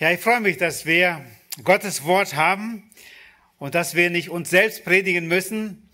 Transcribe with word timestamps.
Ja, 0.00 0.12
ich 0.12 0.20
freue 0.20 0.38
mich, 0.38 0.58
dass 0.58 0.86
wir 0.86 1.26
Gottes 1.64 2.04
Wort 2.04 2.36
haben 2.36 2.88
und 3.58 3.74
dass 3.74 3.96
wir 3.96 4.10
nicht 4.10 4.30
uns 4.30 4.48
selbst 4.48 4.84
predigen 4.84 5.26
müssen, 5.26 5.90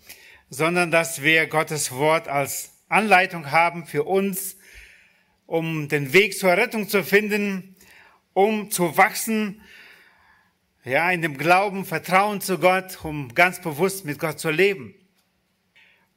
sondern 0.51 0.91
dass 0.91 1.23
wir 1.23 1.47
Gottes 1.47 1.91
Wort 1.91 2.27
als 2.27 2.83
Anleitung 2.87 3.49
haben 3.49 3.87
für 3.87 4.03
uns, 4.03 4.57
um 5.47 5.89
den 5.89 6.13
Weg 6.13 6.37
zur 6.37 6.51
Rettung 6.51 6.87
zu 6.87 7.03
finden, 7.03 7.75
um 8.33 8.69
zu 8.69 8.95
wachsen, 8.95 9.59
ja, 10.83 11.09
in 11.09 11.23
dem 11.23 11.39
Glauben, 11.39 11.83
Vertrauen 11.83 12.41
zu 12.41 12.59
Gott, 12.59 13.03
um 13.03 13.33
ganz 13.33 13.59
bewusst 13.59 14.05
mit 14.05 14.19
Gott 14.19 14.39
zu 14.39 14.51
leben. 14.51 14.93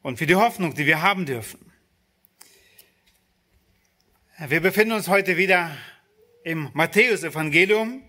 Und 0.03 0.19
für 0.19 0.27
die 0.27 0.37
Hoffnung, 0.37 0.75
die 0.75 0.85
wir 0.85 1.01
haben 1.01 1.25
dürfen. 1.25 1.73
Wir 4.47 4.61
befinden 4.61 4.93
uns 4.93 5.09
heute 5.09 5.39
wieder 5.39 5.75
im 6.49 6.71
Matthäusevangelium. 6.73 8.01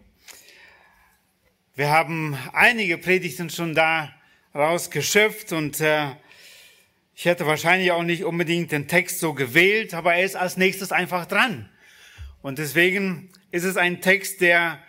Wir 1.75 1.89
haben 1.89 2.37
einige 2.53 2.97
Predigten 2.97 3.49
schon 3.49 3.75
da 3.75 4.15
rausgeschöpft 4.55 5.51
und 5.51 5.81
äh, 5.81 6.11
ich 7.15 7.25
hätte 7.25 7.45
wahrscheinlich 7.45 7.91
auch 7.91 8.03
nicht 8.03 8.23
unbedingt 8.23 8.71
den 8.71 8.87
Text 8.87 9.19
so 9.19 9.33
gewählt, 9.33 9.93
aber 9.93 10.15
er 10.15 10.23
ist 10.23 10.37
als 10.37 10.55
nächstes 10.55 10.93
einfach 10.93 11.25
dran. 11.25 11.69
Und 12.41 12.59
deswegen 12.59 13.29
ist 13.51 13.65
es 13.65 13.75
ein 13.75 13.99
Text, 13.99 14.39
der 14.39 14.81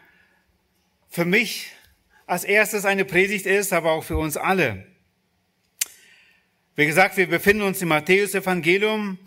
für 1.08 1.24
mich 1.24 1.72
als 2.28 2.44
erstes 2.44 2.84
eine 2.84 3.04
Predigt 3.04 3.46
ist, 3.46 3.72
aber 3.72 3.90
auch 3.90 4.04
für 4.04 4.16
uns 4.16 4.36
alle. 4.36 4.86
Wie 6.76 6.86
gesagt, 6.86 7.16
wir 7.16 7.26
befinden 7.26 7.64
uns 7.64 7.82
im 7.82 7.88
Matthäusevangelium, 7.88 9.18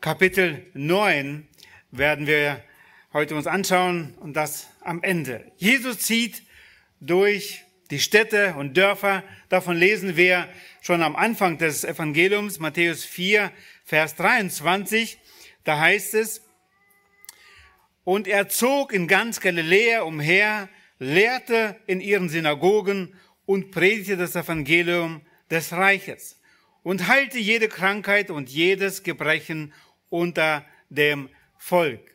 Kapitel 0.00 0.66
9 0.74 1.46
werden 1.92 2.26
wir 2.26 2.64
heute 3.12 3.34
uns 3.34 3.48
anschauen 3.48 4.14
und 4.20 4.34
das 4.34 4.68
am 4.82 5.02
Ende. 5.02 5.50
Jesus 5.56 5.98
zieht 5.98 6.44
durch 7.00 7.64
die 7.90 7.98
Städte 7.98 8.54
und 8.56 8.76
Dörfer. 8.76 9.24
Davon 9.48 9.76
lesen 9.76 10.16
wir 10.16 10.48
schon 10.80 11.02
am 11.02 11.16
Anfang 11.16 11.58
des 11.58 11.82
Evangeliums, 11.82 12.60
Matthäus 12.60 13.04
4, 13.04 13.50
Vers 13.84 14.14
23. 14.14 15.18
Da 15.64 15.78
heißt 15.78 16.14
es, 16.14 16.42
und 18.04 18.28
er 18.28 18.48
zog 18.48 18.92
in 18.92 19.08
ganz 19.08 19.40
Galiläa 19.40 20.02
umher, 20.02 20.68
lehrte 20.98 21.76
in 21.86 22.00
ihren 22.00 22.28
Synagogen 22.28 23.14
und 23.44 23.72
predigte 23.72 24.16
das 24.16 24.36
Evangelium 24.36 25.22
des 25.50 25.72
Reiches 25.72 26.40
und 26.84 27.08
heilte 27.08 27.38
jede 27.38 27.68
Krankheit 27.68 28.30
und 28.30 28.48
jedes 28.50 29.02
Gebrechen 29.02 29.72
unter 30.08 30.64
dem 30.88 31.28
Volk. 31.58 32.10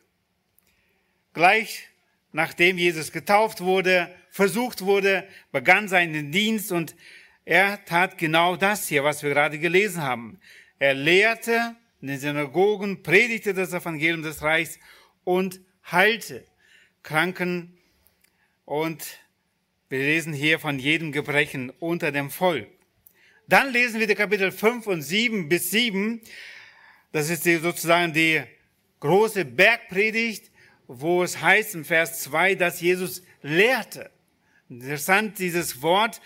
Gleich 1.36 1.86
nachdem 2.32 2.78
Jesus 2.78 3.12
getauft 3.12 3.60
wurde, 3.60 4.10
versucht 4.30 4.80
wurde, 4.80 5.28
begann 5.52 5.86
seinen 5.86 6.32
Dienst 6.32 6.72
und 6.72 6.96
er 7.44 7.84
tat 7.84 8.16
genau 8.16 8.56
das 8.56 8.88
hier, 8.88 9.04
was 9.04 9.22
wir 9.22 9.28
gerade 9.28 9.58
gelesen 9.58 10.00
haben. 10.00 10.40
Er 10.78 10.94
lehrte 10.94 11.76
in 12.00 12.08
den 12.08 12.18
Synagogen, 12.18 13.02
predigte 13.02 13.52
das 13.52 13.74
Evangelium 13.74 14.22
des 14.22 14.40
Reichs 14.40 14.78
und 15.24 15.60
heilte 15.92 16.42
Kranken 17.02 17.76
und 18.64 19.04
wir 19.90 19.98
lesen 19.98 20.32
hier 20.32 20.58
von 20.58 20.78
jedem 20.78 21.12
Gebrechen 21.12 21.68
unter 21.80 22.12
dem 22.12 22.30
Volk. 22.30 22.66
Dann 23.46 23.74
lesen 23.74 24.00
wir 24.00 24.06
die 24.06 24.14
Kapitel 24.14 24.50
5 24.50 24.86
und 24.86 25.02
7 25.02 25.50
bis 25.50 25.70
7. 25.70 26.18
Das 27.12 27.28
ist 27.28 27.44
sozusagen 27.44 28.14
die 28.14 28.40
große 29.00 29.44
Bergpredigt, 29.44 30.50
wo 30.88 31.22
es 31.22 31.40
heißt 31.40 31.74
im 31.74 31.84
Vers 31.84 32.22
2, 32.22 32.54
dass 32.54 32.80
Jesus 32.80 33.22
lehrte. 33.42 34.10
Interessant, 34.68 35.38
dieses 35.38 35.82
Wort, 35.82 36.20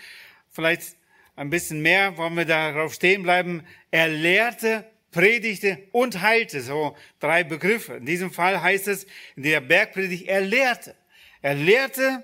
vielleicht 0.49 0.95
ein 1.35 1.49
bisschen 1.49 1.81
mehr, 1.81 2.17
wollen 2.17 2.35
wir 2.35 2.45
darauf 2.45 2.93
stehen 2.93 3.23
bleiben. 3.23 3.63
Er 3.91 4.07
lehrte, 4.07 4.85
predigte 5.11 5.79
und 5.91 6.21
heilte, 6.21 6.61
so 6.61 6.95
drei 7.19 7.43
Begriffe. 7.43 7.95
In 7.95 8.05
diesem 8.05 8.31
Fall 8.31 8.61
heißt 8.61 8.87
es 8.87 9.05
in 9.35 9.43
der 9.43 9.61
Bergpredigt, 9.61 10.27
er 10.27 10.41
lehrte. 10.41 10.95
Er 11.41 11.55
lehrte 11.55 12.23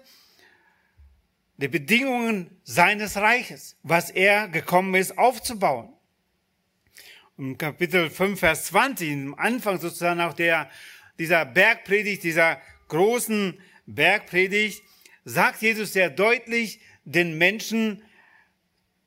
die 1.57 1.67
Bedingungen 1.67 2.56
seines 2.63 3.17
Reiches, 3.17 3.75
was 3.81 4.12
er 4.12 4.47
gekommen 4.47 4.94
ist 4.95 5.17
aufzubauen. 5.17 5.91
Im 7.38 7.57
Kapitel 7.57 8.09
5, 8.09 8.39
Vers 8.39 8.66
20, 8.66 9.12
im 9.12 9.39
Anfang 9.39 9.79
sozusagen 9.79 10.22
auch 10.22 10.33
der, 10.33 10.69
dieser 11.17 11.45
Bergpredigt, 11.45 12.23
dieser 12.23 12.61
großen 12.88 13.59
Bergpredigt, 13.85 14.83
sagt 15.25 15.61
Jesus 15.61 15.94
sehr 15.94 16.09
deutlich 16.09 16.79
den 17.05 17.38
Menschen, 17.38 18.03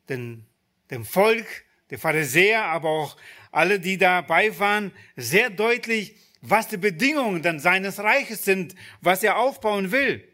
den, 0.09 0.47
dem 0.91 1.05
Volk, 1.05 1.47
der 1.91 1.99
Pharisäer, 1.99 2.65
aber 2.65 2.91
auch 2.91 3.17
alle, 3.53 3.81
die 3.81 3.99
dabei 3.99 4.59
waren, 4.59 4.93
sehr 5.17 5.51
deutlich, 5.51 6.17
was 6.41 6.69
die 6.69 6.77
Bedingungen 6.77 7.43
dann 7.43 7.59
seines 7.59 7.99
Reiches 7.99 8.45
sind, 8.45 8.75
was 9.01 9.23
er 9.23 9.39
aufbauen 9.39 9.93
will. 9.93 10.27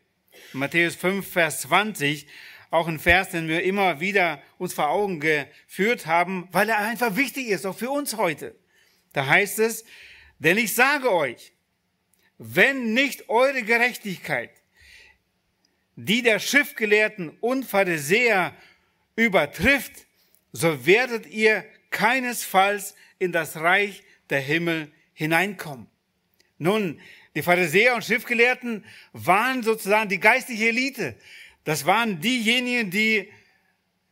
Matthäus 0.53 0.94
5, 0.94 1.26
Vers 1.26 1.62
20 1.62 2.26
auch 2.70 2.88
ein 2.88 2.98
Vers, 2.98 3.31
den 3.31 3.48
wir 3.48 3.62
immer 3.62 4.00
wieder 4.00 4.42
uns 4.59 4.75
vor 4.75 4.88
Augen 4.88 5.20
geführt 5.20 6.06
haben, 6.06 6.48
weil 6.53 6.69
er 6.69 6.78
einfach 6.78 7.16
wichtig 7.16 7.48
ist, 7.48 7.65
auch 7.65 7.76
für 7.76 7.91
uns 7.91 8.16
heute. 8.16 8.54
Da 9.12 9.26
heißt 9.26 9.59
es, 9.60 9.84
denn 10.38 10.59
ich 10.59 10.75
sage 10.75 11.12
euch, 11.12 11.53
wenn 12.38 12.92
nicht 12.92 13.28
eure 13.28 13.62
Gerechtigkeit, 13.62 14.50
die 15.97 16.22
der 16.22 16.38
Schriftgelehrten 16.38 17.30
und 17.41 17.64
Pharisäer 17.64 18.54
übertrifft, 19.14 20.06
so 20.52 20.86
werdet 20.86 21.26
ihr 21.26 21.64
keinesfalls 21.91 22.94
in 23.19 23.32
das 23.32 23.56
Reich 23.56 24.02
der 24.28 24.41
Himmel 24.41 24.92
hineinkommen. 25.14 25.86
Nun, 26.58 27.00
die 27.34 27.42
Pharisäer 27.42 27.94
und 27.94 28.04
Schriftgelehrten 28.04 28.84
waren 29.12 29.62
sozusagen 29.62 30.08
die 30.08 30.20
geistliche 30.20 30.68
Elite. 30.68 31.16
Das 31.64 31.84
waren 31.84 32.20
diejenigen, 32.20 32.91
die 32.91 33.30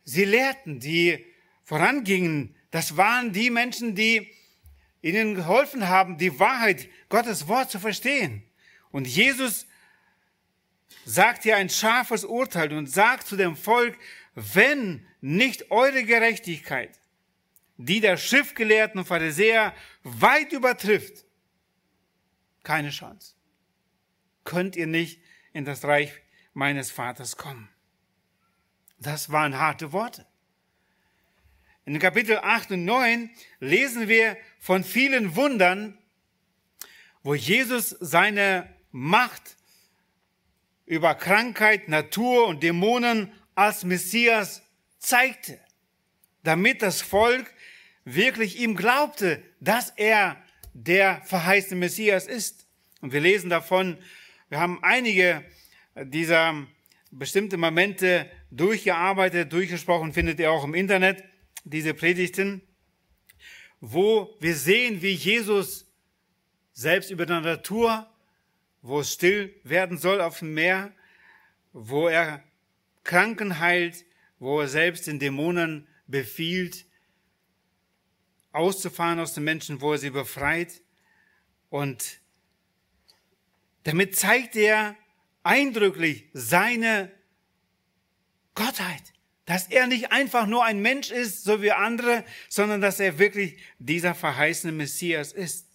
sie 0.03 0.25
lehrten, 0.25 0.79
die 0.79 1.25
vorangingen. 1.63 2.55
Das 2.71 2.97
waren 2.97 3.31
die 3.31 3.49
Menschen, 3.49 3.95
die 3.95 4.34
ihnen 5.05 5.35
geholfen 5.35 5.87
haben, 5.87 6.17
die 6.17 6.39
Wahrheit, 6.39 6.89
Gottes 7.09 7.47
Wort 7.47 7.69
zu 7.69 7.79
verstehen. 7.79 8.43
Und 8.91 9.07
Jesus 9.07 9.67
sagt 11.05 11.43
hier 11.43 11.57
ein 11.57 11.69
scharfes 11.69 12.25
Urteil 12.25 12.73
und 12.73 12.87
sagt 12.87 13.27
zu 13.27 13.35
dem 13.35 13.55
Volk, 13.55 13.97
wenn 14.33 15.05
nicht 15.21 15.69
eure 15.69 16.03
Gerechtigkeit, 16.03 16.99
die 17.77 17.99
der 17.99 18.17
Schriftgelehrten 18.17 18.99
und 18.99 19.05
Pharisäer 19.05 19.75
weit 20.03 20.51
übertrifft, 20.53 21.25
keine 22.63 22.89
Chance. 22.89 23.35
Könnt 24.43 24.75
ihr 24.75 24.87
nicht 24.87 25.21
in 25.53 25.65
das 25.65 25.83
Reich 25.83 26.11
meines 26.53 26.89
Vaters 26.89 27.37
kommen. 27.37 27.69
Das 28.97 29.31
waren 29.31 29.59
harte 29.59 29.91
Worte. 29.91 30.25
In 31.87 31.99
Kapitel 31.99 32.39
8 32.39 32.71
und 32.71 32.85
9 32.85 33.29
lesen 33.59 34.07
wir 34.07 34.37
von 34.57 34.83
vielen 34.83 35.35
Wundern, 35.35 35.95
wo 37.21 37.35
Jesus 37.35 37.91
seine 37.99 38.67
Macht 38.91 39.55
über 40.87 41.13
Krankheit, 41.13 41.87
Natur 41.87 42.47
und 42.47 42.63
Dämonen 42.63 43.31
als 43.53 43.83
Messias 43.83 44.63
zeigte, 44.97 45.59
damit 46.41 46.81
das 46.81 47.01
Volk 47.01 47.53
wirklich 48.03 48.59
ihm 48.59 48.75
glaubte, 48.75 49.43
dass 49.59 49.91
er 49.91 50.37
der 50.73 51.21
verheißene 51.25 51.79
Messias 51.79 52.25
ist. 52.25 52.65
Und 53.01 53.13
wir 53.13 53.21
lesen 53.21 53.51
davon, 53.51 53.99
wir 54.49 54.59
haben 54.59 54.83
einige 54.83 55.45
dieser 55.95 56.65
bestimmte 57.11 57.57
Momente 57.57 58.27
durchgearbeitet, 58.49 59.53
durchgesprochen, 59.53 60.13
findet 60.13 60.39
ihr 60.39 60.51
auch 60.51 60.63
im 60.63 60.73
Internet, 60.73 61.23
diese 61.65 61.93
Predigten, 61.93 62.61
wo 63.81 64.35
wir 64.39 64.55
sehen, 64.55 65.01
wie 65.01 65.13
Jesus 65.13 65.85
selbst 66.71 67.11
über 67.11 67.25
die 67.25 67.33
Natur, 67.33 68.09
wo 68.81 68.99
es 68.99 69.13
still 69.13 69.53
werden 69.63 69.97
soll 69.97 70.21
auf 70.21 70.39
dem 70.39 70.53
Meer, 70.53 70.93
wo 71.73 72.07
er 72.07 72.43
Kranken 73.03 73.59
heilt, 73.59 74.05
wo 74.39 74.61
er 74.61 74.67
selbst 74.67 75.07
den 75.07 75.19
Dämonen 75.19 75.87
befiehlt, 76.07 76.85
auszufahren 78.51 79.19
aus 79.19 79.33
den 79.33 79.43
Menschen, 79.43 79.81
wo 79.81 79.93
er 79.93 79.97
sie 79.97 80.11
befreit. 80.11 80.81
Und 81.69 82.19
damit 83.83 84.15
zeigt 84.15 84.55
er, 84.55 84.95
eindrücklich 85.43 86.29
seine 86.33 87.11
Gottheit. 88.55 89.14
Dass 89.45 89.67
er 89.67 89.87
nicht 89.87 90.11
einfach 90.11 90.47
nur 90.47 90.63
ein 90.63 90.81
Mensch 90.81 91.11
ist, 91.11 91.43
so 91.43 91.61
wie 91.61 91.71
andere, 91.71 92.23
sondern 92.49 92.81
dass 92.81 92.99
er 92.99 93.19
wirklich 93.19 93.57
dieser 93.77 94.15
verheißene 94.15 94.73
Messias 94.73 95.31
ist. 95.31 95.67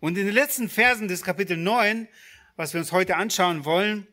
Und 0.00 0.18
in 0.18 0.26
den 0.26 0.34
letzten 0.34 0.68
Versen 0.68 1.08
des 1.08 1.22
Kapitel 1.22 1.56
9, 1.56 2.08
was 2.56 2.72
wir 2.72 2.80
uns 2.80 2.92
heute 2.92 3.16
anschauen 3.16 3.64
wollen, 3.64 4.06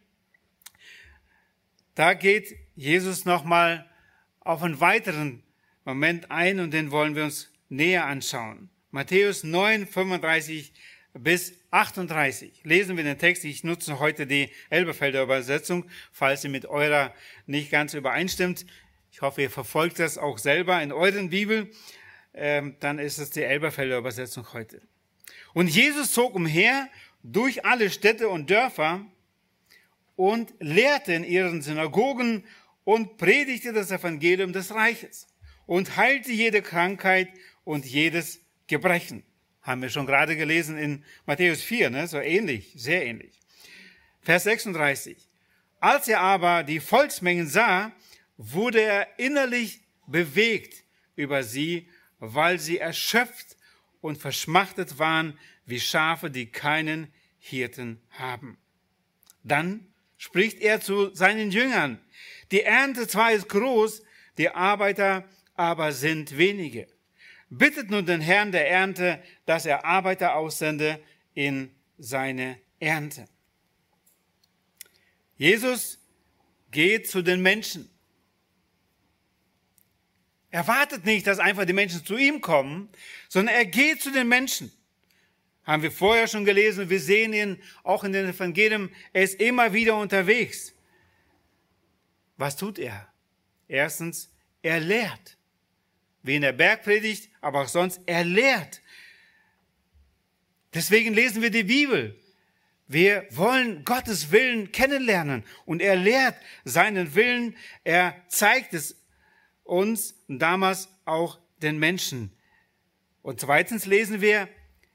da 1.95 2.13
geht 2.13 2.55
Jesus 2.75 3.25
nochmal 3.25 3.89
auf 4.39 4.63
einen 4.63 4.79
weiteren 4.79 5.43
Moment 5.85 6.31
ein 6.31 6.59
und 6.59 6.71
den 6.71 6.91
wollen 6.91 7.15
wir 7.15 7.25
uns 7.25 7.51
näher 7.69 8.05
anschauen. 8.05 8.69
Matthäus 8.91 9.43
9, 9.43 9.87
35 9.87 10.73
bis 11.13 11.60
38. 11.71 12.61
Lesen 12.63 12.97
wir 12.97 13.03
den 13.03 13.17
Text. 13.17 13.45
Ich 13.45 13.63
nutze 13.63 13.99
heute 13.99 14.27
die 14.27 14.49
Elberfelder 14.69 15.23
Übersetzung, 15.23 15.85
falls 16.11 16.41
sie 16.41 16.49
mit 16.49 16.65
eurer 16.65 17.13
nicht 17.47 17.71
ganz 17.71 17.93
übereinstimmt. 17.93 18.65
Ich 19.11 19.21
hoffe, 19.21 19.41
ihr 19.41 19.49
verfolgt 19.49 19.99
das 19.99 20.17
auch 20.17 20.37
selber 20.37 20.81
in 20.81 20.91
euren 20.91 21.29
Bibel. 21.29 21.71
Ähm, 22.33 22.75
dann 22.79 22.99
ist 22.99 23.17
es 23.17 23.29
die 23.29 23.43
Elberfelder 23.43 23.97
Übersetzung 23.97 24.53
heute. 24.53 24.81
Und 25.53 25.67
Jesus 25.67 26.11
zog 26.11 26.35
umher 26.35 26.87
durch 27.23 27.65
alle 27.65 27.89
Städte 27.89 28.29
und 28.29 28.49
Dörfer 28.49 29.05
und 30.15 30.53
lehrte 30.59 31.13
in 31.13 31.23
ihren 31.23 31.61
Synagogen 31.61 32.45
und 32.83 33.17
predigte 33.17 33.73
das 33.73 33.91
Evangelium 33.91 34.53
des 34.53 34.73
Reiches 34.73 35.27
und 35.65 35.97
heilte 35.97 36.31
jede 36.31 36.61
Krankheit 36.61 37.29
und 37.63 37.85
jedes 37.85 38.41
Gebrechen. 38.67 39.23
Haben 39.61 39.81
wir 39.81 39.89
schon 39.89 40.07
gerade 40.07 40.35
gelesen 40.35 40.77
in 40.77 41.03
Matthäus 41.25 41.61
4, 41.61 41.89
ne? 41.89 42.07
so 42.07 42.19
ähnlich, 42.19 42.73
sehr 42.75 43.05
ähnlich. 43.05 43.39
Vers 44.21 44.43
36. 44.43 45.17
Als 45.79 46.07
er 46.07 46.19
aber 46.19 46.63
die 46.63 46.79
Volksmengen 46.79 47.47
sah, 47.47 47.91
wurde 48.37 48.81
er 48.81 49.19
innerlich 49.19 49.81
bewegt 50.07 50.83
über 51.15 51.43
sie, 51.43 51.89
weil 52.19 52.59
sie 52.59 52.77
erschöpft 52.77 53.57
und 53.99 54.17
verschmachtet 54.17 54.99
waren 54.99 55.37
wie 55.65 55.79
Schafe, 55.79 56.29
die 56.29 56.51
keinen 56.51 57.13
Hirten 57.39 58.01
haben. 58.11 58.57
Dann 59.43 59.87
spricht 60.17 60.59
er 60.59 60.81
zu 60.81 61.13
seinen 61.13 61.51
Jüngern, 61.51 61.99
die 62.51 62.61
Ernte 62.61 63.07
zwar 63.07 63.31
ist 63.31 63.47
groß, 63.47 64.03
die 64.37 64.49
Arbeiter 64.49 65.27
aber 65.55 65.91
sind 65.91 66.37
wenige. 66.37 66.87
Bittet 67.53 67.89
nun 67.89 68.05
den 68.05 68.21
Herrn 68.21 68.53
der 68.53 68.69
Ernte, 68.69 69.21
dass 69.45 69.65
er 69.65 69.83
Arbeiter 69.83 70.35
aussende 70.35 71.03
in 71.33 71.69
seine 71.97 72.57
Ernte. 72.79 73.27
Jesus 75.35 75.99
geht 76.71 77.09
zu 77.09 77.21
den 77.21 77.41
Menschen. 77.41 77.89
Er 80.49 80.65
wartet 80.65 81.03
nicht, 81.03 81.27
dass 81.27 81.39
einfach 81.39 81.65
die 81.65 81.73
Menschen 81.73 82.05
zu 82.05 82.15
ihm 82.15 82.39
kommen, 82.39 82.89
sondern 83.27 83.53
er 83.53 83.65
geht 83.65 84.01
zu 84.01 84.11
den 84.11 84.29
Menschen. 84.29 84.71
Haben 85.65 85.83
wir 85.83 85.91
vorher 85.91 86.29
schon 86.29 86.45
gelesen, 86.45 86.89
wir 86.89 87.01
sehen 87.01 87.33
ihn 87.33 87.61
auch 87.83 88.05
in 88.05 88.13
den 88.13 88.29
Evangelien, 88.29 88.95
er 89.11 89.23
ist 89.23 89.41
immer 89.41 89.73
wieder 89.73 89.97
unterwegs. 89.97 90.73
Was 92.37 92.55
tut 92.55 92.79
er? 92.79 93.11
Erstens, 93.67 94.31
er 94.61 94.79
lehrt 94.79 95.37
wie 96.23 96.35
in 96.35 96.41
der 96.41 96.53
Bergpredigt, 96.53 97.29
aber 97.41 97.61
auch 97.61 97.67
sonst, 97.67 98.01
er 98.05 98.23
lehrt. 98.23 98.81
Deswegen 100.73 101.13
lesen 101.13 101.41
wir 101.41 101.49
die 101.49 101.63
Bibel. 101.63 102.17
Wir 102.87 103.25
wollen 103.31 103.85
Gottes 103.85 104.31
Willen 104.31 104.71
kennenlernen 104.71 105.43
und 105.65 105.81
er 105.81 105.95
lehrt 105.95 106.35
seinen 106.65 107.15
Willen, 107.15 107.55
er 107.83 108.21
zeigt 108.27 108.73
es 108.73 108.97
uns 109.63 110.13
und 110.27 110.39
damals 110.39 110.89
auch 111.05 111.39
den 111.61 111.79
Menschen. 111.79 112.35
Und 113.21 113.39
zweitens 113.39 113.85
lesen 113.85 114.19
wir, 114.19 114.49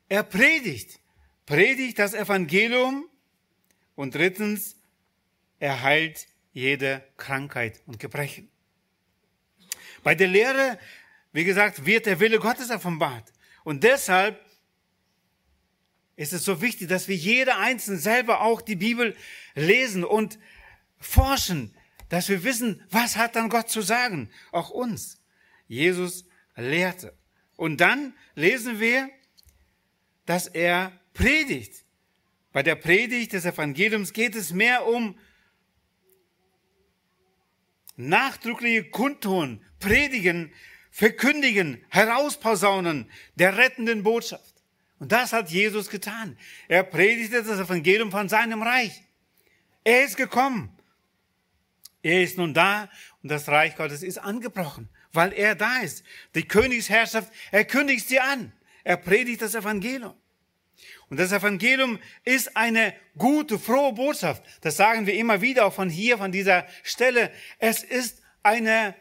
er 0.08 0.22
predigt, 0.22 1.00
predigt 1.46 1.98
das 1.98 2.12
Evangelium 2.12 3.08
und 3.94 4.14
drittens, 4.14 4.76
er 5.58 5.82
heilt 5.82 6.26
jede 6.52 7.02
Krankheit 7.16 7.82
und 7.86 7.98
Gebrechen. 7.98 8.50
Bei 10.02 10.14
der 10.14 10.28
Lehre 10.28 10.78
wie 11.36 11.44
gesagt, 11.44 11.84
wird 11.84 12.06
der 12.06 12.18
Wille 12.18 12.38
Gottes 12.38 12.70
offenbart. 12.70 13.30
Und 13.62 13.84
deshalb 13.84 14.42
ist 16.16 16.32
es 16.32 16.46
so 16.46 16.62
wichtig, 16.62 16.88
dass 16.88 17.08
wir 17.08 17.14
jeder 17.14 17.58
Einzelne 17.58 17.98
selber 17.98 18.40
auch 18.40 18.62
die 18.62 18.74
Bibel 18.74 19.14
lesen 19.54 20.02
und 20.02 20.38
forschen, 20.98 21.76
dass 22.08 22.30
wir 22.30 22.42
wissen, 22.42 22.82
was 22.88 23.18
hat 23.18 23.36
dann 23.36 23.50
Gott 23.50 23.68
zu 23.68 23.82
sagen, 23.82 24.30
auch 24.50 24.70
uns. 24.70 25.20
Jesus 25.68 26.24
lehrte. 26.54 27.14
Und 27.56 27.82
dann 27.82 28.14
lesen 28.34 28.80
wir, 28.80 29.10
dass 30.24 30.46
er 30.46 30.98
predigt. 31.12 31.84
Bei 32.50 32.62
der 32.62 32.76
Predigt 32.76 33.34
des 33.34 33.44
Evangeliums 33.44 34.14
geht 34.14 34.36
es 34.36 34.54
mehr 34.54 34.86
um 34.86 35.18
nachdrückliche 37.96 38.84
Kundtun, 38.84 39.62
Predigen 39.80 40.50
verkündigen, 40.96 41.84
herausposaunen 41.90 43.10
der 43.34 43.58
rettenden 43.58 44.02
Botschaft. 44.02 44.54
Und 44.98 45.12
das 45.12 45.34
hat 45.34 45.50
Jesus 45.50 45.90
getan. 45.90 46.38
Er 46.68 46.84
predigte 46.84 47.42
das 47.42 47.60
Evangelium 47.60 48.10
von 48.10 48.30
seinem 48.30 48.62
Reich. 48.62 49.02
Er 49.84 50.06
ist 50.06 50.16
gekommen. 50.16 50.74
Er 52.02 52.22
ist 52.22 52.38
nun 52.38 52.54
da 52.54 52.88
und 53.22 53.28
das 53.30 53.46
Reich 53.48 53.76
Gottes 53.76 54.02
ist 54.02 54.16
angebrochen, 54.16 54.88
weil 55.12 55.34
er 55.34 55.54
da 55.54 55.80
ist. 55.80 56.02
Die 56.34 56.48
Königsherrschaft, 56.48 57.30
er 57.50 57.66
kündigt 57.66 58.08
sie 58.08 58.20
an. 58.20 58.54
Er 58.82 58.96
predigt 58.96 59.42
das 59.42 59.54
Evangelium. 59.54 60.14
Und 61.10 61.20
das 61.20 61.30
Evangelium 61.30 61.98
ist 62.24 62.56
eine 62.56 62.94
gute, 63.18 63.58
frohe 63.58 63.92
Botschaft. 63.92 64.42
Das 64.62 64.78
sagen 64.78 65.06
wir 65.06 65.12
immer 65.12 65.42
wieder, 65.42 65.66
auch 65.66 65.74
von 65.74 65.90
hier, 65.90 66.16
von 66.16 66.32
dieser 66.32 66.66
Stelle. 66.82 67.30
Es 67.58 67.82
ist 67.82 68.22
eine, 68.42 68.94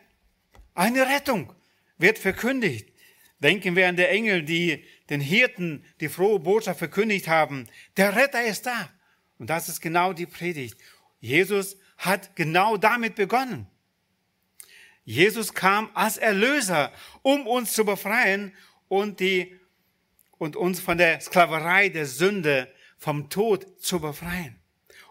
eine 0.74 1.08
Rettung 1.08 1.56
wird 1.98 2.20
verkündigt. 2.20 2.92
Denken 3.40 3.76
wir 3.76 3.88
an 3.88 3.96
die 3.96 4.06
Engel, 4.06 4.44
die 4.44 4.86
den 5.10 5.22
Hirten 5.22 5.86
die 6.00 6.10
frohe 6.10 6.40
Botschaft 6.40 6.80
verkündigt 6.80 7.28
haben. 7.28 7.68
Der 7.98 8.16
Retter 8.16 8.44
ist 8.44 8.66
da. 8.66 8.90
Und 9.38 9.50
das 9.50 9.70
ist 9.70 9.82
genau 9.82 10.14
die 10.14 10.26
Predigt. 10.26 10.80
Jesus 11.20 11.78
hat 11.98 12.36
genau 12.36 12.78
damit 12.78 13.16
begonnen. 13.16 13.68
Jesus 15.04 15.54
kam 15.54 15.92
als 15.94 16.18
Erlöser, 16.18 16.92
um 17.22 17.46
uns 17.46 17.74
zu 17.74 17.86
befreien 17.86 18.54
und 18.88 19.20
die, 19.20 19.60
und 20.38 20.56
uns 20.56 20.80
von 20.80 20.98
der 20.98 21.22
Sklaverei 21.22 21.90
der 21.90 22.06
Sünde, 22.06 22.74
vom 22.98 23.30
Tod 23.30 23.80
zu 23.80 24.00
befreien. 24.00 24.60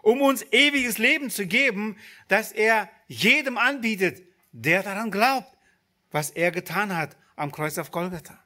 Um 0.01 0.21
uns 0.21 0.43
ewiges 0.51 0.97
Leben 0.97 1.29
zu 1.29 1.47
geben, 1.47 1.97
das 2.27 2.51
er 2.51 2.89
jedem 3.07 3.57
anbietet, 3.57 4.23
der 4.51 4.83
daran 4.83 5.11
glaubt 5.11 5.54
was 6.15 6.29
er 6.29 6.51
getan 6.51 6.95
hat 6.95 7.17
am 7.35 7.51
Kreuz 7.51 7.77
auf 7.77 7.91
Golgatha. 7.91 8.41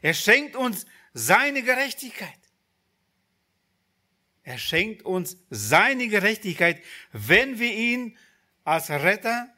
Er 0.00 0.14
schenkt 0.14 0.56
uns 0.56 0.86
seine 1.12 1.62
Gerechtigkeit. 1.62 2.38
Er 4.42 4.56
schenkt 4.56 5.02
uns 5.02 5.36
seine 5.50 6.08
Gerechtigkeit, 6.08 6.82
wenn 7.12 7.58
wir 7.58 7.70
ihn 7.70 8.16
als 8.64 8.88
Retter 8.88 9.54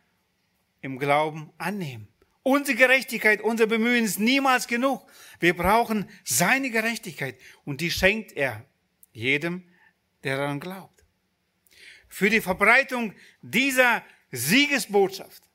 im 0.81 0.99
Glauben 0.99 1.53
annehmen. 1.59 2.09
Unsere 2.43 2.77
Gerechtigkeit, 2.77 3.41
unser 3.41 3.69
Bemühen 3.69 4.05
ist 4.05 4.19
niemals 4.19 4.67
genug. 4.67 5.09
Wir 5.39 5.55
brauchen 5.55 6.11
seine 6.25 6.71
Gerechtigkeit 6.71 7.39
und 7.65 7.81
die 7.81 7.93
schenkt 7.93 8.33
er 8.33 8.65
jedem, 9.13 9.63
der 10.25 10.39
daran 10.39 10.59
glaubt. 10.59 11.05
Für 12.09 12.31
die 12.31 12.41
Verbreitung 12.41 13.15
dieser 13.43 14.03
Siegesbotschaft 14.33 15.48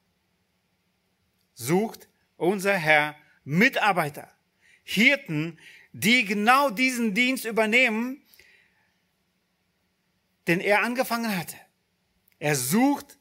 sucht 1.68 2.08
unser 2.38 2.76
Herr 2.76 3.16
Mitarbeiter, 3.44 4.30
Hirten, 4.84 5.60
die 5.92 6.26
genau 6.26 6.70
diesen 6.70 7.14
Dienst 7.14 7.46
übernehmen, 7.46 8.22
den 10.48 10.60
er 10.60 10.82
angefangen 10.82 11.38
hatte. 11.38 11.56
Er 12.40 12.56
sucht 12.56 13.18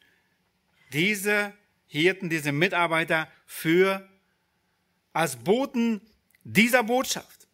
diese 0.93 1.53
Hirten, 1.87 2.31
diese 2.31 2.53
Mitarbeiter 2.53 3.31
für 3.47 4.09
als 5.13 5.37
Boten 5.37 6.01
dieser 6.45 6.83
Botschaft. 6.83 7.47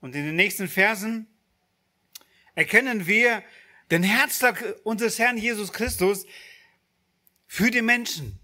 Und 0.00 0.14
in 0.14 0.24
den 0.24 0.36
nächsten 0.36 0.68
Versen 0.68 1.26
erkennen 2.54 3.06
wir 3.06 3.42
den 3.90 4.02
Herzschlag 4.02 4.62
unseres 4.84 5.18
Herrn 5.18 5.38
Jesus 5.38 5.72
Christus 5.72 6.26
für 7.46 7.70
die 7.70 7.82
Menschen. 7.82 8.38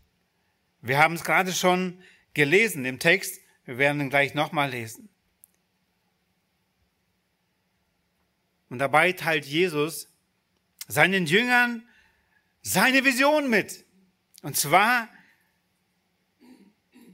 Wir 0.85 0.99
haben 0.99 1.14
es 1.14 1.25
gerade 1.25 1.55
schon 1.55 1.99
gelesen 2.35 2.85
im 2.85 2.99
Text. 2.99 3.41
Wir 3.64 3.79
werden 3.79 4.03
ihn 4.03 4.11
gleich 4.11 4.35
nochmal 4.35 4.69
lesen. 4.69 5.09
Und 8.69 8.81
dabei 8.81 9.12
teilt 9.12 9.47
Jesus 9.47 10.09
seinen 10.87 11.25
Jüngern 11.25 11.88
seine 12.61 13.03
Vision 13.03 13.49
mit. 13.49 13.87
Und 14.43 14.59
zwar, 14.59 15.09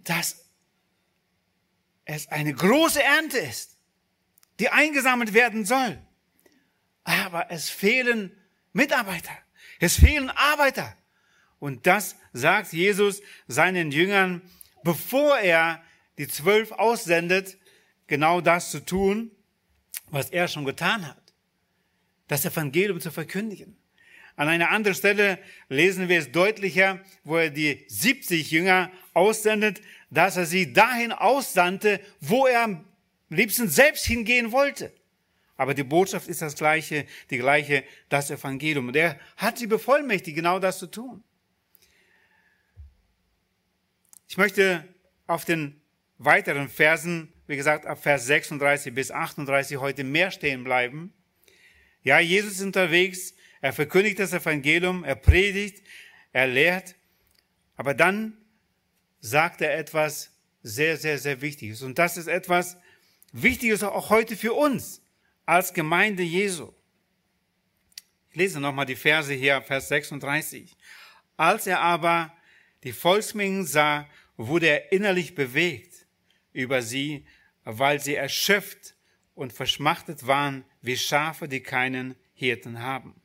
dass 0.03 0.45
es 2.07 2.27
eine 2.27 2.53
große 2.53 3.01
Ernte 3.01 3.39
ist, 3.39 3.77
die 4.59 4.71
eingesammelt 4.71 5.33
werden 5.33 5.65
soll. 5.65 5.97
Aber 7.05 7.53
es 7.53 7.71
fehlen 7.71 8.37
Mitarbeiter. 8.73 9.37
Es 9.79 9.95
fehlen 9.95 10.29
Arbeiter. 10.29 10.97
Und 11.61 11.87
das 11.87 12.17
sagt 12.33 12.73
Jesus 12.73 13.23
seinen 13.47 13.93
Jüngern, 13.93 14.43
bevor 14.83 15.39
er 15.39 15.83
die 16.19 16.27
zwölf 16.27 16.73
aussendet, 16.73 17.59
genau 18.09 18.41
das 18.41 18.71
zu 18.71 18.85
tun, 18.85 19.31
was 20.09 20.31
er 20.31 20.49
schon 20.49 20.65
getan 20.65 21.07
hat. 21.07 21.33
Das 22.27 22.45
Evangelium 22.45 23.01
zu 23.01 23.13
verkündigen. 23.13 23.77
An 24.37 24.49
einer 24.49 24.71
anderen 24.71 24.95
Stelle 24.95 25.39
lesen 25.69 26.09
wir 26.09 26.19
es 26.19 26.33
deutlicher, 26.33 27.01
wo 27.25 27.37
er 27.37 27.51
die 27.51 27.85
70 27.89 28.51
Jünger 28.51 28.91
aussendet, 29.13 29.83
dass 30.11 30.37
er 30.37 30.47
sie 30.47 30.73
dahin 30.73 31.13
aussandte, 31.13 32.01
wo 32.21 32.47
er 32.47 32.63
am 32.65 32.85
liebsten 33.29 33.69
selbst 33.69 34.07
hingehen 34.07 34.51
wollte. 34.51 34.93
Aber 35.57 35.75
die 35.75 35.85
Botschaft 35.85 36.27
ist 36.27 36.41
das 36.41 36.57
gleiche, 36.57 37.07
die 37.29 37.37
gleiche, 37.37 37.85
das 38.09 38.31
Evangelium. 38.31 38.89
Und 38.89 38.97
er 38.97 39.21
hat 39.37 39.59
sie 39.59 39.67
bevollmächtigt, 39.67 40.37
genau 40.37 40.59
das 40.59 40.79
zu 40.79 40.87
tun. 40.87 41.23
Ich 44.31 44.37
möchte 44.37 44.87
auf 45.27 45.45
den 45.45 45.81
weiteren 46.19 46.69
Versen, 46.69 47.33
wie 47.49 47.57
gesagt, 47.57 47.85
ab 47.85 48.01
Vers 48.01 48.27
36 48.27 48.95
bis 48.95 49.11
38 49.11 49.79
heute 49.79 50.05
mehr 50.05 50.31
stehen 50.31 50.63
bleiben. 50.63 51.13
Ja, 52.05 52.21
Jesus 52.21 52.53
ist 52.53 52.63
unterwegs, 52.63 53.35
er 53.61 53.73
verkündigt 53.73 54.21
das 54.21 54.33
Evangelium, 54.33 55.03
er 55.03 55.17
predigt, 55.17 55.83
er 56.31 56.47
lehrt, 56.47 56.95
aber 57.75 57.93
dann 57.93 58.39
sagt 59.19 59.63
er 59.63 59.77
etwas 59.77 60.31
sehr, 60.63 60.97
sehr, 60.97 61.19
sehr 61.19 61.41
Wichtiges. 61.41 61.83
Und 61.83 61.99
das 61.99 62.17
ist 62.17 62.29
etwas 62.29 62.77
Wichtiges 63.33 63.83
auch 63.83 64.11
heute 64.11 64.37
für 64.37 64.53
uns 64.53 65.03
als 65.45 65.75
Gemeinde 65.75 66.23
Jesu. 66.23 66.73
Ich 68.31 68.37
lese 68.37 68.61
nochmal 68.61 68.87
die 68.87 68.95
Verse 68.95 69.33
hier, 69.33 69.61
Vers 69.63 69.89
36. 69.89 70.77
Als 71.37 71.67
er 71.67 71.81
aber 71.81 72.33
die 72.85 72.93
Volksmengen 72.93 73.67
sah, 73.67 74.09
wurde 74.37 74.69
er 74.69 74.93
innerlich 74.93 75.35
bewegt 75.35 76.07
über 76.53 76.83
sie, 76.83 77.27
weil 77.65 78.01
sie 78.01 78.15
erschöpft 78.15 78.95
und 79.35 79.53
verschmachtet 79.53 80.27
waren 80.27 80.65
wie 80.81 80.97
Schafe, 80.97 81.49
die 81.49 81.61
keinen 81.61 82.17
Hirten 82.35 82.83
haben. 82.83 83.21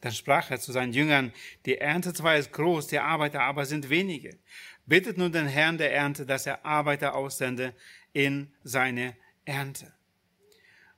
Dann 0.00 0.12
sprach 0.12 0.50
er 0.50 0.60
zu 0.60 0.72
seinen 0.72 0.92
Jüngern, 0.92 1.32
die 1.64 1.78
Ernte 1.78 2.12
zwar 2.12 2.36
ist 2.36 2.52
groß, 2.52 2.86
die 2.86 2.98
Arbeiter 2.98 3.40
aber 3.40 3.66
sind 3.66 3.88
wenige. 3.88 4.38
Bittet 4.84 5.18
nun 5.18 5.32
den 5.32 5.48
Herrn 5.48 5.78
der 5.78 5.92
Ernte, 5.92 6.26
dass 6.26 6.46
er 6.46 6.64
Arbeiter 6.64 7.14
aussende 7.14 7.74
in 8.12 8.54
seine 8.62 9.16
Ernte. 9.44 9.92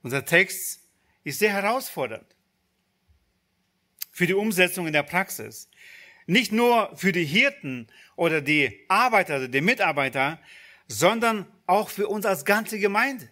Unser 0.03 0.25
Text 0.25 0.87
ist 1.25 1.39
sehr 1.39 1.53
herausfordernd 1.53 2.37
für 4.13 4.27
die 4.27 4.35
Umsetzung 4.35 4.87
in 4.87 4.93
der 4.93 5.05
Praxis. 5.05 5.69
Nicht 6.29 6.53
nur 6.53 6.95
für 6.95 7.13
die 7.13 7.25
Hirten 7.25 7.87
oder 8.15 8.43
die 8.43 8.85
Arbeiter 8.89 9.39
oder 9.39 9.49
die 9.49 9.63
Mitarbeiter, 9.63 10.39
sondern 10.87 11.51
auch 11.67 11.89
für 11.89 12.07
uns 12.07 12.27
als 12.27 12.45
ganze 12.45 12.79
Gemeinde. 12.79 13.31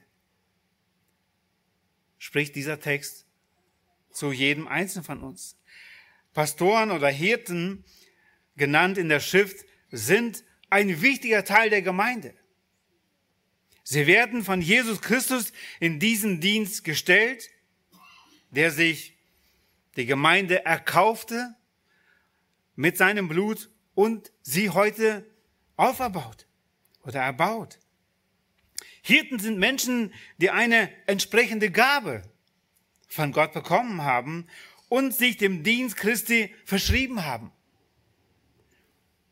Spricht 2.16 2.56
dieser 2.56 2.80
Text 2.80 3.26
zu 4.12 4.32
jedem 4.32 4.66
Einzelnen 4.66 5.04
von 5.04 5.22
uns. 5.22 5.58
Pastoren 6.32 6.90
oder 6.90 7.08
Hirten, 7.08 7.84
genannt 8.56 8.96
in 8.96 9.10
der 9.10 9.20
Schrift, 9.20 9.66
sind 9.90 10.42
ein 10.70 11.02
wichtiger 11.02 11.44
Teil 11.44 11.68
der 11.68 11.82
Gemeinde. 11.82 12.32
Sie 13.82 14.06
werden 14.06 14.42
von 14.42 14.62
Jesus 14.62 15.02
Christus 15.02 15.52
in 15.80 16.00
diesen 16.00 16.40
Dienst 16.40 16.82
gestellt, 16.82 17.50
der 18.52 18.70
sich 18.70 19.18
die 19.96 20.06
Gemeinde 20.06 20.64
erkaufte 20.64 21.54
mit 22.76 22.96
seinem 22.96 23.28
Blut 23.28 23.70
und 23.94 24.32
sie 24.42 24.70
heute 24.70 25.26
auferbaut 25.76 26.46
oder 27.02 27.20
erbaut. 27.20 27.78
Hirten 29.02 29.38
sind 29.38 29.58
Menschen, 29.58 30.12
die 30.38 30.50
eine 30.50 30.90
entsprechende 31.06 31.70
Gabe 31.70 32.22
von 33.08 33.32
Gott 33.32 33.52
bekommen 33.52 34.02
haben 34.02 34.46
und 34.88 35.14
sich 35.14 35.36
dem 35.36 35.62
Dienst 35.62 35.96
Christi 35.96 36.54
verschrieben 36.64 37.24
haben. 37.24 37.52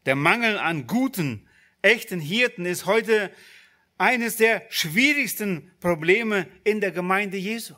Der 0.07 0.17
Mangel 0.17 0.59
an 0.59 0.87
guten, 0.87 1.49
echten 1.83 2.21
Hirten 2.21 2.67
ist 2.67 2.87
heute 2.87 3.31
eines 3.99 4.37
der 4.37 4.65
schwierigsten 4.71 5.71
Probleme 5.81 6.49
in 6.65 6.81
der 6.81 6.91
Gemeinde 6.91 7.37
Jesu. 7.37 7.75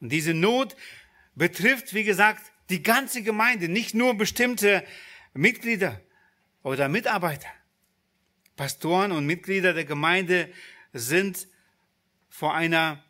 Und 0.00 0.10
diese 0.10 0.34
Not 0.34 0.76
betrifft, 1.34 1.94
wie 1.94 2.04
gesagt, 2.04 2.52
die 2.70 2.82
ganze 2.82 3.22
Gemeinde, 3.22 3.68
nicht 3.68 3.94
nur 3.94 4.16
bestimmte 4.16 4.84
Mitglieder 5.34 6.00
oder 6.62 6.88
Mitarbeiter. 6.88 7.48
Pastoren 8.56 9.12
und 9.12 9.26
Mitglieder 9.26 9.72
der 9.72 9.84
Gemeinde 9.84 10.52
sind 10.92 11.46
vor 12.28 12.54
einer, 12.54 13.02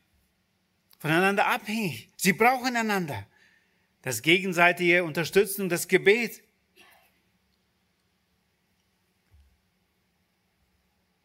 voneinander 0.99 1.47
abhängig. 1.47 2.11
Sie 2.17 2.33
brauchen 2.33 2.77
einander. 2.77 3.27
Das 4.03 4.23
gegenseitige 4.23 5.05
Unterstützen 5.05 5.63
und 5.63 5.69
das 5.71 5.89
Gebet. 5.89 6.43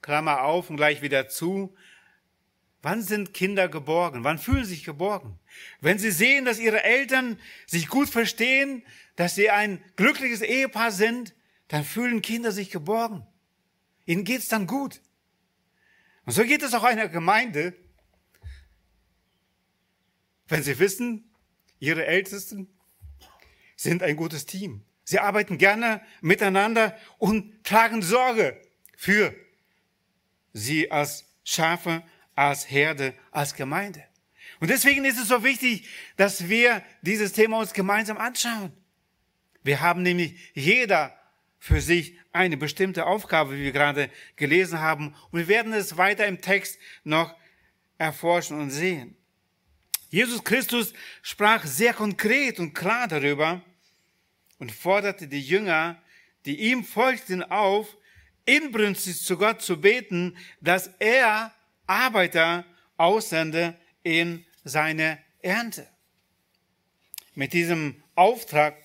Klammer 0.02 0.44
auf 0.44 0.70
und 0.70 0.78
gleich 0.78 1.02
wieder 1.02 1.30
zu. 1.30 1.76
Wann 2.84 3.02
sind 3.02 3.34
Kinder 3.34 3.70
geborgen? 3.70 4.26
Wann 4.26 4.38
fühlen 4.38 4.66
sie 4.66 4.76
sich 4.76 4.84
geborgen? 4.84 5.40
Wenn 5.80 5.98
sie 5.98 6.12
sehen, 6.12 6.44
dass 6.44 6.60
ihre 6.60 6.84
Eltern 6.84 7.40
sich 7.66 7.88
gut 7.88 8.10
verstehen, 8.10 8.84
dass 9.16 9.36
sie 9.36 9.50
ein 9.50 9.82
glückliches 9.96 10.42
Ehepaar 10.42 10.92
sind, 10.92 11.34
dann 11.70 11.86
fühlen 11.86 12.22
Kinder 12.22 12.52
sich 12.52 12.70
geborgen. 12.72 13.26
Ihnen 14.06 14.26
geht's 14.26 14.50
dann 14.50 14.68
gut. 14.68 15.00
Und 16.26 16.34
so 16.34 16.44
geht 16.44 16.62
es 16.62 16.74
auch 16.74 16.84
einer 16.84 17.08
Gemeinde, 17.08 17.74
wenn 20.50 20.62
sie 20.62 20.78
wissen, 20.78 21.32
ihre 21.80 22.06
Ältesten 22.06 22.68
sind 23.78 24.04
ein 24.04 24.18
gutes 24.18 24.46
Team. 24.46 24.84
Sie 25.06 25.20
arbeiten 25.20 25.58
gerne 25.58 26.02
miteinander 26.20 26.98
und 27.18 27.64
tragen 27.64 28.02
Sorge 28.02 28.60
für 28.98 29.34
sie 30.52 30.92
als 30.92 31.26
Schafe 31.46 32.04
als 32.36 32.70
Herde, 32.70 33.14
als 33.32 33.56
Gemeinde. 33.56 34.04
Und 34.60 34.70
deswegen 34.70 35.06
ist 35.06 35.20
es 35.20 35.28
so 35.28 35.44
wichtig, 35.44 35.88
dass 36.16 36.48
wir 36.48 36.84
dieses 37.02 37.34
Thema 37.34 37.60
uns 37.60 37.74
gemeinsam 37.74 38.18
anschauen. 38.18 38.72
Wir 39.64 39.82
haben 39.82 40.04
nämlich 40.04 40.52
jeder 40.54 41.18
für 41.60 41.82
sich 41.82 42.18
eine 42.34 42.58
bestimmte 42.58 43.06
Aufgabe, 43.06 43.56
wie 43.56 43.64
wir 43.64 43.72
gerade 43.72 44.10
gelesen 44.36 44.80
haben. 44.80 45.16
Und 45.32 45.40
wir 45.40 45.48
werden 45.48 45.72
es 45.72 45.98
weiter 45.98 46.28
im 46.28 46.42
Text 46.42 46.78
noch 47.04 47.36
erforschen 47.98 48.60
und 48.60 48.70
sehen. 48.70 49.16
Jesus 50.10 50.44
Christus 50.44 50.94
sprach 51.22 51.66
sehr 51.66 51.94
konkret 51.94 52.60
und 52.60 52.74
klar 52.74 53.08
darüber 53.08 53.62
und 54.60 54.72
forderte 54.72 55.28
die 55.28 55.42
Jünger, 55.42 56.02
die 56.46 56.70
ihm 56.70 56.84
folgten, 56.84 57.44
auf, 57.44 57.98
inbrünstig 58.46 59.22
zu 59.22 59.38
Gott 59.38 59.62
zu 59.62 59.80
beten, 59.80 60.38
dass 60.60 60.88
er 61.00 61.54
Arbeiter 61.88 62.66
aussende 62.98 63.76
in 64.04 64.46
seine 64.64 65.20
Ernte. 65.42 65.88
Mit 67.36 67.54
diesem 67.54 68.04
Auftrag 68.16 68.78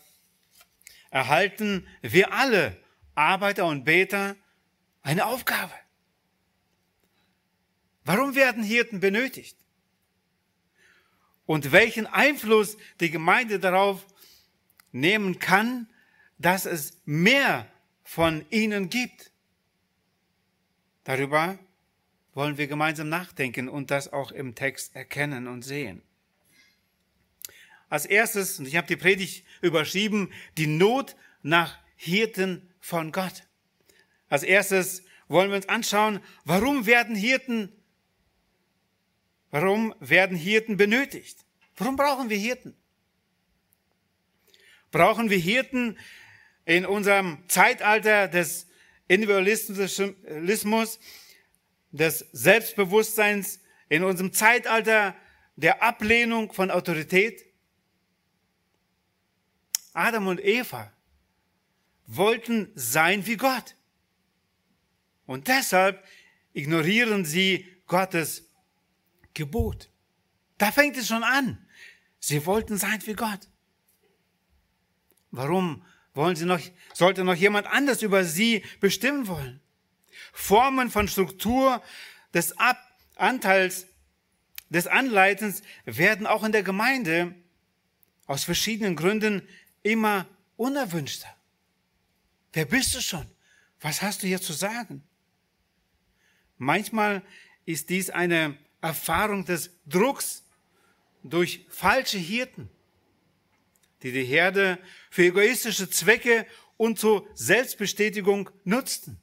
erhalten 1.10 1.86
wir 2.02 2.32
alle 2.32 2.76
Arbeiter 3.14 3.66
und 3.66 3.84
Beter 3.84 4.36
eine 5.02 5.26
Aufgabe. 5.26 5.72
Warum 8.04 8.34
werden 8.34 8.62
Hirten 8.62 9.00
benötigt? 9.00 9.56
Und 11.46 11.72
welchen 11.72 12.06
Einfluss 12.06 12.76
die 13.00 13.10
Gemeinde 13.10 13.58
darauf 13.58 14.06
nehmen 14.92 15.38
kann, 15.38 15.88
dass 16.38 16.66
es 16.66 17.00
mehr 17.04 17.70
von 18.04 18.44
ihnen 18.50 18.88
gibt. 18.88 19.30
Darüber 21.04 21.58
wollen 22.38 22.56
wir 22.56 22.68
gemeinsam 22.68 23.08
nachdenken 23.08 23.68
und 23.68 23.90
das 23.90 24.12
auch 24.12 24.30
im 24.30 24.54
Text 24.54 24.94
erkennen 24.94 25.48
und 25.48 25.62
sehen. 25.62 26.02
Als 27.88 28.06
erstes, 28.06 28.60
und 28.60 28.68
ich 28.68 28.76
habe 28.76 28.86
die 28.86 28.94
Predigt 28.94 29.44
überschrieben, 29.60 30.32
die 30.56 30.68
Not 30.68 31.16
nach 31.42 31.76
Hirten 31.96 32.72
von 32.78 33.10
Gott. 33.10 33.42
Als 34.28 34.44
erstes 34.44 35.02
wollen 35.26 35.50
wir 35.50 35.56
uns 35.56 35.68
anschauen, 35.68 36.20
warum 36.44 36.86
werden 36.86 37.16
Hirten, 37.16 37.72
warum 39.50 39.92
werden 39.98 40.36
Hirten 40.36 40.76
benötigt? 40.76 41.44
Warum 41.76 41.96
brauchen 41.96 42.30
wir 42.30 42.38
Hirten? 42.38 42.76
Brauchen 44.92 45.28
wir 45.28 45.38
Hirten 45.38 45.98
in 46.66 46.86
unserem 46.86 47.42
Zeitalter 47.48 48.28
des 48.28 48.68
Individualismus, 49.08 51.00
des 51.90 52.26
Selbstbewusstseins, 52.32 53.60
in 53.88 54.04
unserem 54.04 54.32
Zeitalter 54.32 55.14
der 55.56 55.82
Ablehnung 55.82 56.52
von 56.52 56.70
Autorität? 56.70 57.44
Adam 59.92 60.26
und 60.26 60.44
Eva, 60.44 60.92
wollten 62.06 62.70
sein 62.74 63.26
wie 63.26 63.36
Gott. 63.36 63.74
Und 65.26 65.48
deshalb 65.48 66.04
ignorieren 66.52 67.24
sie 67.24 67.66
Gottes 67.86 68.48
Gebot. 69.34 69.90
Da 70.56 70.72
fängt 70.72 70.96
es 70.96 71.08
schon 71.08 71.22
an. 71.22 71.66
Sie 72.18 72.44
wollten 72.46 72.78
sein 72.78 73.00
wie 73.06 73.14
Gott. 73.14 73.48
Warum 75.30 75.84
wollen 76.14 76.34
sie 76.34 76.46
noch, 76.46 76.60
sollte 76.94 77.24
noch 77.24 77.34
jemand 77.34 77.66
anders 77.66 78.02
über 78.02 78.24
sie 78.24 78.64
bestimmen 78.80 79.28
wollen? 79.28 79.60
Formen 80.32 80.90
von 80.90 81.08
Struktur 81.08 81.82
des 82.34 82.58
Ab 82.58 82.78
Anteils 83.16 83.86
des 84.70 84.86
Anleitens 84.86 85.62
werden 85.84 86.26
auch 86.26 86.44
in 86.44 86.52
der 86.52 86.62
Gemeinde 86.62 87.34
aus 88.26 88.44
verschiedenen 88.44 88.96
Gründen 88.96 89.48
immer 89.82 90.26
unerwünschter. 90.56 91.34
Wer 92.52 92.66
bist 92.66 92.94
du 92.94 93.00
schon? 93.00 93.26
Was 93.80 94.02
hast 94.02 94.22
du 94.22 94.26
hier 94.26 94.40
zu 94.40 94.52
sagen? 94.52 95.02
Manchmal 96.56 97.22
ist 97.64 97.88
dies 97.88 98.10
eine 98.10 98.58
Erfahrung 98.80 99.44
des 99.44 99.70
Drucks 99.86 100.44
durch 101.22 101.66
falsche 101.68 102.18
Hirten, 102.18 102.68
die 104.02 104.12
die 104.12 104.24
Herde 104.24 104.78
für 105.10 105.24
egoistische 105.24 105.88
Zwecke 105.88 106.46
und 106.76 106.98
zur 106.98 107.28
Selbstbestätigung 107.34 108.50
nutzten. 108.64 109.18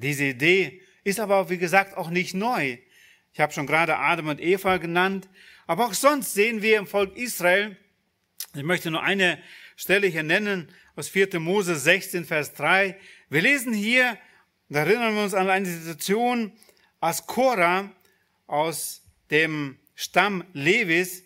Diese 0.00 0.26
Idee 0.26 0.80
ist 1.02 1.18
aber, 1.18 1.50
wie 1.50 1.58
gesagt, 1.58 1.96
auch 1.96 2.08
nicht 2.08 2.32
neu. 2.32 2.78
Ich 3.32 3.40
habe 3.40 3.52
schon 3.52 3.66
gerade 3.66 3.98
Adam 3.98 4.28
und 4.28 4.40
Eva 4.40 4.76
genannt, 4.76 5.28
aber 5.66 5.86
auch 5.86 5.94
sonst 5.94 6.34
sehen 6.34 6.62
wir 6.62 6.78
im 6.78 6.86
Volk 6.86 7.16
Israel, 7.16 7.76
ich 8.54 8.62
möchte 8.62 8.92
nur 8.92 9.02
eine 9.02 9.42
Stelle 9.76 10.06
hier 10.06 10.22
nennen, 10.22 10.68
aus 10.94 11.08
4. 11.08 11.40
Mose 11.40 11.74
16, 11.74 12.24
Vers 12.24 12.54
3. 12.54 12.96
Wir 13.28 13.42
lesen 13.42 13.72
hier, 13.72 14.16
da 14.68 14.80
erinnern 14.80 15.14
wir 15.16 15.24
uns 15.24 15.34
an 15.34 15.50
eine 15.50 15.66
Situation, 15.66 16.52
als 17.00 17.26
Korah 17.26 17.90
aus 18.46 19.02
dem 19.32 19.78
Stamm 19.96 20.44
Levis 20.52 21.24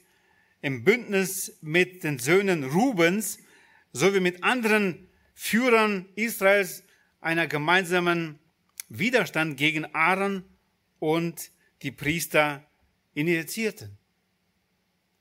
im 0.63 0.83
Bündnis 0.83 1.59
mit 1.61 2.05
den 2.05 2.19
Söhnen 2.19 2.65
Rubens 2.65 3.39
sowie 3.93 4.21
mit 4.21 4.43
anderen 4.43 5.09
Führern 5.35 6.07
Israels 6.15 6.85
einer 7.21 7.47
gemeinsamen 7.47 8.39
Widerstand 8.99 9.57
gegen 9.57 9.87
Aaron 9.95 10.45
und 10.99 11.51
die 11.81 11.91
Priester 11.91 12.69
initiierten. 13.15 13.97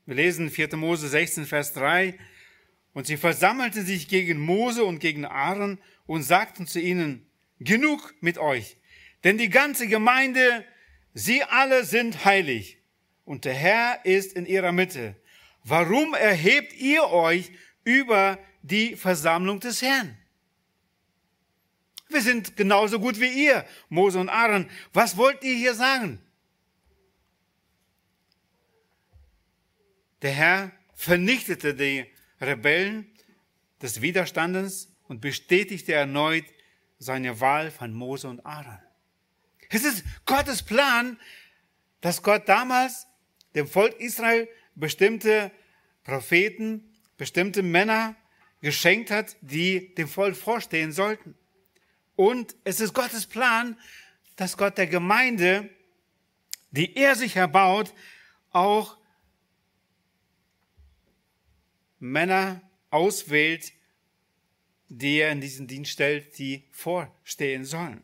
Wir 0.04 0.16
lesen 0.16 0.50
4. 0.50 0.76
Mose 0.76 1.08
16, 1.08 1.46
Vers 1.46 1.72
3. 1.72 2.18
Und 2.92 3.06
sie 3.06 3.16
versammelten 3.16 3.86
sich 3.86 4.08
gegen 4.08 4.38
Mose 4.38 4.84
und 4.84 4.98
gegen 4.98 5.24
Aaron 5.24 5.78
und 6.04 6.22
sagten 6.22 6.66
zu 6.66 6.80
ihnen, 6.80 7.26
genug 7.60 8.14
mit 8.20 8.36
euch, 8.36 8.76
denn 9.24 9.38
die 9.38 9.48
ganze 9.48 9.88
Gemeinde, 9.88 10.64
sie 11.14 11.42
alle 11.42 11.84
sind 11.84 12.26
heilig 12.26 12.78
und 13.24 13.46
der 13.46 13.54
Herr 13.54 14.04
ist 14.04 14.34
in 14.34 14.44
ihrer 14.44 14.72
Mitte. 14.72 15.16
Warum 15.64 16.12
erhebt 16.12 16.74
ihr 16.74 17.04
euch 17.04 17.52
über 17.84 18.38
die 18.62 18.96
Versammlung 18.96 19.60
des 19.60 19.80
Herrn? 19.80 20.18
Wir 22.12 22.22
sind 22.22 22.56
genauso 22.56 22.98
gut 22.98 23.20
wie 23.20 23.46
ihr, 23.46 23.64
Mose 23.88 24.18
und 24.18 24.28
Aaron. 24.28 24.68
Was 24.92 25.16
wollt 25.16 25.42
ihr 25.42 25.54
hier 25.54 25.74
sagen? 25.74 26.20
Der 30.22 30.32
Herr 30.32 30.72
vernichtete 30.94 31.74
die 31.74 32.06
Rebellen 32.40 33.10
des 33.80 34.00
Widerstandes 34.00 34.94
und 35.08 35.20
bestätigte 35.20 35.92
erneut 35.94 36.44
seine 36.98 37.40
Wahl 37.40 37.70
von 37.70 37.92
Mose 37.92 38.28
und 38.28 38.44
Aaron. 38.46 38.78
Es 39.68 39.84
ist 39.84 40.04
Gottes 40.24 40.62
Plan, 40.62 41.18
dass 42.00 42.22
Gott 42.22 42.48
damals 42.48 43.06
dem 43.54 43.66
Volk 43.66 43.98
Israel 44.00 44.48
bestimmte 44.74 45.50
Propheten, 46.04 46.96
bestimmte 47.16 47.62
Männer 47.62 48.16
geschenkt 48.60 49.10
hat, 49.10 49.36
die 49.40 49.94
dem 49.94 50.08
Volk 50.08 50.36
vorstehen 50.36 50.92
sollten. 50.92 51.34
Und 52.16 52.54
es 52.64 52.80
ist 52.80 52.94
Gottes 52.94 53.26
Plan, 53.26 53.78
dass 54.36 54.56
Gott 54.56 54.78
der 54.78 54.86
Gemeinde, 54.86 55.70
die 56.70 56.96
er 56.96 57.14
sich 57.14 57.36
erbaut, 57.36 57.94
auch 58.50 58.98
Männer 61.98 62.60
auswählt, 62.90 63.72
die 64.88 65.18
er 65.18 65.32
in 65.32 65.40
diesen 65.40 65.66
Dienst 65.66 65.92
stellt, 65.92 66.36
die 66.38 66.68
vorstehen 66.70 67.64
sollen. 67.64 68.02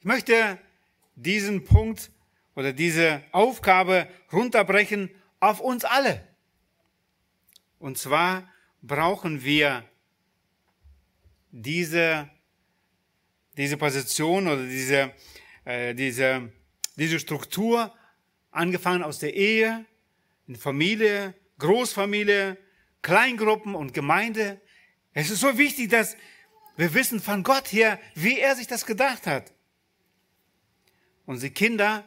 Ich 0.00 0.04
möchte 0.04 0.58
diesen 1.14 1.64
Punkt 1.64 2.10
oder 2.54 2.72
diese 2.72 3.22
Aufgabe 3.32 4.08
runterbrechen 4.32 5.10
auf 5.40 5.60
uns 5.60 5.84
alle. 5.84 6.26
Und 7.78 7.98
zwar 7.98 8.48
brauchen 8.82 9.44
wir 9.44 9.88
diese, 11.62 12.28
diese 13.56 13.76
Position 13.78 14.46
oder 14.46 14.66
diese, 14.66 15.12
äh, 15.64 15.94
diese, 15.94 16.52
diese 16.96 17.18
Struktur, 17.18 17.94
angefangen 18.50 19.02
aus 19.02 19.18
der 19.18 19.34
Ehe, 19.34 19.86
in 20.46 20.56
Familie, 20.56 21.34
Großfamilie, 21.58 22.58
Kleingruppen 23.00 23.74
und 23.74 23.94
Gemeinde. 23.94 24.60
Es 25.12 25.30
ist 25.30 25.40
so 25.40 25.56
wichtig, 25.56 25.90
dass 25.90 26.16
wir 26.76 26.92
wissen 26.92 27.20
von 27.20 27.42
Gott 27.42 27.72
her, 27.72 27.98
wie 28.14 28.38
er 28.38 28.54
sich 28.54 28.66
das 28.66 28.84
gedacht 28.84 29.26
hat. 29.26 29.52
Unsere 31.24 31.52
Kinder, 31.52 32.04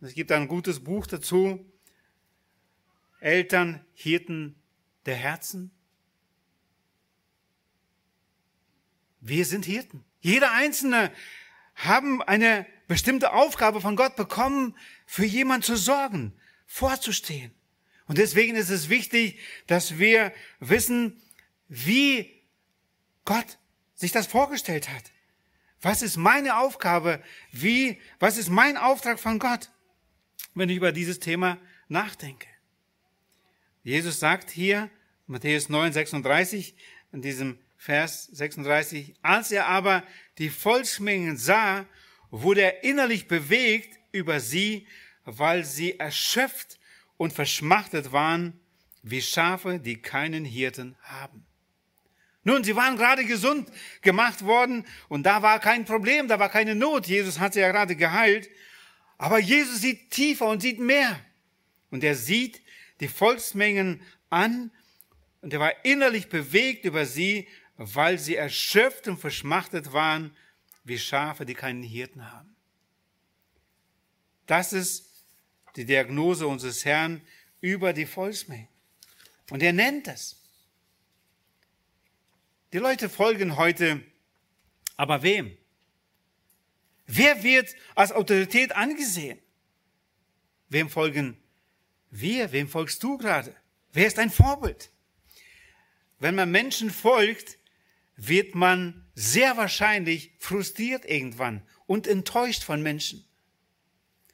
es 0.00 0.14
gibt 0.14 0.30
ein 0.30 0.46
gutes 0.46 0.80
Buch 0.80 1.06
dazu, 1.06 1.64
Eltern, 3.20 3.84
Hirten 3.92 4.54
der 5.04 5.16
Herzen. 5.16 5.75
Wir 9.20 9.44
sind 9.44 9.64
Hirten. 9.64 10.04
Jeder 10.20 10.52
Einzelne 10.52 11.12
haben 11.74 12.22
eine 12.22 12.66
bestimmte 12.88 13.32
Aufgabe 13.32 13.80
von 13.80 13.96
Gott 13.96 14.16
bekommen, 14.16 14.76
für 15.06 15.24
jemand 15.24 15.64
zu 15.64 15.76
sorgen, 15.76 16.32
vorzustehen. 16.66 17.52
Und 18.06 18.18
deswegen 18.18 18.56
ist 18.56 18.70
es 18.70 18.88
wichtig, 18.88 19.38
dass 19.66 19.98
wir 19.98 20.32
wissen, 20.60 21.20
wie 21.68 22.42
Gott 23.24 23.58
sich 23.94 24.12
das 24.12 24.26
vorgestellt 24.26 24.88
hat. 24.88 25.04
Was 25.80 26.02
ist 26.02 26.16
meine 26.16 26.58
Aufgabe? 26.58 27.22
Wie, 27.52 28.00
was 28.18 28.38
ist 28.38 28.48
mein 28.48 28.76
Auftrag 28.76 29.18
von 29.18 29.38
Gott, 29.38 29.70
wenn 30.54 30.68
ich 30.68 30.76
über 30.76 30.92
dieses 30.92 31.20
Thema 31.20 31.58
nachdenke? 31.88 32.48
Jesus 33.82 34.18
sagt 34.18 34.50
hier, 34.50 34.90
Matthäus 35.26 35.68
9, 35.68 35.92
36, 35.92 36.74
in 37.12 37.22
diesem 37.22 37.58
Vers 37.86 38.24
36, 38.32 39.14
als 39.22 39.52
er 39.52 39.68
aber 39.68 40.02
die 40.38 40.50
Volksmengen 40.50 41.36
sah, 41.36 41.86
wurde 42.32 42.62
er 42.62 42.82
innerlich 42.82 43.28
bewegt 43.28 44.00
über 44.10 44.40
sie, 44.40 44.88
weil 45.24 45.64
sie 45.64 45.96
erschöpft 45.96 46.80
und 47.16 47.32
verschmachtet 47.32 48.10
waren, 48.10 48.58
wie 49.04 49.22
Schafe, 49.22 49.78
die 49.78 50.02
keinen 50.02 50.44
Hirten 50.44 50.96
haben. 51.00 51.46
Nun, 52.42 52.64
sie 52.64 52.74
waren 52.74 52.96
gerade 52.96 53.24
gesund 53.24 53.70
gemacht 54.02 54.44
worden 54.44 54.84
und 55.08 55.22
da 55.22 55.42
war 55.42 55.60
kein 55.60 55.84
Problem, 55.84 56.26
da 56.26 56.40
war 56.40 56.48
keine 56.48 56.74
Not. 56.74 57.06
Jesus 57.06 57.38
hat 57.38 57.54
sie 57.54 57.60
ja 57.60 57.70
gerade 57.70 57.94
geheilt. 57.94 58.50
Aber 59.16 59.38
Jesus 59.38 59.80
sieht 59.80 60.10
tiefer 60.10 60.48
und 60.48 60.60
sieht 60.60 60.80
mehr. 60.80 61.20
Und 61.92 62.02
er 62.02 62.16
sieht 62.16 62.60
die 62.98 63.06
Volksmengen 63.06 64.02
an 64.28 64.72
und 65.40 65.52
er 65.52 65.60
war 65.60 65.84
innerlich 65.84 66.28
bewegt 66.28 66.84
über 66.84 67.06
sie, 67.06 67.46
weil 67.76 68.18
sie 68.18 68.36
erschöpft 68.36 69.08
und 69.08 69.18
verschmachtet 69.18 69.92
waren, 69.92 70.36
wie 70.84 70.98
Schafe, 70.98 71.44
die 71.44 71.54
keinen 71.54 71.82
Hirten 71.82 72.30
haben. 72.32 72.56
Das 74.46 74.72
ist 74.72 75.24
die 75.74 75.84
Diagnose 75.84 76.46
unseres 76.46 76.84
Herrn 76.84 77.20
über 77.60 77.92
die 77.92 78.06
Volksmenge. 78.06 78.68
Und 79.50 79.62
er 79.62 79.72
nennt 79.72 80.08
es. 80.08 80.42
Die 82.72 82.78
Leute 82.78 83.08
folgen 83.08 83.56
heute, 83.56 84.02
aber 84.96 85.22
wem? 85.22 85.56
Wer 87.06 87.42
wird 87.42 87.74
als 87.94 88.12
Autorität 88.12 88.74
angesehen? 88.74 89.38
Wem 90.68 90.90
folgen 90.90 91.40
wir? 92.10 92.50
Wem 92.52 92.68
folgst 92.68 93.02
du 93.02 93.18
gerade? 93.18 93.54
Wer 93.92 94.06
ist 94.06 94.18
ein 94.18 94.30
Vorbild? 94.30 94.90
Wenn 96.18 96.34
man 96.34 96.50
Menschen 96.50 96.90
folgt, 96.90 97.58
wird 98.16 98.54
man 98.54 99.06
sehr 99.14 99.56
wahrscheinlich 99.56 100.32
frustriert 100.38 101.04
irgendwann 101.04 101.62
und 101.86 102.06
enttäuscht 102.06 102.62
von 102.62 102.82
Menschen. 102.82 103.24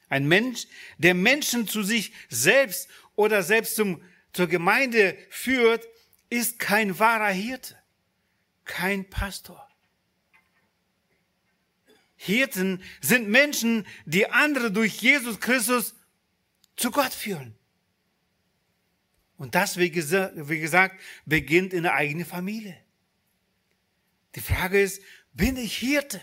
Ein 0.09 0.27
Mensch, 0.27 0.67
der 0.97 1.13
Menschen 1.13 1.67
zu 1.67 1.83
sich 1.83 2.13
selbst 2.29 2.87
oder 3.15 3.43
selbst 3.43 3.75
zum, 3.75 4.01
zur 4.31 4.47
Gemeinde 4.47 5.17
führt, 5.29 5.87
ist 6.29 6.59
kein 6.59 6.97
wahrer 6.99 7.31
Hirte, 7.31 7.77
kein 8.65 9.09
Pastor. 9.09 9.67
Hirten 12.15 12.81
sind 13.01 13.27
Menschen, 13.27 13.85
die 14.05 14.29
andere 14.29 14.71
durch 14.71 15.01
Jesus 15.01 15.39
Christus 15.39 15.95
zu 16.75 16.89
Gott 16.91 17.13
führen. 17.13 17.55
Und 19.37 19.55
das, 19.55 19.77
wie 19.77 19.89
gesagt, 19.89 21.01
beginnt 21.25 21.73
in 21.73 21.83
der 21.83 21.95
eigenen 21.95 22.25
Familie. 22.25 22.82
Die 24.35 24.41
Frage 24.41 24.81
ist, 24.81 25.01
bin 25.33 25.57
ich 25.57 25.77
Hirte? 25.77 26.21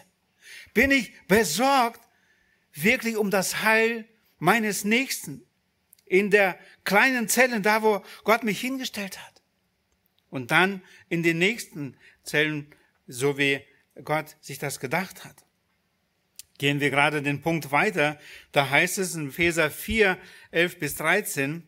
Bin 0.74 0.90
ich 0.90 1.12
besorgt 1.26 2.00
wirklich 2.72 3.16
um 3.16 3.30
das 3.30 3.62
Heil 3.62 4.08
meines 4.38 4.84
Nächsten 4.84 5.44
in 6.06 6.30
der 6.30 6.58
kleinen 6.84 7.28
Zelle, 7.28 7.60
da 7.60 7.82
wo 7.82 8.04
Gott 8.24 8.42
mich 8.42 8.60
hingestellt 8.60 9.18
hat? 9.18 9.42
Und 10.28 10.50
dann 10.50 10.82
in 11.08 11.22
den 11.22 11.38
nächsten 11.38 11.96
Zellen, 12.22 12.74
so 13.06 13.38
wie 13.38 13.60
Gott 14.04 14.36
sich 14.40 14.58
das 14.58 14.80
gedacht 14.80 15.24
hat. 15.24 15.44
Gehen 16.58 16.80
wir 16.80 16.90
gerade 16.90 17.22
den 17.22 17.40
Punkt 17.40 17.72
weiter. 17.72 18.18
Da 18.52 18.68
heißt 18.68 18.98
es 18.98 19.14
in 19.14 19.28
Epheser 19.28 19.70
4, 19.70 20.18
11 20.50 20.78
bis 20.78 20.94
13. 20.96 21.66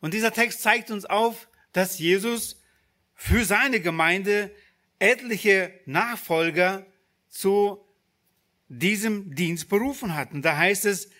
Und 0.00 0.14
dieser 0.14 0.32
Text 0.32 0.62
zeigt 0.62 0.90
uns 0.90 1.06
auf, 1.06 1.48
dass 1.72 1.98
Jesus 1.98 2.59
für 3.22 3.44
seine 3.44 3.80
Gemeinde 3.80 4.50
etliche 4.98 5.78
Nachfolger 5.84 6.86
zu 7.28 7.84
diesem 8.68 9.34
Dienst 9.34 9.68
berufen 9.68 10.14
hat. 10.16 10.32
Und 10.32 10.42
da 10.42 10.56
heißt 10.56 10.86
es, 10.86 11.10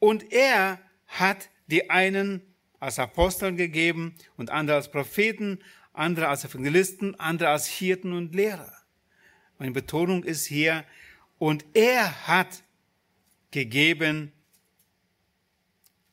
und 0.00 0.32
er 0.32 0.80
hat 1.06 1.48
die 1.68 1.90
einen 1.90 2.42
als 2.80 2.98
Aposteln 2.98 3.56
gegeben 3.56 4.16
und 4.36 4.50
andere 4.50 4.78
als 4.78 4.90
Propheten, 4.90 5.60
andere 5.92 6.26
als 6.26 6.44
Evangelisten, 6.44 7.14
andere 7.20 7.50
als 7.50 7.68
Hirten 7.68 8.12
und 8.14 8.34
Lehrer. 8.34 8.72
Meine 9.60 9.70
Betonung 9.70 10.24
ist 10.24 10.46
hier, 10.46 10.84
und 11.38 11.64
er 11.72 12.26
hat 12.26 12.64
gegeben, 13.52 14.32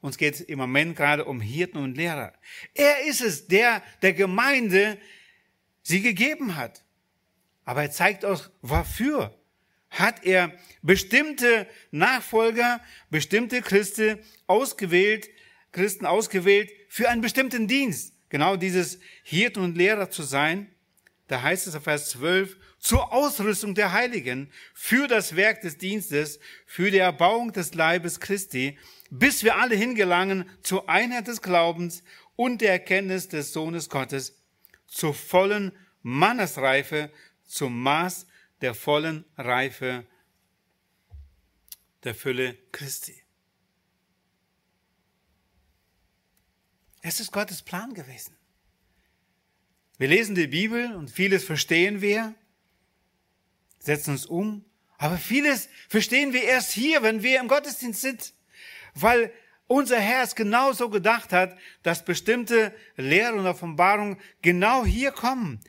uns 0.02 0.20
geht 0.20 0.36
es 0.36 0.42
im 0.42 0.60
Moment 0.60 0.96
gerade 0.96 1.26
um 1.26 1.42
Hirten 1.42 1.80
und 1.80 1.98
Lehrer. 1.98 2.32
Er 2.76 3.08
ist 3.08 3.22
es, 3.22 3.48
der 3.48 3.82
der 4.04 4.14
Gemeinde 4.14 5.00
sie 5.82 6.02
gegeben 6.02 6.56
hat. 6.56 6.84
Aber 7.66 7.84
er 7.84 7.92
zeigt 7.92 8.26
auch, 8.26 8.50
wofür 8.62 9.38
hat 9.90 10.26
er 10.26 10.54
bestimmte 10.82 11.68
Nachfolger, 11.92 12.82
bestimmte 13.10 13.62
Christen 13.62 14.20
ausgewählt, 14.48 15.30
Christen 15.72 16.06
ausgewählt 16.06 16.72
für 16.88 17.10
einen 17.10 17.22
bestimmten 17.22 17.68
Dienst. 17.68 18.14
Genau 18.30 18.56
dieses 18.56 19.00
Hirten 19.24 19.62
und 19.62 19.78
Lehrer 19.78 20.10
zu 20.10 20.24
sein. 20.24 20.74
Da 21.28 21.42
heißt 21.42 21.68
es 21.68 21.76
auf 21.76 21.84
Vers 21.84 22.10
12, 22.12 22.58
zur 22.80 23.14
Ausrüstung 23.14 23.76
der 23.76 23.94
Heiligen, 23.94 24.52
für 24.74 25.08
das 25.08 25.36
Werk 25.36 25.62
des 25.62 25.78
Dienstes, 25.78 26.40
für 26.66 26.92
die 26.92 26.98
Erbauung 26.98 27.54
des 27.54 27.74
Leibes 27.74 28.20
Christi, 28.20 28.78
bis 29.10 29.44
wir 29.44 29.58
alle 29.58 29.76
hingelangen 29.76 30.50
zur 30.64 30.90
Einheit 30.90 31.28
des 31.28 31.42
Glaubens 31.42 32.04
und 32.36 32.62
der 32.62 32.72
Erkenntnis 32.72 33.28
des 33.28 33.54
Sohnes 33.54 33.88
Gottes, 33.90 34.41
zur 34.92 35.14
vollen 35.14 35.72
Mannesreife, 36.02 37.12
zum 37.46 37.82
Maß 37.82 38.28
der 38.60 38.76
vollen 38.76 39.26
Reife 39.38 40.06
der 42.04 42.14
Fülle 42.14 42.58
Christi. 42.72 43.24
Es 47.02 47.20
ist 47.20 47.32
Gottes 47.32 47.64
Plan 47.64 47.94
gewesen. 47.94 48.36
Wir 49.98 50.10
lesen 50.10 50.36
die 50.36 50.48
Bibel 50.48 50.94
und 50.96 51.10
vieles 51.10 51.44
verstehen 51.44 52.02
wir, 52.02 52.36
setzen 53.80 54.12
uns 54.12 54.26
um, 54.26 54.66
aber 54.98 55.18
vieles 55.18 55.70
verstehen 55.88 56.34
wir 56.34 56.44
erst 56.44 56.72
hier, 56.74 57.02
wenn 57.02 57.24
wir 57.24 57.40
im 57.40 57.48
Gottesdienst 57.48 58.02
sind, 58.02 58.34
weil 58.94 59.34
unser 59.72 60.02
Herr 60.02 60.24
es 60.24 60.36
genau 60.36 60.74
so 60.74 60.90
gedacht 60.90 61.32
hat, 61.32 61.58
dass 61.82 62.04
bestimmte 62.04 62.76
Lehre 62.98 63.36
und 63.36 63.48
Offenbarung 63.48 64.18
genau 64.42 64.86
hier 64.86 65.12
kommen, 65.12 65.62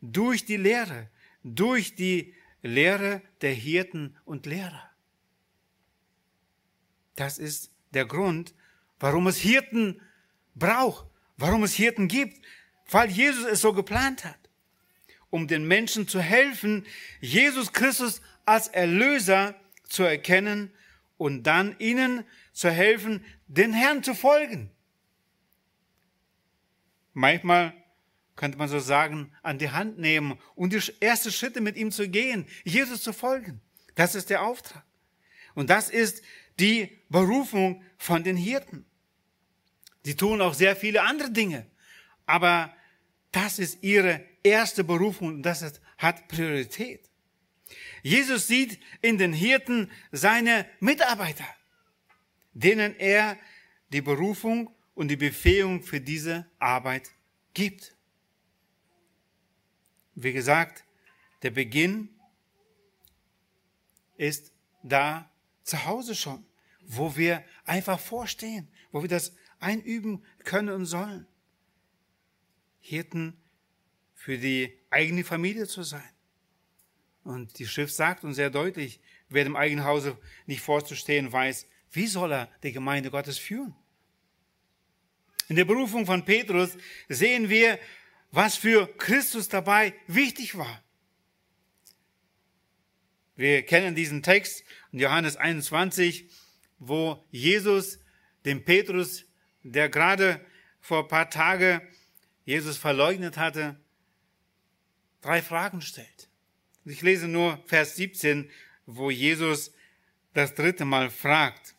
durch 0.00 0.46
die 0.46 0.56
Lehre, 0.56 1.10
durch 1.44 1.94
die 1.94 2.34
Lehre 2.62 3.20
der 3.42 3.52
Hirten 3.52 4.16
und 4.24 4.46
Lehrer. 4.46 4.90
Das 7.16 7.36
ist 7.36 7.70
der 7.92 8.06
Grund, 8.06 8.54
warum 8.98 9.26
es 9.26 9.36
Hirten 9.36 10.00
braucht, 10.54 11.06
warum 11.36 11.62
es 11.62 11.74
Hirten 11.74 12.08
gibt, 12.08 12.42
weil 12.90 13.10
Jesus 13.10 13.44
es 13.44 13.60
so 13.60 13.74
geplant 13.74 14.24
hat, 14.24 14.38
um 15.28 15.46
den 15.46 15.68
Menschen 15.68 16.08
zu 16.08 16.20
helfen, 16.20 16.86
Jesus 17.20 17.74
Christus 17.74 18.22
als 18.46 18.68
Erlöser 18.68 19.54
zu 19.84 20.02
erkennen 20.02 20.72
und 21.18 21.42
dann 21.42 21.76
ihnen 21.78 22.24
zu 22.54 22.70
helfen, 22.70 23.22
den 23.50 23.72
Herrn 23.72 24.02
zu 24.02 24.14
folgen. 24.14 24.70
Manchmal 27.12 27.74
könnte 28.36 28.56
man 28.56 28.68
so 28.68 28.78
sagen, 28.78 29.32
an 29.42 29.58
die 29.58 29.70
Hand 29.70 29.98
nehmen 29.98 30.38
und 30.54 30.72
die 30.72 30.80
ersten 31.00 31.32
Schritte 31.32 31.60
mit 31.60 31.76
ihm 31.76 31.90
zu 31.90 32.08
gehen, 32.08 32.46
Jesus 32.64 33.02
zu 33.02 33.12
folgen. 33.12 33.60
Das 33.96 34.14
ist 34.14 34.30
der 34.30 34.42
Auftrag. 34.42 34.84
Und 35.54 35.68
das 35.68 35.90
ist 35.90 36.22
die 36.58 36.98
Berufung 37.08 37.82
von 37.98 38.22
den 38.22 38.36
Hirten. 38.36 38.86
Sie 40.04 40.14
tun 40.14 40.40
auch 40.40 40.54
sehr 40.54 40.76
viele 40.76 41.02
andere 41.02 41.30
Dinge, 41.30 41.66
aber 42.24 42.74
das 43.32 43.58
ist 43.58 43.82
ihre 43.82 44.24
erste 44.42 44.84
Berufung 44.84 45.28
und 45.28 45.42
das 45.42 45.80
hat 45.98 46.28
Priorität. 46.28 47.10
Jesus 48.02 48.46
sieht 48.46 48.80
in 49.02 49.18
den 49.18 49.32
Hirten 49.32 49.90
seine 50.12 50.66
Mitarbeiter, 50.78 51.44
denen 52.52 52.94
er 52.96 53.38
die 53.92 54.00
Berufung 54.00 54.74
und 54.94 55.08
die 55.08 55.16
Befähigung 55.16 55.82
für 55.82 56.00
diese 56.00 56.46
Arbeit 56.58 57.10
gibt. 57.54 57.94
Wie 60.14 60.32
gesagt, 60.32 60.84
der 61.42 61.50
Beginn 61.50 62.10
ist 64.16 64.52
da 64.82 65.30
zu 65.62 65.84
Hause 65.86 66.14
schon, 66.14 66.44
wo 66.82 67.16
wir 67.16 67.44
einfach 67.64 67.98
vorstehen, 67.98 68.68
wo 68.92 69.02
wir 69.02 69.08
das 69.08 69.34
einüben 69.58 70.24
können 70.44 70.70
und 70.70 70.86
sollen. 70.86 71.26
Hirten 72.80 73.36
für 74.14 74.36
die 74.36 74.78
eigene 74.90 75.24
Familie 75.24 75.66
zu 75.66 75.82
sein. 75.82 76.08
Und 77.24 77.58
die 77.58 77.66
Schrift 77.66 77.94
sagt 77.94 78.24
uns 78.24 78.36
sehr 78.36 78.50
deutlich, 78.50 79.00
wer 79.28 79.44
dem 79.44 79.56
eigenen 79.56 79.84
Hause 79.84 80.18
nicht 80.46 80.62
vorzustehen 80.62 81.32
weiß, 81.32 81.66
wie 81.92 82.06
soll 82.06 82.32
er 82.32 82.48
die 82.62 82.72
Gemeinde 82.72 83.10
Gottes 83.10 83.38
führen? 83.38 83.74
In 85.48 85.56
der 85.56 85.64
Berufung 85.64 86.06
von 86.06 86.24
Petrus 86.24 86.76
sehen 87.08 87.48
wir, 87.48 87.78
was 88.30 88.56
für 88.56 88.86
Christus 88.98 89.48
dabei 89.48 89.94
wichtig 90.06 90.56
war. 90.56 90.82
Wir 93.34 93.62
kennen 93.62 93.94
diesen 93.94 94.22
Text 94.22 94.62
in 94.92 95.00
Johannes 95.00 95.36
21, 95.36 96.30
wo 96.78 97.24
Jesus 97.30 97.98
dem 98.44 98.64
Petrus, 98.64 99.24
der 99.62 99.88
gerade 99.88 100.44
vor 100.80 101.02
ein 101.02 101.08
paar 101.08 101.30
Tagen 101.30 101.80
Jesus 102.44 102.76
verleugnet 102.76 103.36
hatte, 103.36 103.76
drei 105.20 105.42
Fragen 105.42 105.80
stellt. 105.82 106.28
Ich 106.84 107.02
lese 107.02 107.28
nur 107.28 107.62
Vers 107.66 107.96
17, 107.96 108.50
wo 108.86 109.10
Jesus 109.10 109.72
das 110.32 110.54
dritte 110.54 110.84
Mal 110.84 111.10
fragt. 111.10 111.74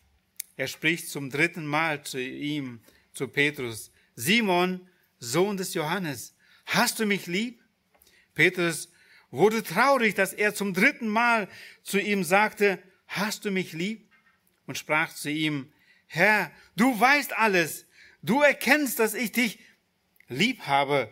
Er 0.56 0.68
spricht 0.68 1.10
zum 1.10 1.30
dritten 1.30 1.66
Mal 1.66 2.04
zu 2.04 2.22
ihm, 2.22 2.82
zu 3.14 3.28
Petrus. 3.28 3.92
Simon, 4.16 4.88
Sohn 5.20 5.58
des 5.58 5.74
Johannes, 5.74 6.36
hast 6.66 7.00
du 7.00 7.06
mich 7.06 7.28
lieb? 7.28 7.62
Petrus 8.34 8.92
wurde 9.30 9.64
traurig, 9.64 10.16
dass 10.16 10.34
er 10.34 10.54
zum 10.54 10.74
dritten 10.74 11.08
Mal 11.08 11.48
zu 11.84 12.00
ihm 12.00 12.24
sagte, 12.24 12.82
hast 13.08 13.46
du 13.46 13.52
mich 13.52 13.74
lieb? 13.74 14.10
Und 14.66 14.78
sprach 14.78 15.14
zu 15.14 15.30
ihm, 15.30 15.72
Herr, 16.08 16.52
du 16.76 16.98
weißt 17.00 17.38
alles, 17.38 17.86
du 18.22 18.42
erkennst, 18.42 19.00
dass 19.00 19.14
ich 19.14 19.32
dich 19.32 19.60
lieb 20.28 20.62
habe. 20.62 21.12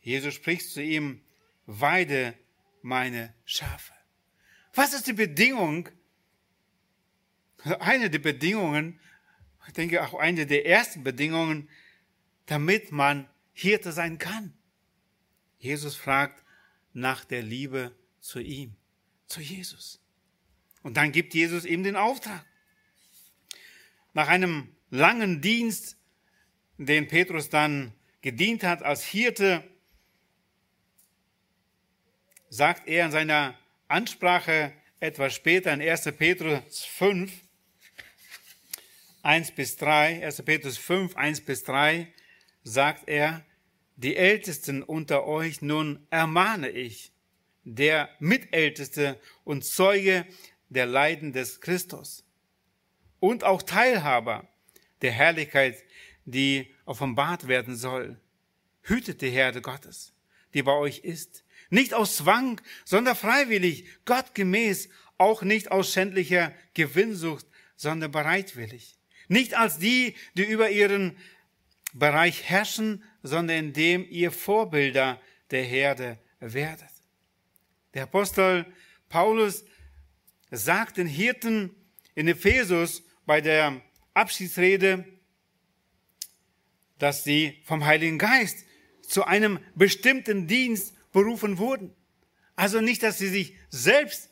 Jesus 0.00 0.34
spricht 0.34 0.70
zu 0.70 0.82
ihm, 0.82 1.22
weide 1.66 2.34
meine 2.82 3.34
Schafe. 3.44 3.92
Was 4.74 4.92
ist 4.92 5.06
die 5.06 5.12
Bedingung? 5.12 5.88
Eine 7.64 8.10
der 8.10 8.18
Bedingungen, 8.18 9.00
ich 9.66 9.72
denke 9.72 10.02
auch 10.04 10.14
eine 10.14 10.46
der 10.46 10.66
ersten 10.66 11.02
Bedingungen, 11.02 11.68
damit 12.46 12.92
man 12.92 13.28
Hirte 13.52 13.92
sein 13.92 14.18
kann. 14.18 14.52
Jesus 15.58 15.96
fragt 15.96 16.44
nach 16.92 17.24
der 17.24 17.42
Liebe 17.42 17.96
zu 18.20 18.38
ihm, 18.40 18.76
zu 19.26 19.40
Jesus. 19.40 20.00
Und 20.82 20.98
dann 20.98 21.12
gibt 21.12 21.32
Jesus 21.32 21.64
ihm 21.64 21.82
den 21.82 21.96
Auftrag. 21.96 22.44
Nach 24.12 24.28
einem 24.28 24.76
langen 24.90 25.40
Dienst, 25.40 25.96
den 26.76 27.08
Petrus 27.08 27.48
dann 27.48 27.94
gedient 28.20 28.62
hat 28.62 28.82
als 28.82 29.04
Hirte, 29.04 29.64
sagt 32.50 32.86
er 32.86 33.06
in 33.06 33.12
seiner 33.12 33.58
Ansprache 33.88 34.72
etwas 35.00 35.34
später 35.34 35.72
in 35.72 35.80
1. 35.80 36.04
Petrus 36.16 36.84
5, 36.84 37.32
1 39.24 39.52
bis 39.52 39.76
3, 39.78 40.22
1. 40.22 40.42
Petrus 40.42 40.76
5, 40.76 41.16
1 41.16 41.40
bis 41.40 41.64
3, 41.64 42.12
sagt 42.62 43.08
er, 43.08 43.42
die 43.96 44.16
Ältesten 44.16 44.82
unter 44.82 45.24
euch 45.24 45.62
nun 45.62 46.06
ermahne 46.10 46.68
ich, 46.68 47.10
der 47.64 48.10
Mitälteste 48.18 49.18
und 49.42 49.64
Zeuge 49.64 50.26
der 50.68 50.84
Leiden 50.84 51.32
des 51.32 51.62
Christus 51.62 52.26
und 53.18 53.44
auch 53.44 53.62
Teilhaber 53.62 54.46
der 55.00 55.12
Herrlichkeit, 55.12 55.82
die 56.26 56.74
offenbart 56.84 57.48
werden 57.48 57.76
soll. 57.76 58.20
Hütet 58.82 59.22
die 59.22 59.30
Herde 59.30 59.62
Gottes, 59.62 60.12
die 60.52 60.62
bei 60.62 60.72
euch 60.72 60.98
ist, 60.98 61.44
nicht 61.70 61.94
aus 61.94 62.16
Zwang, 62.16 62.60
sondern 62.84 63.16
freiwillig, 63.16 63.86
gottgemäß, 64.04 64.90
auch 65.16 65.40
nicht 65.40 65.70
aus 65.70 65.90
schändlicher 65.94 66.52
Gewinnsucht, 66.74 67.46
sondern 67.74 68.10
bereitwillig. 68.10 68.98
Nicht 69.28 69.54
als 69.54 69.78
die, 69.78 70.14
die 70.34 70.44
über 70.44 70.70
ihren 70.70 71.16
Bereich 71.92 72.42
herrschen, 72.44 73.02
sondern 73.22 73.66
indem 73.66 74.06
ihr 74.08 74.32
Vorbilder 74.32 75.20
der 75.50 75.62
Herde 75.62 76.18
werdet. 76.40 76.90
Der 77.94 78.04
Apostel 78.04 78.66
Paulus 79.08 79.64
sagt 80.50 80.96
den 80.96 81.06
Hirten 81.06 81.74
in 82.14 82.28
Ephesus 82.28 83.02
bei 83.26 83.40
der 83.40 83.80
Abschiedsrede, 84.12 85.04
dass 86.98 87.24
sie 87.24 87.60
vom 87.64 87.84
Heiligen 87.84 88.18
Geist 88.18 88.64
zu 89.02 89.24
einem 89.24 89.58
bestimmten 89.74 90.46
Dienst 90.46 90.94
berufen 91.12 91.58
wurden. 91.58 91.94
Also 92.56 92.80
nicht, 92.80 93.02
dass 93.02 93.18
sie 93.18 93.28
sich 93.28 93.54
selbst 93.68 94.30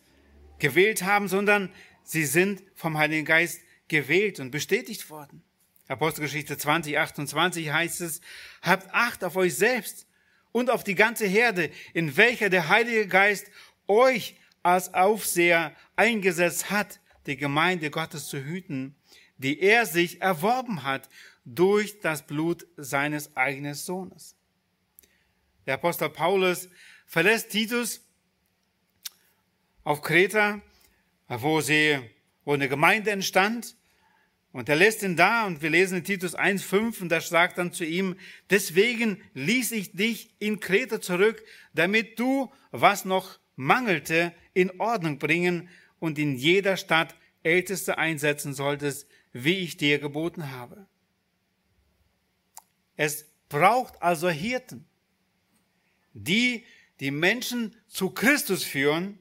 gewählt 0.59 1.03
haben, 1.03 1.29
sondern 1.29 1.73
sie 2.05 2.25
sind 2.25 2.63
vom 2.75 2.99
Heiligen 2.99 3.25
Geist 3.25 3.61
gewählt 3.93 4.41
und 4.41 4.51
bestätigt 4.51 5.09
worden. 5.11 5.45
Apostelgeschichte 5.87 6.57
20, 6.57 6.99
28 6.99 7.71
heißt 7.71 8.01
es, 8.01 8.23
habt 8.63 8.93
Acht 8.95 9.23
auf 9.23 9.37
euch 9.37 9.55
selbst 9.55 10.07
und 10.51 10.71
auf 10.71 10.83
die 10.83 10.95
ganze 10.95 11.27
Herde, 11.27 11.71
in 11.93 12.17
welcher 12.17 12.49
der 12.49 12.69
Heilige 12.69 13.07
Geist 13.07 13.47
euch 13.87 14.37
als 14.63 14.95
Aufseher 14.95 15.77
eingesetzt 15.95 16.71
hat, 16.71 17.01
die 17.27 17.37
Gemeinde 17.37 17.91
Gottes 17.91 18.29
zu 18.29 18.43
hüten, 18.43 18.97
die 19.37 19.61
er 19.61 19.85
sich 19.85 20.23
erworben 20.23 20.85
hat 20.85 21.11
durch 21.45 22.01
das 22.01 22.27
Blut 22.27 22.67
seines 22.77 23.37
eigenen 23.37 23.75
Sohnes. 23.75 24.37
Der 25.67 25.75
Apostel 25.75 26.09
Paulus 26.09 26.69
verlässt 27.07 27.51
Titus 27.51 28.01
auf 29.85 30.01
Kreta, 30.01 30.63
wo 31.29 31.61
sie, 31.61 31.99
wo 32.45 32.55
eine 32.55 32.69
Gemeinde 32.69 33.11
entstand. 33.11 33.77
Und 34.53 34.69
er 34.69 34.77
lässt 34.77 35.03
ihn 35.03 35.17
da 35.17 35.47
und 35.47 35.63
wir 35.63 35.71
lesen 35.71 35.99
in 35.99 36.05
Titus 36.05 36.37
1,5 36.37 37.01
und 37.01 37.09
da 37.09 37.21
sagt 37.21 37.57
dann 37.57 37.73
zu 37.73 37.85
ihm, 37.85 38.17
deswegen 38.51 39.23
ließ 39.33 39.73
ich 39.73 39.93
dich 39.93 40.35
in 40.39 40.61
Kreta 40.61 41.01
zurück, 41.01 41.43
damit 41.73 42.19
du, 42.19 42.53
was 42.71 43.07
noch 43.07 43.39
mangelte, 43.57 44.35
in 44.53 44.79
Ordnung 44.79 45.19
bringen 45.19 45.71
und 45.99 46.19
in 46.19 46.37
jeder 46.37 46.77
Stadt 46.77 47.15
Älteste 47.43 47.97
einsetzen 47.97 48.53
solltest, 48.53 49.09
wie 49.33 49.57
ich 49.59 49.79
dir 49.79 49.99
geboten 49.99 50.51
habe. 50.51 50.87
Es 52.97 53.27
braucht 53.49 54.03
also 54.03 54.29
Hirten, 54.29 54.87
die 56.13 56.65
die 57.01 57.11
Menschen 57.11 57.75
zu 57.89 58.11
Christus 58.11 58.65
führen 58.65 59.19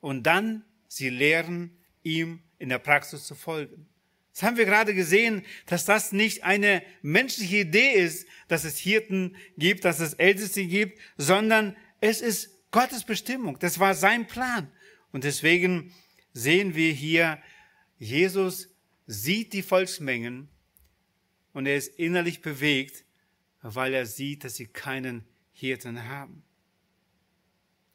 und 0.00 0.22
dann 0.22 0.64
sie 0.86 1.10
lehren, 1.10 1.76
ihm 2.04 2.42
in 2.58 2.68
der 2.68 2.78
Praxis 2.78 3.24
zu 3.24 3.34
folgen. 3.34 3.88
Das 4.32 4.42
haben 4.44 4.56
wir 4.56 4.66
gerade 4.66 4.94
gesehen, 4.94 5.44
dass 5.66 5.84
das 5.84 6.12
nicht 6.12 6.44
eine 6.44 6.82
menschliche 7.02 7.58
Idee 7.58 7.94
ist, 7.94 8.26
dass 8.46 8.64
es 8.64 8.78
Hirten 8.78 9.36
gibt, 9.56 9.84
dass 9.84 9.98
es 9.98 10.14
Älteste 10.14 10.64
gibt, 10.64 11.00
sondern 11.16 11.76
es 12.00 12.20
ist 12.20 12.50
Gottes 12.70 13.04
Bestimmung. 13.04 13.58
Das 13.58 13.80
war 13.80 13.94
sein 13.94 14.26
Plan. 14.26 14.70
Und 15.10 15.24
deswegen 15.24 15.92
sehen 16.32 16.74
wir 16.74 16.92
hier, 16.92 17.42
Jesus 17.98 18.68
sieht 19.06 19.52
die 19.54 19.62
Volksmengen 19.62 20.48
und 21.52 21.66
er 21.66 21.76
ist 21.76 21.98
innerlich 21.98 22.40
bewegt, 22.40 23.04
weil 23.62 23.94
er 23.94 24.06
sieht, 24.06 24.44
dass 24.44 24.54
sie 24.54 24.68
keinen 24.68 25.24
Hirten 25.52 26.04
haben. 26.08 26.44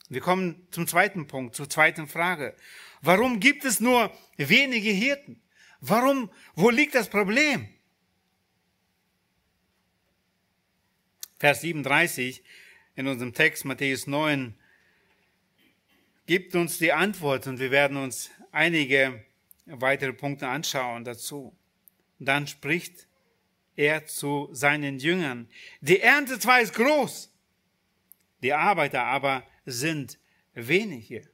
Wir 0.09 0.21
kommen 0.21 0.67
zum 0.71 0.87
zweiten 0.87 1.27
Punkt, 1.27 1.55
zur 1.55 1.69
zweiten 1.69 2.07
Frage. 2.07 2.55
Warum 3.03 3.41
gibt 3.41 3.65
es 3.65 3.81
nur 3.81 4.17
wenige 4.37 4.89
Hirten? 4.89 5.41
Warum, 5.81 6.31
wo 6.55 6.69
liegt 6.69 6.95
das 6.95 7.09
Problem? 7.09 7.67
Vers 11.37 11.59
37 11.59 12.41
in 12.95 13.07
unserem 13.07 13.33
Text 13.33 13.65
Matthäus 13.65 14.07
9 14.07 14.57
gibt 16.27 16.55
uns 16.55 16.77
die 16.77 16.93
Antwort 16.93 17.45
und 17.45 17.59
wir 17.59 17.71
werden 17.71 17.97
uns 17.97 18.31
einige 18.53 19.25
weitere 19.65 20.13
Punkte 20.13 20.47
anschauen 20.47 21.03
dazu. 21.03 21.53
dann 22.19 22.47
spricht 22.47 23.09
er 23.75 24.05
zu 24.05 24.47
seinen 24.53 24.99
Jüngern, 24.99 25.49
die 25.81 25.99
Ernte 25.99 26.39
zwar 26.39 26.61
ist 26.61 26.73
groß, 26.73 27.29
die 28.41 28.53
Arbeiter 28.53 29.03
aber 29.03 29.43
sind 29.65 30.17
wenige. 30.53 31.32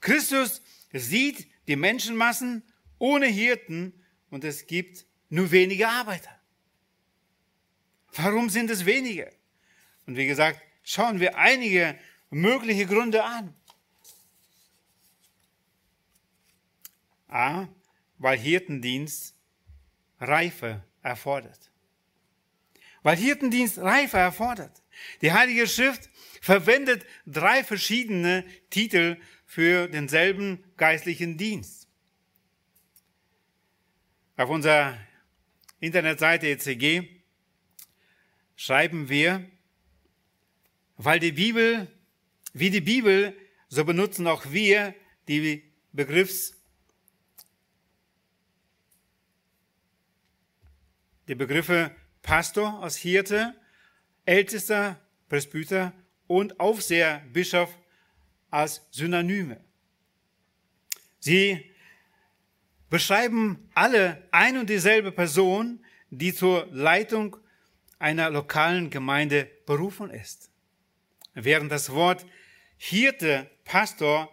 Christus 0.00 0.62
sieht 0.92 1.46
die 1.68 1.76
Menschenmassen 1.76 2.62
ohne 2.98 3.26
Hirten 3.26 3.92
und 4.30 4.44
es 4.44 4.66
gibt 4.66 5.06
nur 5.28 5.50
wenige 5.50 5.88
Arbeiter. 5.88 6.30
Warum 8.14 8.48
sind 8.48 8.70
es 8.70 8.86
wenige? 8.86 9.32
Und 10.06 10.16
wie 10.16 10.26
gesagt, 10.26 10.60
schauen 10.82 11.20
wir 11.20 11.36
einige 11.36 11.98
mögliche 12.30 12.86
Gründe 12.86 13.24
an. 13.24 13.54
A, 17.28 17.68
weil 18.18 18.38
Hirtendienst 18.38 19.34
Reife 20.20 20.82
erfordert. 21.02 21.70
Weil 23.02 23.16
Hirtendienst 23.16 23.78
Reife 23.78 24.16
erfordert. 24.16 24.82
Die 25.20 25.32
Heilige 25.32 25.66
Schrift 25.66 26.08
verwendet 26.40 27.04
drei 27.26 27.62
verschiedene 27.62 28.44
Titel 28.70 29.20
für 29.46 29.88
denselben 29.88 30.62
geistlichen 30.76 31.38
Dienst. 31.38 31.88
Auf 34.36 34.50
unserer 34.50 34.98
Internetseite 35.80 36.48
ECG 36.48 37.08
schreiben 38.54 39.08
wir, 39.08 39.48
weil 40.98 41.20
die 41.20 41.32
Bibel, 41.32 41.88
wie 42.52 42.70
die 42.70 42.80
Bibel, 42.80 43.34
so 43.68 43.84
benutzen 43.84 44.26
auch 44.26 44.50
wir 44.50 44.94
die 45.28 45.62
Begriffs 45.92 46.56
die 51.28 51.34
Begriffe 51.34 51.90
Pastor 52.22 52.82
als 52.82 52.96
Hirte, 52.96 53.54
Ältester, 54.24 55.00
Presbyter 55.28 55.92
und 56.26 56.60
Aufseher, 56.60 57.22
Bischof 57.32 57.76
als 58.50 58.86
Synonyme. 58.90 59.60
Sie 61.18 61.70
beschreiben 62.88 63.68
alle 63.74 64.28
ein 64.30 64.58
und 64.58 64.70
dieselbe 64.70 65.12
Person, 65.12 65.84
die 66.10 66.32
zur 66.32 66.68
Leitung 66.70 67.36
einer 67.98 68.30
lokalen 68.30 68.90
Gemeinde 68.90 69.50
berufen 69.66 70.10
ist. 70.10 70.50
Während 71.34 71.72
das 71.72 71.90
Wort 71.90 72.24
Hirte, 72.76 73.50
Pastor 73.64 74.30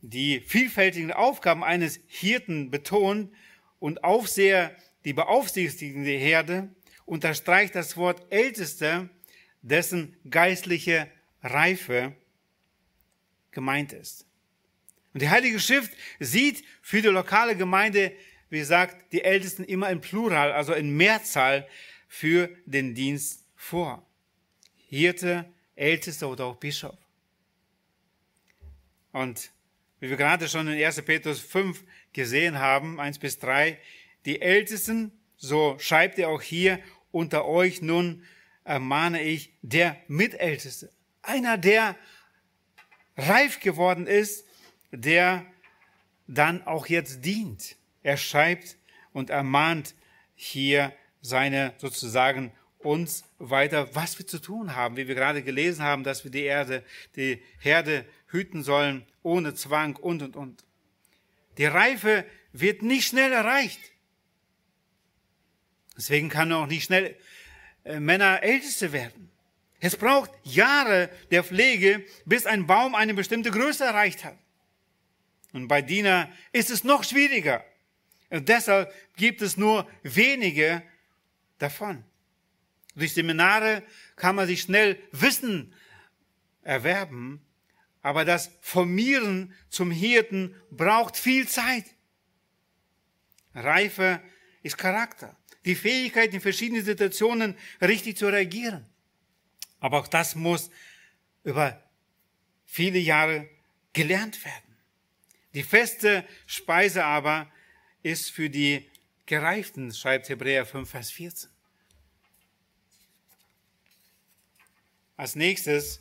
die 0.00 0.40
vielfältigen 0.40 1.12
Aufgaben 1.12 1.64
eines 1.64 2.00
Hirten 2.06 2.70
betont 2.70 3.32
und 3.78 4.04
Aufseher 4.04 4.74
die 5.04 5.12
beaufsichtigende 5.12 6.10
Herde, 6.10 6.68
unterstreicht 7.04 7.74
das 7.74 7.96
Wort 7.96 8.26
Ältester, 8.30 9.08
dessen 9.62 10.16
geistliche 10.28 11.10
Reife 11.42 12.14
gemeint 13.58 13.92
ist. 13.92 14.24
Und 15.12 15.22
die 15.22 15.30
Heilige 15.30 15.58
Schrift 15.58 15.92
sieht 16.20 16.64
für 16.80 17.02
die 17.02 17.08
lokale 17.08 17.56
Gemeinde, 17.56 18.12
wie 18.50 18.60
gesagt, 18.60 19.12
die 19.12 19.24
Ältesten 19.24 19.64
immer 19.64 19.90
im 19.90 20.00
Plural, 20.00 20.52
also 20.52 20.74
in 20.74 20.96
Mehrzahl 20.96 21.66
für 22.06 22.50
den 22.66 22.94
Dienst 22.94 23.44
vor. 23.56 24.06
Hirte, 24.76 25.44
Ältester 25.74 26.28
oder 26.28 26.44
auch 26.44 26.56
Bischof. 26.56 26.96
Und 29.10 29.50
wie 29.98 30.08
wir 30.08 30.16
gerade 30.16 30.48
schon 30.48 30.68
in 30.68 30.80
1. 30.80 31.02
Petrus 31.02 31.40
5 31.40 31.82
gesehen 32.12 32.60
haben, 32.60 33.00
1 33.00 33.18
bis 33.18 33.40
3, 33.40 33.76
die 34.24 34.40
Ältesten, 34.40 35.10
so 35.36 35.76
schreibt 35.80 36.20
er 36.20 36.28
auch 36.28 36.42
hier, 36.42 36.78
unter 37.10 37.44
euch 37.44 37.82
nun 37.82 38.22
ermahne 38.62 39.20
ich 39.20 39.52
der 39.62 39.96
Mitälteste. 40.06 40.92
Einer, 41.22 41.58
der 41.58 41.96
reif 43.18 43.60
geworden 43.60 44.06
ist, 44.06 44.46
der 44.90 45.44
dann 46.26 46.66
auch 46.66 46.86
jetzt 46.86 47.24
dient. 47.24 47.76
Er 48.02 48.16
schreibt 48.16 48.76
und 49.12 49.28
ermahnt 49.28 49.94
hier 50.34 50.92
seine 51.20 51.74
sozusagen 51.78 52.52
uns 52.78 53.24
weiter, 53.38 53.94
was 53.94 54.18
wir 54.18 54.26
zu 54.26 54.38
tun 54.38 54.76
haben, 54.76 54.96
wie 54.96 55.08
wir 55.08 55.14
gerade 55.14 55.42
gelesen 55.42 55.82
haben, 55.82 56.04
dass 56.04 56.24
wir 56.24 56.30
die 56.30 56.44
Erde, 56.44 56.84
die 57.16 57.42
Herde 57.58 58.04
hüten 58.28 58.62
sollen, 58.62 59.04
ohne 59.22 59.54
Zwang 59.54 59.96
und, 59.96 60.22
und, 60.22 60.36
und. 60.36 60.64
Die 61.58 61.64
Reife 61.64 62.24
wird 62.52 62.82
nicht 62.82 63.08
schnell 63.08 63.32
erreicht. 63.32 63.80
Deswegen 65.96 66.28
kann 66.28 66.52
auch 66.52 66.68
nicht 66.68 66.84
schnell 66.84 67.16
äh, 67.84 67.98
Männer 67.98 68.42
Älteste 68.42 68.92
werden. 68.92 69.30
Es 69.80 69.96
braucht 69.96 70.30
Jahre 70.42 71.10
der 71.30 71.44
Pflege, 71.44 72.04
bis 72.24 72.46
ein 72.46 72.66
Baum 72.66 72.94
eine 72.94 73.14
bestimmte 73.14 73.50
Größe 73.50 73.84
erreicht 73.84 74.24
hat. 74.24 74.36
Und 75.52 75.68
bei 75.68 75.82
Diener 75.82 76.30
ist 76.52 76.70
es 76.70 76.84
noch 76.84 77.04
schwieriger. 77.04 77.64
Und 78.30 78.48
deshalb 78.48 78.92
gibt 79.16 79.40
es 79.40 79.56
nur 79.56 79.88
wenige 80.02 80.82
davon. 81.58 82.04
Durch 82.94 83.14
Seminare 83.14 83.82
kann 84.16 84.34
man 84.34 84.46
sich 84.46 84.62
schnell 84.62 85.00
Wissen 85.12 85.72
erwerben, 86.62 87.40
aber 88.02 88.24
das 88.24 88.50
Formieren 88.60 89.54
zum 89.68 89.90
Hirten 89.90 90.54
braucht 90.70 91.16
viel 91.16 91.46
Zeit. 91.48 91.84
Reife 93.54 94.20
ist 94.62 94.76
Charakter. 94.76 95.36
Die 95.64 95.74
Fähigkeit, 95.74 96.34
in 96.34 96.40
verschiedenen 96.40 96.84
Situationen 96.84 97.56
richtig 97.80 98.16
zu 98.16 98.26
reagieren. 98.26 98.86
Aber 99.80 100.00
auch 100.00 100.08
das 100.08 100.34
muss 100.34 100.70
über 101.44 101.82
viele 102.64 102.98
Jahre 102.98 103.48
gelernt 103.92 104.44
werden. 104.44 104.76
Die 105.54 105.62
feste 105.62 106.26
Speise 106.46 107.04
aber 107.04 107.50
ist 108.02 108.30
für 108.30 108.50
die 108.50 108.88
Gereiften, 109.26 109.92
schreibt 109.92 110.28
Hebräer 110.28 110.64
5, 110.64 110.88
Vers 110.88 111.10
14. 111.10 111.50
Als 115.16 115.34
nächstes 115.34 116.00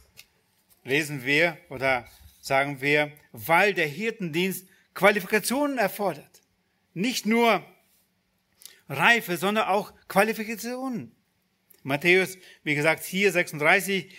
lesen 0.84 1.26
wir 1.26 1.58
oder 1.70 2.08
sagen 2.40 2.82
wir, 2.82 3.12
weil 3.32 3.74
der 3.74 3.88
Hirtendienst 3.88 4.68
Qualifikationen 4.94 5.78
erfordert. 5.78 6.42
Nicht 6.94 7.26
nur 7.26 7.66
Reife, 8.88 9.38
sondern 9.38 9.68
auch 9.68 9.94
Qualifikationen. 10.08 11.17
Matthäus, 11.88 12.38
wie 12.64 12.76
gesagt, 12.76 13.04
hier 13.04 13.32
36, 13.32 14.14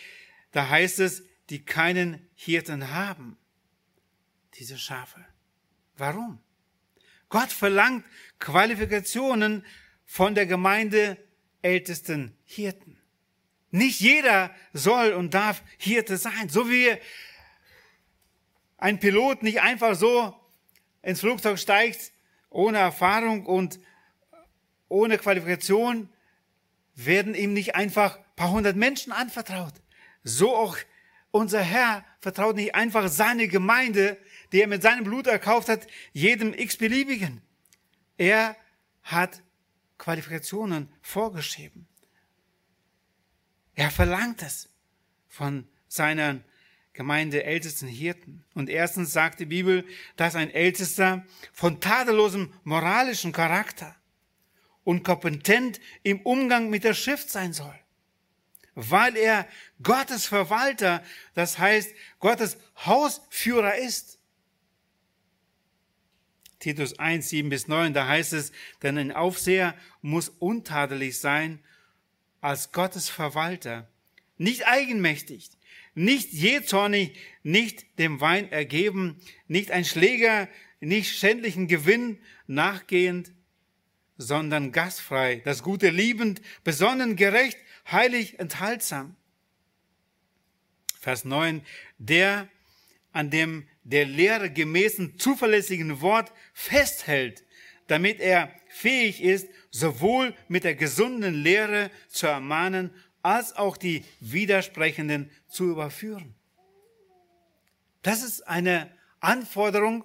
da 0.53 0.69
heißt 0.71 1.01
es, 1.01 1.23
die 1.51 1.65
keinen 1.65 2.27
Hirten 2.35 2.93
haben 2.93 3.37
diese 4.55 4.79
Schafe. 4.79 5.25
Warum? 5.97 6.41
Gott 7.29 7.53
verlangt 7.53 8.07
Qualifikationen 8.39 9.67
von 10.07 10.35
der 10.35 10.47
Gemeinde 10.47 11.19
ältesten 11.61 12.37
Hirten. 12.45 12.99
Nicht 13.71 14.01
jeder 14.01 14.55
soll 14.73 15.13
und 15.13 15.35
darf 15.35 15.63
Hirte 15.77 16.17
sein. 16.17 16.49
So 16.49 16.71
wie 16.71 16.97
ein 18.79 18.99
Pilot 18.99 19.43
nicht 19.43 19.61
einfach 19.61 19.95
so 19.95 20.35
ins 21.03 21.21
Flugzeug 21.21 21.59
steigt, 21.59 22.13
ohne 22.49 22.79
Erfahrung 22.79 23.45
und 23.45 23.79
ohne 24.89 25.19
Qualifikation, 25.19 26.09
werden 27.07 27.35
ihm 27.35 27.53
nicht 27.53 27.75
einfach 27.75 28.19
paar 28.37 28.51
hundert 28.51 28.77
Menschen 28.77 29.13
anvertraut. 29.13 29.75
So 30.23 30.55
auch 30.55 30.77
unser 31.31 31.63
Herr 31.63 32.05
vertraut 32.21 32.57
nicht 32.57 32.75
einfach 32.75 33.09
seine 33.09 33.49
Gemeinde 33.49 34.19
die 34.53 34.63
er 34.63 34.67
mit 34.67 34.83
seinem 34.83 35.05
Blut 35.05 35.27
erkauft 35.27 35.69
hat, 35.69 35.87
jedem 36.13 36.55
x-beliebigen. 36.55 37.43
Er 38.17 38.57
hat 39.03 39.43
Qualifikationen 39.99 40.89
vorgeschrieben. 41.03 41.87
Er 43.75 43.91
verlangt 43.91 44.43
es 44.43 44.69
von 45.29 45.69
seinen 45.87 46.45
Gemeindeältesten 46.93 47.89
Hirten. 47.89 48.45
Und 48.55 48.69
erstens 48.69 49.13
sagt 49.13 49.39
die 49.39 49.47
Bibel, 49.47 49.85
dass 50.17 50.35
ein 50.35 50.51
Ältester 50.51 51.25
von 51.53 51.81
tadellosem 51.81 52.53
moralischen 52.65 53.33
Charakter 53.33 53.95
und 54.85 55.03
kompetent 55.03 55.81
im 56.03 56.21
Umgang 56.23 56.71
mit 56.71 56.85
der 56.85 56.95
Schrift 56.95 57.31
sein 57.31 57.53
soll. 57.53 57.75
Weil 58.75 59.17
er 59.17 59.49
Gottes 59.83 60.27
Verwalter, 60.27 61.03
das 61.35 61.59
heißt 61.59 61.95
Gottes 62.21 62.59
Hausführer 62.85 63.77
ist. 63.77 64.19
Titus 66.61 66.99
1, 66.99 67.29
7 67.29 67.49
bis 67.51 67.69
9, 67.69 67.95
da 67.95 68.09
heißt 68.09 68.33
es, 68.33 68.53
denn 68.83 68.99
ein 68.99 69.13
Aufseher 69.13 69.75
muss 70.03 70.29
untadelig 70.29 71.19
sein 71.19 71.61
als 72.41 72.73
Gottes 72.73 73.09
Verwalter, 73.09 73.89
nicht 74.37 74.67
eigenmächtig, 74.67 75.51
nicht 75.95 76.33
jähzornig, 76.33 77.17
nicht 77.43 77.99
dem 77.99 78.21
Wein 78.21 78.51
ergeben, 78.51 79.21
nicht 79.49 79.71
ein 79.71 79.85
Schläger, 79.85 80.49
nicht 80.81 81.17
schändlichen 81.17 81.67
Gewinn 81.67 82.19
nachgehend, 82.47 83.33
sondern 84.19 84.73
gastfrei, 84.73 85.41
das 85.45 85.63
Gute 85.63 85.89
liebend, 85.89 86.43
besonnen, 86.65 87.17
gerecht, 87.17 87.57
heilig, 87.91 88.39
enthaltsam. 88.39 89.17
Vers 91.01 91.25
9, 91.25 91.63
der 91.99 92.49
an 93.13 93.31
dem 93.31 93.67
der 93.85 94.05
Lehre 94.05 94.51
gemäßen 94.51 95.19
zuverlässigen 95.19 96.01
Wort 96.03 96.33
festhält, 96.53 97.45
damit 97.87 98.21
er 98.21 98.53
fähig 98.69 99.23
ist, 99.23 99.49
sowohl 99.71 100.35
mit 100.49 100.65
der 100.65 100.75
gesunden 100.75 101.35
Lehre 101.35 101.91
zu 102.09 102.27
ermahnen, 102.27 102.91
als 103.23 103.57
auch 103.57 103.77
die 103.77 104.05
Widersprechenden 104.21 105.31
zu 105.49 105.65
überführen. 105.71 106.35
Das 108.03 108.23
ist 108.23 108.47
eine 108.47 108.91
Anforderung 109.21 110.05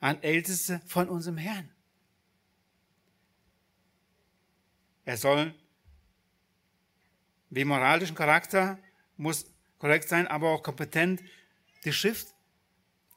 an 0.00 0.22
Älteste 0.22 0.80
von 0.86 1.08
unserem 1.08 1.36
Herrn. 1.36 1.70
Er 5.04 5.16
soll, 5.16 5.54
wie 7.50 7.64
moralischen 7.64 8.16
Charakter, 8.16 8.78
muss 9.16 9.46
korrekt 9.78 10.08
sein, 10.08 10.26
aber 10.26 10.50
auch 10.50 10.62
kompetent 10.62 11.22
die 11.84 11.92
Schrift 11.92 12.34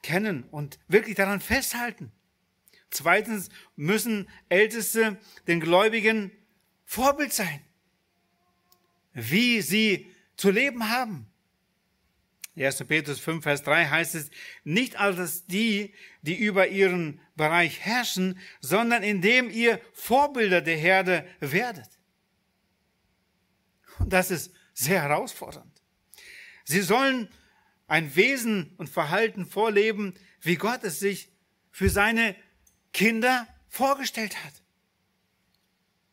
kennen 0.02 0.44
und 0.50 0.78
wirklich 0.88 1.14
daran 1.14 1.40
festhalten. 1.40 2.12
Zweitens 2.90 3.48
müssen 3.76 4.28
Älteste 4.48 5.18
den 5.46 5.60
Gläubigen 5.60 6.30
Vorbild 6.84 7.32
sein, 7.32 7.60
wie 9.12 9.62
sie 9.62 10.14
zu 10.36 10.50
leben 10.50 10.90
haben. 10.90 11.26
1. 12.56 12.84
Petrus 12.84 13.18
5, 13.18 13.42
Vers 13.42 13.62
3 13.64 13.86
heißt 13.86 14.14
es, 14.14 14.30
nicht 14.62 14.96
als 14.96 15.46
die, 15.46 15.92
die 16.22 16.36
über 16.36 16.68
ihren 16.68 17.20
Bereich 17.36 17.80
herrschen, 17.80 18.38
sondern 18.60 19.02
indem 19.02 19.50
ihr 19.50 19.80
Vorbilder 19.92 20.60
der 20.60 20.76
Herde 20.76 21.26
werdet. 21.40 21.88
Und 23.98 24.12
das 24.12 24.30
ist 24.30 24.52
sehr 24.72 25.02
herausfordernd. 25.02 25.82
Sie 26.64 26.80
sollen 26.80 27.28
ein 27.86 28.14
Wesen 28.16 28.74
und 28.76 28.88
Verhalten 28.88 29.46
vorleben, 29.46 30.14
wie 30.40 30.56
Gott 30.56 30.84
es 30.84 31.00
sich 31.00 31.30
für 31.70 31.90
seine 31.90 32.36
Kinder 32.92 33.46
vorgestellt 33.68 34.42
hat. 34.44 34.52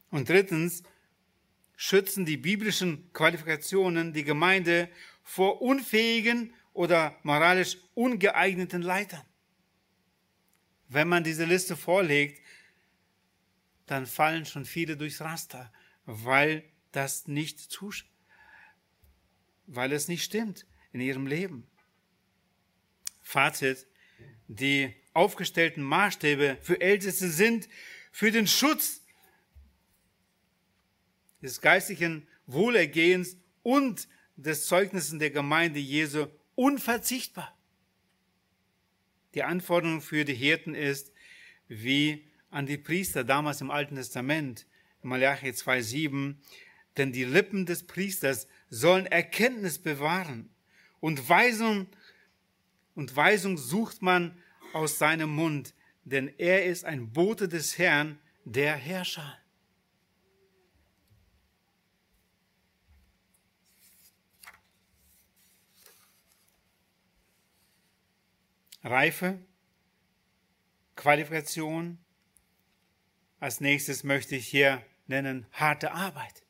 Und 0.10 0.28
drittens 0.28 0.84
schützen 1.76 2.26
die 2.26 2.38
biblischen 2.38 3.12
Qualifikationen 3.14 4.14
die 4.14 4.24
Gemeinde 4.24 4.90
vor 5.32 5.62
unfähigen 5.62 6.54
oder 6.74 7.18
moralisch 7.24 7.78
ungeeigneten 7.94 8.82
Leitern. 8.82 9.26
Wenn 10.88 11.08
man 11.08 11.24
diese 11.24 11.46
Liste 11.46 11.78
vorlegt, 11.78 12.42
dann 13.86 14.06
fallen 14.06 14.46
schon 14.46 14.66
viele 14.66 14.98
durchs 14.98 15.22
Raster, 15.22 15.72
weil 16.06 16.64
das 16.92 17.28
nicht 17.28 17.60
zusch 17.60 18.12
weil 19.74 19.94
es 19.94 20.08
nicht 20.08 20.24
stimmt 20.24 20.66
in 20.92 21.02
ihrem 21.02 21.28
Leben. 21.28 21.68
Fazit, 23.22 23.88
die 24.48 24.94
aufgestellten 25.14 25.84
Maßstäbe 25.84 26.58
für 26.62 26.82
Älteste 26.82 27.30
sind 27.30 27.70
für 28.12 28.32
den 28.32 28.48
Schutz 28.48 29.02
des 31.42 31.62
geistlichen 31.62 32.28
Wohlergehens 32.46 33.38
und 33.64 34.08
des 34.44 34.66
Zeugnisses 34.66 35.18
der 35.18 35.32
Gemeinde 35.32 35.80
Jesu 35.80 36.28
unverzichtbar. 36.56 37.58
Die 39.34 39.44
Anforderung 39.44 40.02
für 40.02 40.26
die 40.26 40.34
Hirten 40.34 40.76
ist, 40.76 41.12
wie 41.68 42.28
an 42.50 42.66
die 42.66 42.78
Priester 42.78 43.24
damals 43.24 43.62
im 43.62 43.72
Alten 43.72 43.96
Testament, 43.96 44.66
Malachi 45.02 45.50
2,7, 45.50 46.36
denn 46.98 47.12
die 47.12 47.24
Lippen 47.24 47.66
des 47.66 47.88
Priesters 47.88 48.48
sollen 48.70 49.06
Erkenntnis 49.06 49.80
bewahren 49.80 50.50
und 51.00 51.28
Weisung, 51.30 51.88
und 52.94 53.16
Weisung 53.16 53.58
sucht 53.58 54.02
man 54.02 54.38
aus 54.74 54.98
seinem 54.98 55.30
Mund, 55.30 55.74
denn 56.04 56.28
er 56.38 56.66
ist 56.66 56.84
ein 56.84 57.14
Bote 57.14 57.48
des 57.48 57.78
Herrn, 57.78 58.20
der 58.44 58.76
Herrscher. 58.76 59.41
Reife, 68.84 69.40
Qualifikation. 70.96 71.98
Als 73.40 73.60
nächstes 73.60 74.04
möchte 74.04 74.36
ich 74.36 74.48
hier 74.48 74.86
nennen 75.08 75.46
harte 75.52 75.92
Arbeit. 75.92 76.44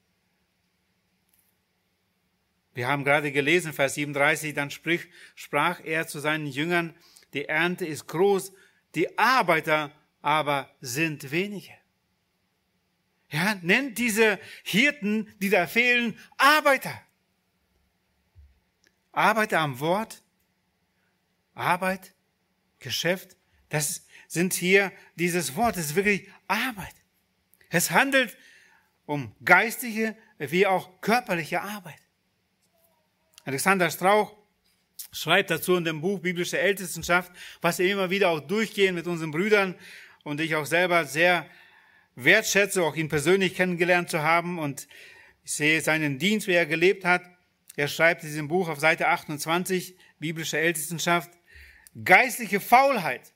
Wir 2.73 2.87
haben 2.87 3.03
gerade 3.03 3.31
gelesen, 3.31 3.73
Vers 3.73 3.95
37, 3.95 4.53
dann 4.53 4.71
sprich, 4.71 5.09
sprach 5.35 5.81
er 5.83 6.07
zu 6.07 6.19
seinen 6.19 6.47
Jüngern, 6.47 6.95
die 7.33 7.45
Ernte 7.45 7.85
ist 7.85 8.07
groß, 8.07 8.53
die 8.95 9.17
Arbeiter 9.17 9.91
aber 10.21 10.73
sind 10.79 11.31
wenige. 11.31 11.73
Ja, 13.29 13.55
nennt 13.61 13.97
diese 13.97 14.39
Hirten, 14.63 15.33
die 15.39 15.49
da 15.49 15.67
fehlen, 15.67 16.17
Arbeiter. 16.37 17.01
Arbeiter 19.13 19.59
am 19.59 19.79
Wort, 19.79 20.21
Arbeit, 21.53 22.13
Geschäft, 22.81 23.37
das 23.69 24.05
sind 24.27 24.53
hier 24.53 24.91
dieses 25.15 25.55
Wort, 25.55 25.77
das 25.77 25.85
ist 25.85 25.95
wirklich 25.95 26.27
Arbeit. 26.47 26.93
Es 27.69 27.91
handelt 27.91 28.37
um 29.05 29.33
geistige 29.43 30.15
wie 30.37 30.67
auch 30.67 30.99
körperliche 31.01 31.61
Arbeit. 31.61 31.99
Alexander 33.45 33.89
Strauch 33.89 34.35
schreibt 35.11 35.49
dazu 35.49 35.75
in 35.75 35.83
dem 35.83 36.01
Buch 36.01 36.19
Biblische 36.19 36.59
Ältestenschaft, 36.59 37.31
was 37.61 37.79
wir 37.79 37.91
immer 37.91 38.09
wieder 38.09 38.29
auch 38.29 38.39
durchgehen 38.39 38.95
mit 38.95 39.07
unseren 39.07 39.31
Brüdern 39.31 39.75
und 40.23 40.39
ich 40.39 40.55
auch 40.55 40.65
selber 40.65 41.05
sehr 41.05 41.49
wertschätze, 42.15 42.83
auch 42.83 42.95
ihn 42.95 43.09
persönlich 43.09 43.55
kennengelernt 43.55 44.09
zu 44.09 44.21
haben 44.21 44.59
und 44.59 44.87
ich 45.43 45.53
sehe 45.53 45.81
seinen 45.81 46.19
Dienst, 46.19 46.47
wie 46.47 46.53
er 46.53 46.65
gelebt 46.65 47.05
hat. 47.05 47.23
Er 47.75 47.87
schreibt 47.87 48.23
in 48.23 48.29
diesem 48.29 48.47
Buch 48.47 48.69
auf 48.69 48.79
Seite 48.79 49.07
28, 49.07 49.97
Biblische 50.19 50.59
Ältestenschaft, 50.59 51.31
geistliche 52.03 52.59
Faulheit 52.59 53.33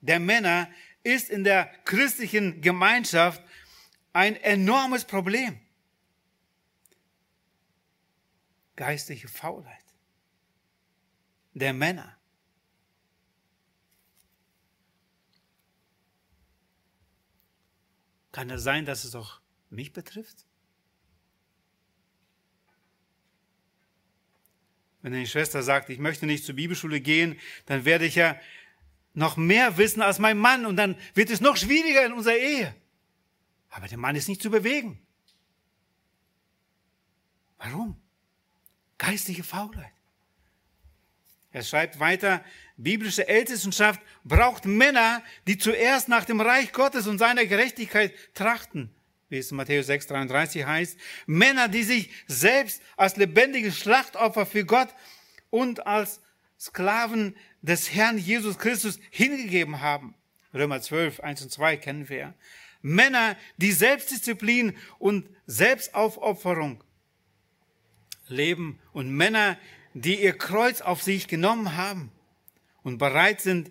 der 0.00 0.20
Männer 0.20 0.68
ist 1.02 1.30
in 1.30 1.44
der 1.44 1.66
christlichen 1.84 2.60
Gemeinschaft 2.60 3.42
ein 4.12 4.36
enormes 4.36 5.04
Problem. 5.04 5.60
Geistliche 8.76 9.28
Faulheit 9.28 9.84
der 11.54 11.72
Männer. 11.72 12.16
Kann 18.32 18.48
es 18.48 18.62
sein, 18.62 18.86
dass 18.86 19.04
es 19.04 19.14
auch 19.14 19.40
mich 19.68 19.92
betrifft? 19.92 20.46
Wenn 25.02 25.14
eine 25.14 25.26
Schwester 25.26 25.62
sagt, 25.62 25.90
ich 25.90 25.98
möchte 25.98 26.26
nicht 26.26 26.44
zur 26.44 26.54
Bibelschule 26.54 27.00
gehen, 27.00 27.38
dann 27.66 27.84
werde 27.84 28.06
ich 28.06 28.14
ja 28.14 28.40
noch 29.14 29.36
mehr 29.36 29.76
wissen 29.76 30.00
als 30.00 30.18
mein 30.18 30.38
Mann 30.38 30.64
und 30.64 30.76
dann 30.76 30.96
wird 31.14 31.30
es 31.30 31.40
noch 31.40 31.56
schwieriger 31.56 32.06
in 32.06 32.12
unserer 32.12 32.36
Ehe. 32.36 32.74
Aber 33.68 33.88
der 33.88 33.98
Mann 33.98 34.16
ist 34.16 34.28
nicht 34.28 34.42
zu 34.42 34.50
bewegen. 34.50 35.00
Warum? 37.58 37.96
Geistliche 38.98 39.44
Faulheit. 39.44 39.92
Er 41.50 41.62
schreibt 41.62 41.98
weiter, 42.00 42.42
biblische 42.76 43.28
Ältestenschaft 43.28 44.00
braucht 44.24 44.64
Männer, 44.64 45.22
die 45.46 45.58
zuerst 45.58 46.08
nach 46.08 46.24
dem 46.24 46.40
Reich 46.40 46.72
Gottes 46.72 47.06
und 47.06 47.18
seiner 47.18 47.44
Gerechtigkeit 47.44 48.14
trachten, 48.34 48.94
wie 49.32 49.38
es 49.38 49.50
in 49.50 49.56
Matthäus 49.56 49.86
6, 49.86 50.08
33 50.08 50.64
heißt. 50.64 50.98
Männer, 51.26 51.68
die 51.68 51.82
sich 51.82 52.10
selbst 52.26 52.82
als 52.96 53.16
lebendiges 53.16 53.78
Schlachtopfer 53.78 54.44
für 54.44 54.64
Gott 54.66 54.94
und 55.48 55.86
als 55.86 56.20
Sklaven 56.60 57.34
des 57.62 57.94
Herrn 57.94 58.18
Jesus 58.18 58.58
Christus 58.58 59.00
hingegeben 59.10 59.80
haben. 59.80 60.14
Römer 60.52 60.82
12, 60.82 61.20
1 61.20 61.42
und 61.42 61.50
2 61.50 61.78
kennen 61.78 62.08
wir. 62.10 62.34
Männer, 62.82 63.36
die 63.56 63.72
Selbstdisziplin 63.72 64.76
und 64.98 65.28
Selbstaufopferung 65.46 66.84
leben 68.28 68.78
und 68.92 69.10
Männer, 69.10 69.58
die 69.94 70.22
ihr 70.22 70.36
Kreuz 70.36 70.82
auf 70.82 71.02
sich 71.02 71.26
genommen 71.26 71.76
haben 71.76 72.12
und 72.82 72.98
bereit 72.98 73.40
sind, 73.40 73.70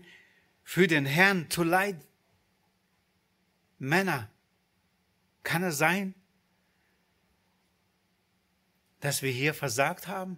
für 0.63 0.87
den 0.87 1.05
Herrn 1.05 1.49
zu 1.49 1.63
leiden. 1.63 2.01
Männer, 3.77 4.29
kann 5.43 5.63
es 5.63 5.77
sein, 5.77 6.15
dass 8.99 9.21
wir 9.21 9.31
hier 9.31 9.53
versagt 9.53 10.07
haben? 10.07 10.37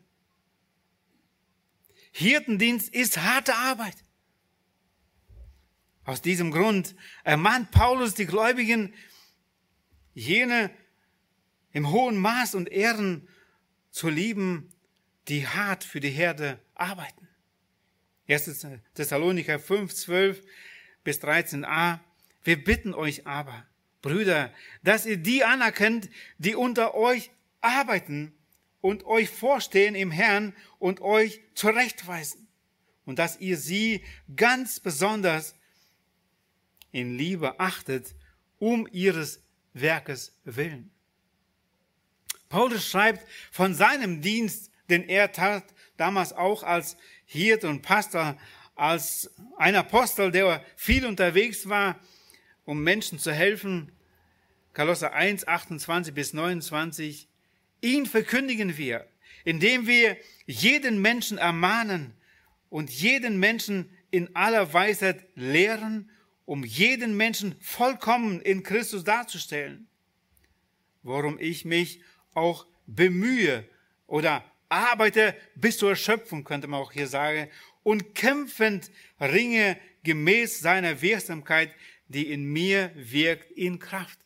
Hirtendienst 2.11 2.89
ist 2.89 3.17
harte 3.17 3.55
Arbeit. 3.55 3.95
Aus 6.05 6.21
diesem 6.21 6.51
Grund 6.51 6.95
ermahnt 7.23 7.71
Paulus 7.71 8.13
die 8.13 8.25
Gläubigen, 8.25 8.93
jene 10.13 10.69
im 11.71 11.89
hohen 11.89 12.17
Maß 12.17 12.55
und 12.55 12.69
Ehren 12.69 13.27
zu 13.89 14.09
lieben, 14.09 14.69
die 15.27 15.47
hart 15.47 15.83
für 15.83 15.99
die 15.99 16.09
Herde 16.09 16.59
arbeiten. 16.75 17.27
1. 18.27 18.67
Thessalonicher 18.93 19.59
5, 19.59 19.93
12 19.93 20.41
bis 21.03 21.21
13a. 21.21 21.99
Wir 22.43 22.63
bitten 22.63 22.93
euch 22.93 23.25
aber, 23.25 23.65
Brüder, 24.03 24.53
dass 24.83 25.07
ihr 25.07 25.17
die 25.17 25.43
anerkennt, 25.43 26.09
die 26.37 26.55
unter 26.55 26.93
euch 26.93 27.31
arbeiten 27.61 28.35
und 28.81 29.05
euch 29.05 29.29
vorstehen 29.29 29.95
im 29.95 30.11
Herrn 30.11 30.53
und 30.77 31.01
euch 31.01 31.41
zurechtweisen. 31.55 32.47
Und 33.05 33.17
dass 33.17 33.39
ihr 33.39 33.57
sie 33.57 34.03
ganz 34.35 34.79
besonders 34.79 35.55
in 36.91 37.17
Liebe 37.17 37.59
achtet, 37.59 38.13
um 38.59 38.87
ihres 38.91 39.41
Werkes 39.73 40.37
willen. 40.43 40.91
Paulus 42.49 42.87
schreibt 42.87 43.25
von 43.51 43.73
seinem 43.73 44.21
Dienst, 44.21 44.69
den 44.89 45.07
er 45.09 45.31
tat, 45.31 45.63
damals 45.97 46.33
auch 46.33 46.63
als 46.63 46.97
Hirt 47.25 47.63
und 47.63 47.81
Pastor, 47.81 48.37
als 48.75 49.31
ein 49.57 49.75
Apostel, 49.75 50.29
der 50.31 50.63
viel 50.75 51.05
unterwegs 51.05 51.69
war, 51.69 51.99
um 52.65 52.83
Menschen 52.83 53.19
zu 53.19 53.31
helfen. 53.31 53.91
Kolosser 54.73 55.13
1, 55.13 55.47
28 55.47 56.13
bis 56.13 56.33
29. 56.33 57.27
Ihn 57.81 58.05
verkündigen 58.05 58.77
wir, 58.77 59.05
indem 59.43 59.87
wir 59.87 60.17
jeden 60.45 61.01
Menschen 61.01 61.37
ermahnen 61.37 62.13
und 62.69 62.89
jeden 62.89 63.39
Menschen 63.39 63.89
in 64.11 64.35
aller 64.35 64.73
Weisheit 64.73 65.25
lehren, 65.35 66.09
um 66.45 66.63
jeden 66.63 67.15
Menschen 67.17 67.55
vollkommen 67.59 68.41
in 68.41 68.63
Christus 68.63 69.03
darzustellen. 69.03 69.87
Worum 71.03 71.39
ich 71.39 71.65
mich 71.65 72.01
auch 72.33 72.65
bemühe 72.87 73.67
oder 74.07 74.43
arbeite 74.69 75.35
bis 75.55 75.77
zur 75.77 75.91
Erschöpfung, 75.91 76.43
könnte 76.43 76.67
man 76.67 76.79
auch 76.79 76.91
hier 76.91 77.07
sagen, 77.07 77.49
und 77.83 78.15
kämpfend 78.15 78.91
ringe 79.19 79.77
gemäß 80.03 80.59
seiner 80.59 81.01
Wirksamkeit, 81.01 81.73
die 82.13 82.31
in 82.31 82.45
mir 82.45 82.91
wirkt, 82.95 83.51
in 83.51 83.79
Kraft. 83.79 84.19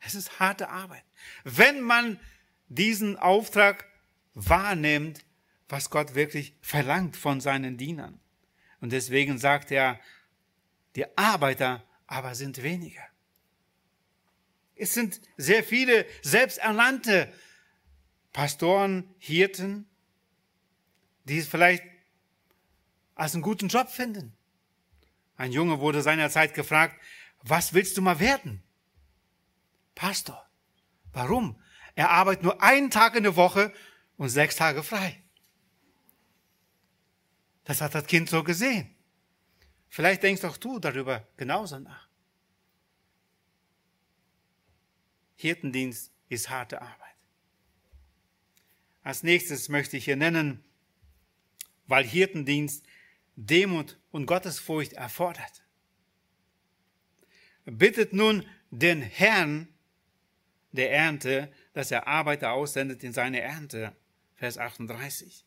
Es 0.00 0.14
ist 0.14 0.40
harte 0.40 0.68
Arbeit. 0.68 1.04
Wenn 1.44 1.80
man 1.80 2.18
diesen 2.68 3.16
Auftrag 3.16 3.86
wahrnimmt, 4.34 5.24
was 5.68 5.90
Gott 5.90 6.14
wirklich 6.14 6.54
verlangt 6.60 7.16
von 7.16 7.40
seinen 7.40 7.76
Dienern. 7.76 8.20
Und 8.80 8.92
deswegen 8.92 9.38
sagt 9.38 9.70
er, 9.70 10.00
die 10.96 11.06
Arbeiter 11.16 11.84
aber 12.06 12.34
sind 12.34 12.62
weniger. 12.62 13.02
Es 14.74 14.94
sind 14.94 15.20
sehr 15.36 15.62
viele 15.62 16.06
selbsternannte 16.22 17.32
Pastoren, 18.32 19.14
Hirten, 19.18 19.88
die 21.24 21.38
es 21.38 21.46
vielleicht 21.46 21.84
als 23.14 23.34
einen 23.34 23.42
guten 23.42 23.68
Job 23.68 23.90
finden. 23.90 24.34
Ein 25.40 25.52
Junge 25.52 25.80
wurde 25.80 26.02
seinerzeit 26.02 26.52
gefragt, 26.52 27.00
was 27.40 27.72
willst 27.72 27.96
du 27.96 28.02
mal 28.02 28.20
werden? 28.20 28.62
Pastor. 29.94 30.46
Warum? 31.14 31.58
Er 31.94 32.10
arbeitet 32.10 32.42
nur 32.42 32.62
einen 32.62 32.90
Tag 32.90 33.14
in 33.16 33.22
der 33.22 33.36
Woche 33.36 33.72
und 34.18 34.28
sechs 34.28 34.56
Tage 34.56 34.82
frei. 34.82 35.22
Das 37.64 37.80
hat 37.80 37.94
das 37.94 38.06
Kind 38.06 38.28
so 38.28 38.44
gesehen. 38.44 38.94
Vielleicht 39.88 40.22
denkst 40.24 40.44
auch 40.44 40.58
du 40.58 40.78
darüber 40.78 41.26
genauso 41.38 41.78
nach. 41.78 42.06
Hirtendienst 45.36 46.12
ist 46.28 46.50
harte 46.50 46.82
Arbeit. 46.82 47.16
Als 49.02 49.22
nächstes 49.22 49.70
möchte 49.70 49.96
ich 49.96 50.04
hier 50.04 50.16
nennen, 50.16 50.62
weil 51.86 52.04
Hirtendienst 52.04 52.84
Demut 53.36 53.98
und 54.10 54.26
Gottesfurcht 54.26 54.92
erfordert. 54.92 55.64
Bittet 57.64 58.12
nun 58.12 58.46
den 58.70 59.02
Herrn 59.02 59.68
der 60.72 60.92
Ernte, 60.92 61.52
dass 61.72 61.90
er 61.90 62.06
Arbeiter 62.06 62.52
aussendet 62.52 63.02
in 63.04 63.12
seine 63.12 63.40
Ernte. 63.40 63.96
Vers 64.36 64.56
38. 64.58 65.44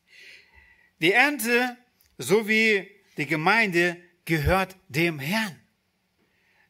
Die 1.01 1.11
Ernte 1.11 1.77
sowie 2.17 2.89
die 3.17 3.25
Gemeinde 3.25 3.97
gehört 4.25 4.75
dem 4.87 5.19
Herrn. 5.19 5.59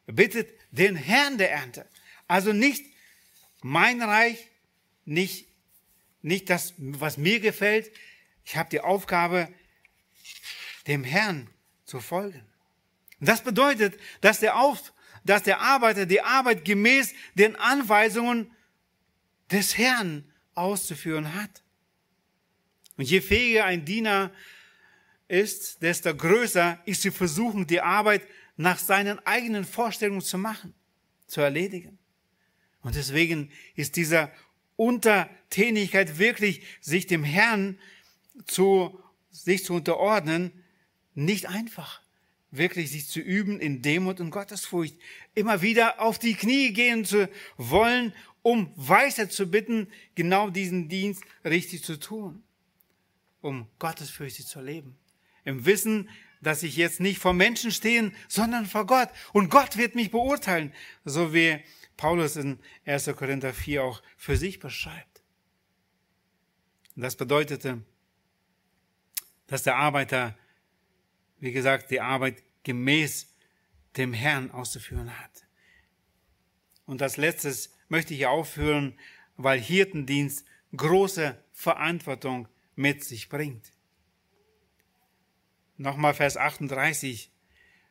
Bittet 0.06 0.48
den 0.70 0.96
Herrn 0.96 1.38
der 1.38 1.52
Ernte. 1.52 1.88
Also 2.26 2.52
nicht 2.52 2.84
mein 3.62 4.02
Reich, 4.02 4.50
nicht, 5.04 5.48
nicht 6.22 6.50
das, 6.50 6.74
was 6.78 7.16
mir 7.16 7.40
gefällt. 7.40 7.90
Ich 8.44 8.56
habe 8.56 8.70
die 8.70 8.80
Aufgabe, 8.80 9.48
dem 10.86 11.04
Herrn 11.04 11.48
zu 11.84 12.00
folgen. 12.00 12.44
Und 13.20 13.28
das 13.28 13.42
bedeutet, 13.42 13.98
dass 14.20 14.40
der, 14.40 14.56
Auf, 14.56 14.92
dass 15.24 15.42
der 15.42 15.60
Arbeiter 15.60 16.06
die 16.06 16.20
Arbeit 16.20 16.64
gemäß 16.64 17.14
den 17.34 17.56
Anweisungen 17.56 18.50
des 19.50 19.78
Herrn 19.78 20.30
auszuführen 20.54 21.34
hat. 21.34 21.62
Und 22.96 23.10
je 23.10 23.20
fähiger 23.20 23.64
ein 23.64 23.84
Diener 23.84 24.30
ist, 25.28 25.82
desto 25.82 26.14
größer 26.14 26.80
ist 26.84 27.04
die 27.04 27.10
Versuchung, 27.10 27.66
die 27.66 27.80
Arbeit 27.80 28.26
nach 28.56 28.78
seinen 28.78 29.18
eigenen 29.26 29.64
Vorstellungen 29.64 30.20
zu 30.20 30.38
machen, 30.38 30.74
zu 31.26 31.40
erledigen. 31.40 31.98
Und 32.82 32.94
deswegen 32.94 33.50
ist 33.74 33.96
dieser 33.96 34.30
Untertänigkeit 34.76 36.18
wirklich, 36.18 36.64
sich 36.80 37.06
dem 37.06 37.24
Herrn 37.24 37.78
zu, 38.46 39.00
sich 39.30 39.64
zu 39.64 39.74
unterordnen, 39.74 40.63
nicht 41.14 41.48
einfach. 41.48 42.02
Wirklich 42.50 42.92
sich 42.92 43.08
zu 43.08 43.20
üben 43.20 43.58
in 43.58 43.82
Demut 43.82 44.20
und 44.20 44.30
Gottesfurcht. 44.30 44.96
Immer 45.34 45.62
wieder 45.62 46.00
auf 46.00 46.18
die 46.18 46.34
Knie 46.34 46.72
gehen 46.72 47.04
zu 47.04 47.28
wollen, 47.56 48.12
um 48.42 48.72
Weisheit 48.76 49.32
zu 49.32 49.50
bitten, 49.50 49.88
genau 50.14 50.50
diesen 50.50 50.88
Dienst 50.88 51.24
richtig 51.44 51.82
zu 51.82 51.98
tun. 51.98 52.44
Um 53.40 53.66
Gottesfürchtig 53.78 54.46
zu 54.46 54.60
leben 54.60 54.96
im 55.44 55.66
Wissen, 55.66 56.08
dass 56.40 56.62
ich 56.62 56.76
jetzt 56.76 57.00
nicht 57.00 57.18
vor 57.18 57.32
Menschen 57.32 57.70
stehen, 57.70 58.14
sondern 58.28 58.66
vor 58.66 58.86
Gott. 58.86 59.08
Und 59.32 59.50
Gott 59.50 59.76
wird 59.76 59.94
mich 59.94 60.10
beurteilen, 60.10 60.72
so 61.04 61.32
wie 61.32 61.60
Paulus 61.96 62.36
in 62.36 62.58
1. 62.84 63.06
Korinther 63.16 63.54
4 63.54 63.82
auch 63.82 64.02
für 64.16 64.36
sich 64.36 64.58
beschreibt. 64.58 65.22
Das 66.96 67.16
bedeutete, 67.16 67.82
dass 69.46 69.62
der 69.62 69.76
Arbeiter, 69.76 70.36
wie 71.44 71.52
gesagt, 71.52 71.90
die 71.90 72.00
Arbeit 72.00 72.42
gemäß 72.62 73.30
dem 73.98 74.14
Herrn 74.14 74.50
auszuführen 74.50 75.20
hat. 75.20 75.46
Und 76.86 77.02
als 77.02 77.18
letztes 77.18 77.70
möchte 77.88 78.14
ich 78.14 78.24
aufführen, 78.24 78.98
weil 79.36 79.60
Hirtendienst 79.60 80.46
große 80.74 81.38
Verantwortung 81.52 82.48
mit 82.76 83.04
sich 83.04 83.28
bringt. 83.28 83.72
Nochmal 85.76 86.14
Vers 86.14 86.38
38. 86.38 87.30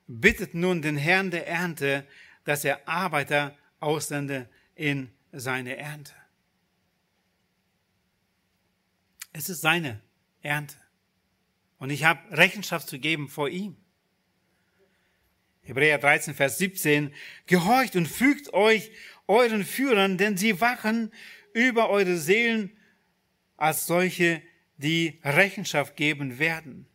Bittet 0.07 0.55
nun 0.55 0.81
den 0.81 0.97
Herrn 0.97 1.29
der 1.29 1.47
Ernte, 1.47 2.07
dass 2.45 2.65
er 2.65 2.87
Arbeiter 2.87 3.55
aussende 3.79 4.49
in 4.73 5.13
seine 5.31 5.77
Ernte. 5.77 6.15
Es 9.31 9.47
ist 9.47 9.61
seine 9.61 10.01
Ernte. 10.41 10.82
Und 11.83 11.89
ich 11.89 12.05
habe 12.05 12.19
Rechenschaft 12.31 12.87
zu 12.87 12.97
geben 12.97 13.27
vor 13.27 13.49
ihm. 13.49 13.75
Hebräer 15.61 15.97
13, 15.97 16.33
Vers 16.33 16.57
17. 16.57 17.13
Gehorcht 17.45 17.97
und 17.97 18.07
fügt 18.07 18.53
euch 18.53 18.89
euren 19.27 19.65
Führern, 19.65 20.17
denn 20.17 20.37
sie 20.37 20.61
wachen 20.61 21.11
über 21.53 21.89
eure 21.89 22.17
Seelen 22.17 22.71
als 23.57 23.85
solche, 23.85 24.41
die 24.77 25.19
Rechenschaft 25.23 25.95
geben 25.95 26.39
werden 26.39 26.87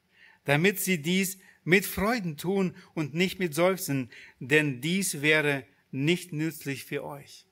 damit 0.49 0.80
sie 0.80 1.03
dies 1.03 1.39
mit 1.62 1.84
Freuden 1.84 2.39
tun 2.39 2.74
und 2.95 3.12
nicht 3.12 3.39
mit 3.39 3.55
Seufzen, 3.55 4.11
denn 4.41 4.80
dies 4.80 5.20
wäre 5.20 5.66
nicht 5.91 6.32
nützlich 6.32 6.86
für 6.86 7.05
euch. 7.05 7.45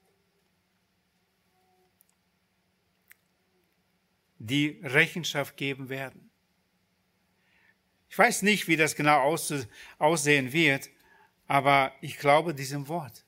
Die 4.39 4.81
Rechenschaft 4.83 5.59
geben 5.59 5.91
werden. 5.91 6.26
Ich 8.17 8.19
weiß 8.19 8.41
nicht, 8.41 8.67
wie 8.67 8.77
das 8.77 8.97
genau 8.97 9.37
aussehen 9.99 10.53
wird, 10.55 10.89
aber 11.47 11.93
ich 12.01 12.17
glaube 12.17 12.55
diesem 12.55 12.89
Wort, 12.89 13.27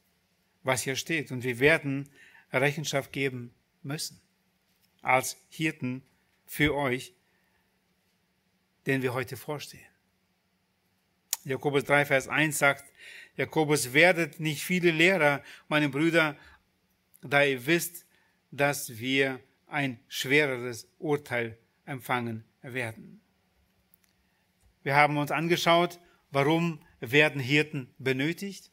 was 0.62 0.80
hier 0.80 0.96
steht. 0.96 1.30
Und 1.30 1.44
wir 1.44 1.60
werden 1.60 2.08
Rechenschaft 2.50 3.12
geben 3.12 3.52
müssen 3.82 4.18
als 5.02 5.36
Hirten 5.50 6.02
für 6.46 6.74
euch 6.74 7.12
den 8.86 9.02
wir 9.02 9.12
heute 9.12 9.36
vorstehen. 9.36 9.84
Jakobus 11.44 11.84
3, 11.84 12.06
Vers 12.06 12.26
1 12.26 12.56
sagt, 12.56 12.90
Jakobus, 13.36 13.92
werdet 13.92 14.40
nicht 14.40 14.64
viele 14.64 14.90
Lehrer, 14.90 15.44
meine 15.68 15.90
Brüder, 15.90 16.34
da 17.20 17.44
ihr 17.44 17.66
wisst, 17.66 18.06
dass 18.50 18.98
wir 18.98 19.38
ein 19.66 20.00
schwereres 20.08 20.88
Urteil 20.98 21.58
empfangen 21.84 22.44
werden. 22.62 23.20
Wir 24.88 24.96
haben 24.96 25.18
uns 25.18 25.30
angeschaut, 25.30 26.00
warum 26.30 26.80
werden 27.00 27.42
Hirten 27.42 27.94
benötigt, 27.98 28.70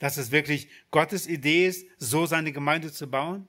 dass 0.00 0.16
es 0.16 0.32
wirklich 0.32 0.68
Gottes 0.90 1.28
Idee 1.28 1.68
ist, 1.68 1.86
so 1.96 2.26
seine 2.26 2.50
Gemeinde 2.50 2.90
zu 2.90 3.08
bauen. 3.08 3.46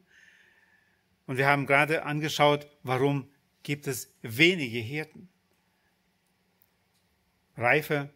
Und 1.25 1.37
wir 1.37 1.47
haben 1.47 1.65
gerade 1.65 2.03
angeschaut, 2.03 2.67
warum 2.83 3.27
gibt 3.63 3.87
es 3.87 4.13
wenige 4.21 4.77
Hirten. 4.77 5.29
Reife 7.57 8.13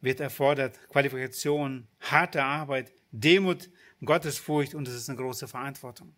wird 0.00 0.20
erfordert, 0.20 0.80
Qualifikation, 0.88 1.86
harte 2.00 2.42
Arbeit, 2.42 2.90
Demut, 3.12 3.68
Gottesfurcht 4.02 4.74
und 4.74 4.88
es 4.88 4.94
ist 4.94 5.10
eine 5.10 5.18
große 5.18 5.46
Verantwortung. 5.46 6.14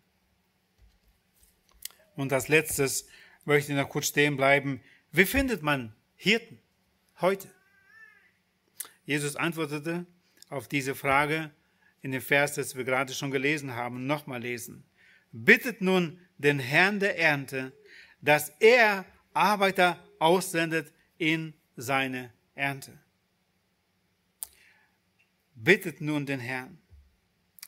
Und 2.15 2.31
als 2.31 2.47
letztes 2.47 3.09
möchte 3.43 3.73
ich 3.73 3.77
noch 3.77 3.89
kurz 3.89 4.07
stehen 4.07 4.37
bleiben. 4.37 4.81
Wie 5.17 5.25
findet 5.25 5.63
man 5.63 5.95
Hirten 6.15 6.59
heute? 7.21 7.49
Jesus 9.03 9.35
antwortete 9.35 10.05
auf 10.49 10.67
diese 10.67 10.93
Frage 10.93 11.49
in 12.03 12.11
dem 12.11 12.21
Vers, 12.21 12.53
das 12.53 12.75
wir 12.75 12.83
gerade 12.83 13.15
schon 13.15 13.31
gelesen 13.31 13.73
haben, 13.73 14.05
nochmal 14.05 14.43
lesen. 14.43 14.85
Bittet 15.31 15.81
nun 15.81 16.19
den 16.37 16.59
Herrn 16.59 16.99
der 16.99 17.17
Ernte, 17.17 17.73
dass 18.21 18.49
er 18.59 19.05
Arbeiter 19.33 20.07
aussendet 20.19 20.93
in 21.17 21.55
seine 21.75 22.31
Ernte. 22.53 22.99
Bittet 25.55 25.99
nun 25.99 26.27
den 26.27 26.39
Herrn. 26.39 26.77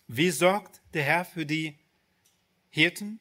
Wie 0.07 0.29
sorgt 0.29 0.81
der 0.93 1.01
Herr 1.01 1.25
für 1.25 1.47
die 1.47 1.79
Hirten? 2.69 3.19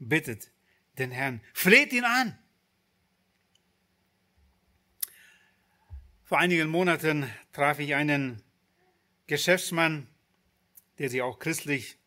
Bittet 0.00 0.50
den 1.00 1.10
Herrn. 1.10 1.40
Fleht 1.52 1.92
ihn 1.92 2.04
an. 2.04 2.38
Vor 6.22 6.38
einigen 6.38 6.68
Monaten 6.68 7.28
traf 7.52 7.80
ich 7.80 7.94
einen 7.96 8.40
Geschäftsmann, 9.26 10.06
der 10.98 11.08
sich 11.08 11.22
auch 11.22 11.40
christlich 11.40 11.98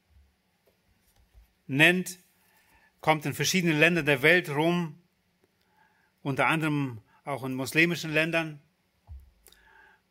nennt, 1.68 2.20
kommt 3.02 3.26
in 3.26 3.34
verschiedenen 3.34 3.80
Ländern 3.80 4.06
der 4.06 4.22
Welt 4.22 4.50
rum, 4.50 5.02
unter 6.22 6.48
anderem 6.48 7.02
auch 7.26 7.44
in 7.44 7.54
muslimischen 7.54 8.14
Ländern. 8.14 8.62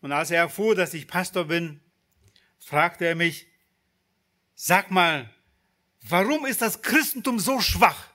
Und 0.03 0.13
als 0.13 0.31
er 0.31 0.41
erfuhr, 0.41 0.75
dass 0.75 0.93
ich 0.93 1.09
Pastor 1.09 1.47
bin, 1.47 1.81
fragte 2.59 3.07
er 3.07 3.15
mich, 3.15 3.47
sag 4.55 4.91
mal, 4.91 5.31
warum 6.03 6.45
ist 6.45 6.61
das 6.61 6.83
Christentum 6.83 7.39
so 7.39 7.61
schwach? 7.61 8.12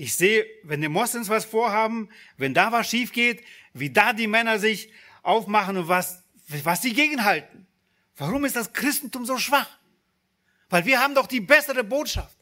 Ich 0.00 0.14
sehe, 0.14 0.46
wenn 0.62 0.80
die 0.80 0.88
Moslems 0.88 1.28
was 1.28 1.44
vorhaben, 1.44 2.08
wenn 2.38 2.54
da 2.54 2.72
was 2.72 2.88
schief 2.88 3.12
geht, 3.12 3.44
wie 3.74 3.90
da 3.90 4.14
die 4.14 4.28
Männer 4.28 4.58
sich 4.58 4.90
aufmachen 5.22 5.76
und 5.76 5.88
was, 5.88 6.24
was 6.64 6.80
sie 6.80 6.94
gegenhalten. 6.94 7.66
Warum 8.16 8.46
ist 8.46 8.56
das 8.56 8.72
Christentum 8.72 9.26
so 9.26 9.36
schwach? 9.36 9.68
Weil 10.70 10.86
wir 10.86 11.00
haben 11.00 11.14
doch 11.14 11.26
die 11.26 11.42
bessere 11.42 11.84
Botschaft. 11.84 12.34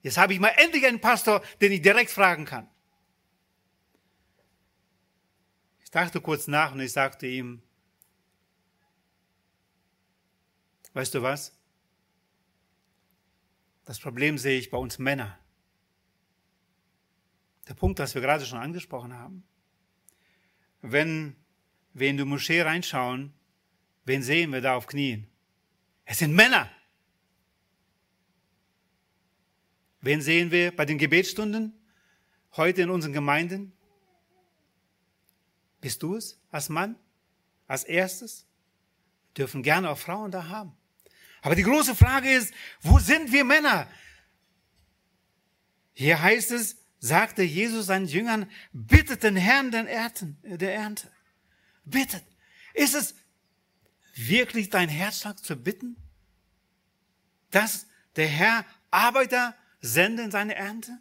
Jetzt 0.00 0.16
habe 0.16 0.32
ich 0.32 0.40
mal 0.40 0.54
endlich 0.56 0.86
einen 0.86 0.98
Pastor, 0.98 1.44
den 1.60 1.70
ich 1.70 1.82
direkt 1.82 2.10
fragen 2.10 2.46
kann. 2.46 2.66
Ich 5.82 5.90
dachte 5.90 6.22
kurz 6.22 6.46
nach 6.46 6.72
und 6.72 6.80
ich 6.80 6.92
sagte 6.94 7.26
ihm, 7.26 7.60
weißt 10.94 11.12
du 11.12 11.20
was? 11.20 11.52
Das 13.84 14.00
Problem 14.00 14.38
sehe 14.38 14.58
ich 14.58 14.70
bei 14.70 14.78
uns 14.78 14.98
Männer. 14.98 15.38
Der 17.68 17.74
Punkt, 17.74 17.98
das 17.98 18.14
wir 18.14 18.22
gerade 18.22 18.44
schon 18.44 18.58
angesprochen 18.58 19.14
haben. 19.14 19.44
Wenn 20.80 21.36
wir 21.92 22.08
in 22.08 22.16
die 22.16 22.24
Moschee 22.24 22.62
reinschauen, 22.62 23.32
wen 24.04 24.22
sehen 24.22 24.52
wir 24.52 24.60
da 24.60 24.76
auf 24.76 24.86
Knien? 24.86 25.26
Es 26.04 26.18
sind 26.18 26.34
Männer. 26.34 26.70
Wen 30.00 30.20
sehen 30.20 30.50
wir 30.50 30.74
bei 30.74 30.84
den 30.84 30.98
Gebetsstunden 30.98 31.72
heute 32.56 32.82
in 32.82 32.90
unseren 32.90 33.14
Gemeinden? 33.14 33.72
Bist 35.80 36.02
du 36.02 36.16
es 36.16 36.40
als 36.50 36.68
Mann? 36.68 36.96
Als 37.66 37.84
erstes? 37.84 38.46
Wir 39.28 39.44
dürfen 39.44 39.62
gerne 39.62 39.90
auch 39.90 39.98
Frauen 39.98 40.30
da 40.30 40.48
haben. 40.48 40.76
Aber 41.44 41.54
die 41.54 41.62
große 41.62 41.94
Frage 41.94 42.32
ist, 42.32 42.54
wo 42.80 42.98
sind 42.98 43.30
wir 43.30 43.44
Männer? 43.44 43.86
Hier 45.92 46.22
heißt 46.22 46.50
es, 46.52 46.78
sagte 47.00 47.42
Jesus 47.42 47.84
seinen 47.84 48.06
Jüngern, 48.06 48.50
bittet 48.72 49.22
den 49.22 49.36
Herrn 49.36 49.70
der 49.70 49.86
Ernte. 49.86 51.12
Bittet. 51.84 52.24
Ist 52.72 52.94
es 52.94 53.14
wirklich 54.14 54.70
dein 54.70 54.88
Herzschlag 54.88 55.38
zu 55.38 55.54
bitten, 55.54 55.96
dass 57.50 57.88
der 58.16 58.26
Herr 58.26 58.64
Arbeiter 58.90 59.54
sende 59.82 60.22
in 60.22 60.30
seine 60.30 60.54
Ernte? 60.54 60.98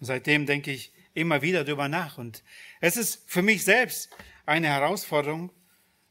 Seitdem 0.00 0.46
denke 0.46 0.72
ich 0.72 0.92
immer 1.14 1.42
wieder 1.42 1.62
darüber 1.62 1.86
nach. 1.86 2.18
Und 2.18 2.42
es 2.80 2.96
ist 2.96 3.22
für 3.30 3.42
mich 3.42 3.62
selbst 3.62 4.10
eine 4.46 4.66
Herausforderung, 4.66 5.52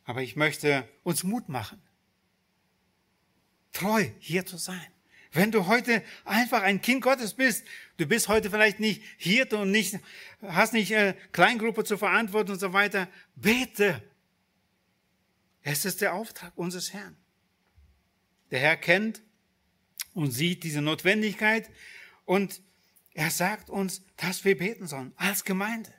aber 0.05 0.21
ich 0.21 0.35
möchte 0.35 0.87
uns 1.03 1.23
Mut 1.23 1.49
machen, 1.49 1.81
treu 3.73 4.09
hier 4.19 4.45
zu 4.45 4.57
sein. 4.57 4.85
Wenn 5.33 5.51
du 5.51 5.67
heute 5.67 6.01
einfach 6.23 6.61
ein 6.61 6.81
Kind 6.81 7.01
Gottes 7.01 7.33
bist, 7.33 7.65
du 7.97 8.05
bist 8.05 8.29
heute 8.29 8.49
vielleicht 8.49 8.79
nicht 8.79 9.03
Hirte 9.17 9.57
und 9.57 9.71
nicht, 9.71 9.99
hast 10.41 10.71
nicht 10.71 10.91
äh, 10.91 11.13
Kleingruppe 11.33 11.83
zu 11.83 11.97
verantworten 11.97 12.51
und 12.53 12.59
so 12.59 12.71
weiter, 12.71 13.09
bete. 13.35 14.01
Es 15.61 15.83
ist 15.83 15.99
der 15.99 16.13
Auftrag 16.13 16.53
unseres 16.55 16.93
Herrn. 16.93 17.17
Der 18.51 18.59
Herr 18.59 18.77
kennt 18.77 19.21
und 20.13 20.31
sieht 20.31 20.63
diese 20.63 20.81
Notwendigkeit 20.81 21.69
und 22.23 22.61
er 23.13 23.29
sagt 23.29 23.69
uns, 23.69 24.03
dass 24.15 24.45
wir 24.45 24.57
beten 24.57 24.87
sollen 24.87 25.11
als 25.17 25.43
Gemeinde. 25.43 25.93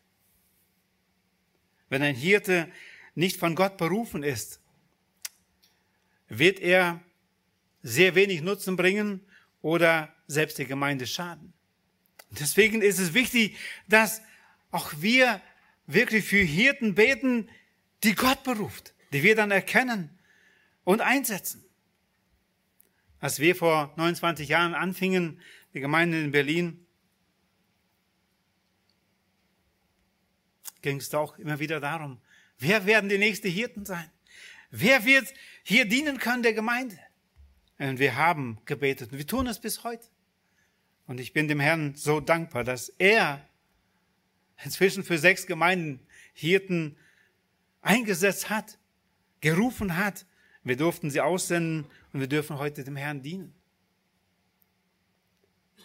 Wenn 1.91 2.03
ein 2.03 2.15
Hirte 2.15 2.71
nicht 3.17 3.39
von 3.39 3.57
Gott 3.57 3.77
berufen 3.79 4.23
ist, 4.23 4.61
wird 6.29 6.61
er 6.61 7.03
sehr 7.83 8.15
wenig 8.15 8.43
Nutzen 8.43 8.77
bringen 8.77 9.27
oder 9.63 10.15
selbst 10.29 10.59
der 10.59 10.67
Gemeinde 10.67 11.07
schaden. 11.07 11.53
Deswegen 12.31 12.83
ist 12.83 12.99
es 12.99 13.15
wichtig, 13.15 13.57
dass 13.89 14.23
auch 14.71 14.93
wir 14.99 15.41
wirklich 15.87 16.25
für 16.25 16.43
Hirten 16.43 16.95
beten, 16.95 17.49
die 18.05 18.15
Gott 18.15 18.43
beruft, 18.45 18.95
die 19.13 19.23
wir 19.23 19.35
dann 19.35 19.51
erkennen 19.51 20.19
und 20.85 21.01
einsetzen. 21.01 21.65
Als 23.19 23.41
wir 23.41 23.57
vor 23.57 23.95
29 23.97 24.49
Jahren 24.49 24.75
anfingen, 24.75 25.41
die 25.73 25.81
Gemeinde 25.81 26.21
in 26.21 26.33
Berlin, 26.33 26.87
ging 30.83 30.99
es 30.99 31.13
auch 31.15 31.39
immer 31.39 31.59
wieder 31.59 31.81
darum, 31.81 32.21
wer 32.59 32.87
werden 32.87 33.09
die 33.09 33.19
nächsten 33.19 33.49
Hirten 33.49 33.85
sein? 33.85 34.11
Wer 34.71 35.05
wird 35.05 35.33
hier 35.63 35.87
dienen 35.87 36.19
können 36.19 36.43
der 36.43 36.53
Gemeinde? 36.53 36.99
Und 37.79 37.99
wir 37.99 38.17
haben 38.17 38.59
gebetet 38.65 39.13
und 39.13 39.19
wir 39.19 39.27
tun 39.27 39.47
es 39.47 39.61
bis 39.61 39.85
heute. 39.85 40.07
Und 41.07 41.21
ich 41.21 41.33
bin 41.33 41.49
dem 41.49 41.61
Herrn 41.61 41.95
so 41.95 42.21
dankbar, 42.21 42.65
dass 42.65 42.89
er 42.89 43.47
inzwischen 44.65 45.05
für 45.05 45.19
sechs 45.19 45.47
Gemeinden 45.47 46.01
Hirten 46.33 46.97
eingesetzt 47.83 48.51
hat, 48.51 48.79
gerufen 49.41 49.97
hat. 49.97 50.27
Wir 50.65 50.77
durften 50.77 51.11
sie 51.11 51.21
aussenden 51.21 51.87
und 52.13 52.21
wir 52.21 52.27
dürfen 52.27 52.59
heute 52.59 52.83
dem 52.83 52.97
Herrn 52.97 53.23
dienen. 53.23 53.55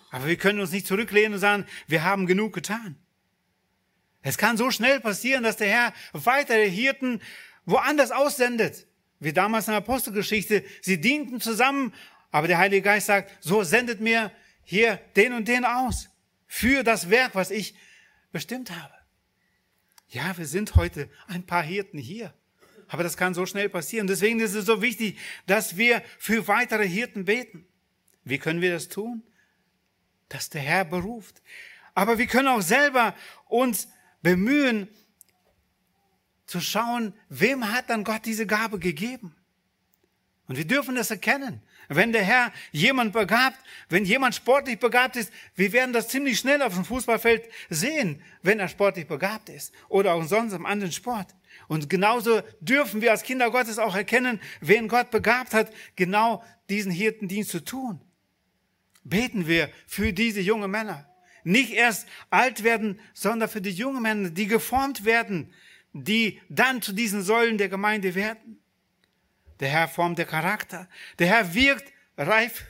Aber 0.09 0.27
wir 0.27 0.37
können 0.37 0.59
uns 0.59 0.71
nicht 0.71 0.87
zurücklehnen 0.87 1.33
und 1.33 1.39
sagen, 1.39 1.65
wir 1.87 2.03
haben 2.03 2.25
genug 2.25 2.53
getan. 2.53 2.97
Es 4.23 4.37
kann 4.37 4.57
so 4.57 4.71
schnell 4.71 4.99
passieren, 4.99 5.43
dass 5.43 5.57
der 5.57 5.69
Herr 5.69 5.93
weitere 6.13 6.69
Hirten 6.69 7.21
woanders 7.65 8.11
aussendet. 8.11 8.87
Wie 9.19 9.33
damals 9.33 9.67
in 9.67 9.71
der 9.71 9.79
Apostelgeschichte. 9.79 10.63
Sie 10.81 10.99
dienten 10.99 11.41
zusammen, 11.41 11.93
aber 12.31 12.47
der 12.47 12.57
Heilige 12.57 12.81
Geist 12.81 13.07
sagt, 13.07 13.31
so 13.43 13.63
sendet 13.63 14.01
mir 14.01 14.31
hier 14.63 14.97
den 15.15 15.33
und 15.33 15.47
den 15.47 15.65
aus. 15.65 16.09
Für 16.47 16.83
das 16.83 17.09
Werk, 17.09 17.35
was 17.35 17.51
ich 17.51 17.75
bestimmt 18.31 18.71
habe. 18.71 18.93
Ja, 20.09 20.37
wir 20.37 20.45
sind 20.45 20.75
heute 20.75 21.09
ein 21.27 21.45
paar 21.45 21.63
Hirten 21.63 21.97
hier. 21.97 22.33
Aber 22.87 23.03
das 23.03 23.15
kann 23.15 23.33
so 23.33 23.45
schnell 23.45 23.69
passieren. 23.69 24.07
Deswegen 24.07 24.39
ist 24.41 24.53
es 24.53 24.65
so 24.65 24.81
wichtig, 24.81 25.17
dass 25.47 25.77
wir 25.77 26.03
für 26.17 26.47
weitere 26.47 26.87
Hirten 26.87 27.25
beten. 27.25 27.65
Wie 28.25 28.37
können 28.37 28.59
wir 28.59 28.73
das 28.73 28.89
tun? 28.89 29.23
Dass 30.27 30.49
der 30.49 30.61
Herr 30.61 30.83
beruft. 30.83 31.41
Aber 31.93 32.17
wir 32.17 32.27
können 32.27 32.49
auch 32.49 32.61
selber 32.61 33.15
uns 33.47 33.87
bemühen, 34.21 34.87
zu 36.45 36.59
schauen, 36.59 37.13
wem 37.29 37.71
hat 37.71 37.89
dann 37.89 38.03
Gott 38.03 38.25
diese 38.25 38.45
Gabe 38.45 38.77
gegeben. 38.77 39.35
Und 40.47 40.57
wir 40.57 40.67
dürfen 40.67 40.95
das 40.95 41.09
erkennen. 41.09 41.61
Wenn 41.87 42.11
der 42.11 42.23
Herr 42.23 42.51
jemand 42.71 43.13
begabt, 43.13 43.57
wenn 43.89 44.05
jemand 44.05 44.35
sportlich 44.35 44.79
begabt 44.79 45.15
ist, 45.15 45.31
wir 45.55 45.71
werden 45.71 45.93
das 45.93 46.09
ziemlich 46.09 46.39
schnell 46.39 46.61
auf 46.61 46.73
dem 46.73 46.85
Fußballfeld 46.85 47.49
sehen, 47.69 48.21
wenn 48.41 48.59
er 48.59 48.67
sportlich 48.67 49.07
begabt 49.07 49.49
ist 49.49 49.73
oder 49.87 50.13
auch 50.13 50.23
sonst 50.23 50.53
im 50.53 50.65
anderen 50.65 50.91
Sport. 50.91 51.27
Und 51.67 51.89
genauso 51.89 52.41
dürfen 52.59 53.01
wir 53.01 53.11
als 53.11 53.23
Kinder 53.23 53.49
Gottes 53.49 53.79
auch 53.79 53.95
erkennen, 53.95 54.41
wen 54.59 54.87
Gott 54.87 55.09
begabt 55.11 55.53
hat, 55.53 55.71
genau 55.95 56.43
diesen 56.69 56.91
Hirtendienst 56.91 57.51
zu 57.51 57.63
tun. 57.63 58.01
Beten 59.03 59.47
wir 59.47 59.69
für 59.87 60.13
diese 60.13 60.41
jungen 60.41 60.71
Männer. 60.71 61.10
Nicht 61.43 61.73
erst 61.73 62.07
alt 62.29 62.63
werden, 62.63 62.99
sondern 63.13 63.49
für 63.49 63.61
die 63.61 63.71
jungen 63.71 64.01
Männer, 64.01 64.29
die 64.29 64.47
geformt 64.47 65.05
werden, 65.05 65.53
die 65.93 66.39
dann 66.49 66.81
zu 66.81 66.93
diesen 66.93 67.23
Säulen 67.23 67.57
der 67.57 67.69
Gemeinde 67.69 68.15
werden. 68.15 68.59
Der 69.59 69.69
Herr 69.69 69.87
formt 69.87 70.17
der 70.17 70.25
Charakter. 70.25 70.87
Der 71.19 71.27
Herr 71.27 71.53
wirkt 71.53 71.91
reif. 72.17 72.65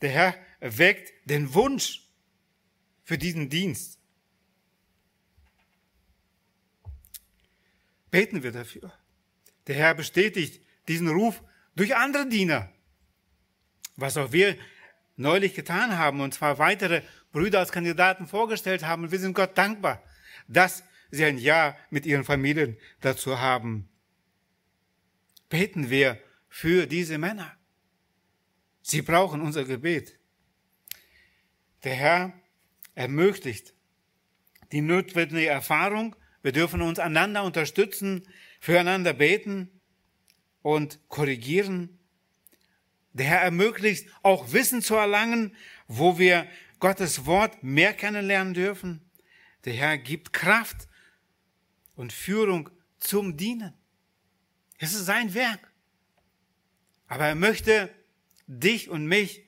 Der 0.00 0.10
Herr 0.10 0.34
weckt 0.60 1.12
den 1.28 1.54
Wunsch 1.54 2.02
für 3.04 3.18
diesen 3.18 3.48
Dienst. 3.48 3.98
Beten 8.10 8.42
wir 8.42 8.52
dafür. 8.52 8.92
Der 9.66 9.76
Herr 9.76 9.94
bestätigt 9.94 10.62
diesen 10.88 11.08
Ruf 11.08 11.42
durch 11.74 11.96
andere 11.96 12.28
Diener. 12.28 12.72
Was 13.96 14.16
auch 14.16 14.32
wir 14.32 14.56
neulich 15.16 15.54
getan 15.54 15.96
haben, 15.96 16.20
und 16.20 16.34
zwar 16.34 16.58
weitere 16.58 17.02
Brüder 17.32 17.60
als 17.60 17.72
Kandidaten 17.72 18.26
vorgestellt 18.26 18.84
haben. 18.84 19.10
Wir 19.10 19.18
sind 19.18 19.34
Gott 19.34 19.56
dankbar, 19.56 20.02
dass 20.48 20.84
sie 21.10 21.24
ein 21.24 21.38
Ja 21.38 21.76
mit 21.90 22.06
ihren 22.06 22.24
Familien 22.24 22.76
dazu 23.00 23.40
haben. 23.40 23.88
Beten 25.48 25.90
wir 25.90 26.18
für 26.48 26.86
diese 26.86 27.18
Männer. 27.18 27.52
Sie 28.82 29.02
brauchen 29.02 29.40
unser 29.40 29.64
Gebet. 29.64 30.18
Der 31.84 31.94
Herr 31.94 32.32
ermöglicht 32.94 33.74
die 34.72 34.80
notwendige 34.80 35.48
Erfahrung 35.48 36.16
wir 36.42 36.52
dürfen 36.52 36.82
uns 36.82 36.98
einander 36.98 37.44
unterstützen, 37.44 38.26
füreinander 38.60 39.12
beten 39.12 39.80
und 40.60 40.98
korrigieren. 41.08 41.98
Der 43.12 43.26
Herr 43.26 43.40
ermöglicht 43.40 44.08
auch 44.22 44.52
Wissen 44.52 44.82
zu 44.82 44.96
erlangen, 44.96 45.54
wo 45.86 46.18
wir 46.18 46.46
Gottes 46.82 47.26
Wort 47.26 47.62
mehr 47.62 47.94
kennenlernen 47.94 48.54
dürfen. 48.54 49.08
Der 49.64 49.72
Herr 49.72 49.98
gibt 49.98 50.32
Kraft 50.32 50.88
und 51.94 52.12
Führung 52.12 52.70
zum 52.98 53.36
Dienen. 53.36 53.72
Es 54.78 54.92
ist 54.92 55.06
sein 55.06 55.32
Werk. 55.32 55.72
Aber 57.06 57.24
er 57.24 57.36
möchte 57.36 57.88
dich 58.48 58.88
und 58.88 59.06
mich 59.06 59.44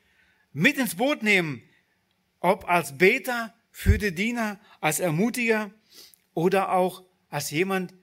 mit 0.53 0.79
ins 0.79 0.95
Boot 0.95 1.25
nehmen, 1.25 1.69
ob 2.39 2.69
als 2.69 2.99
Beter 2.99 3.53
für 3.73 3.99
die 3.99 4.15
Diener, 4.15 4.61
als 4.81 5.01
Ermutiger 5.01 5.75
oder 6.35 6.71
auch 6.71 7.05
als 7.31 7.51
jemand, 7.51 7.95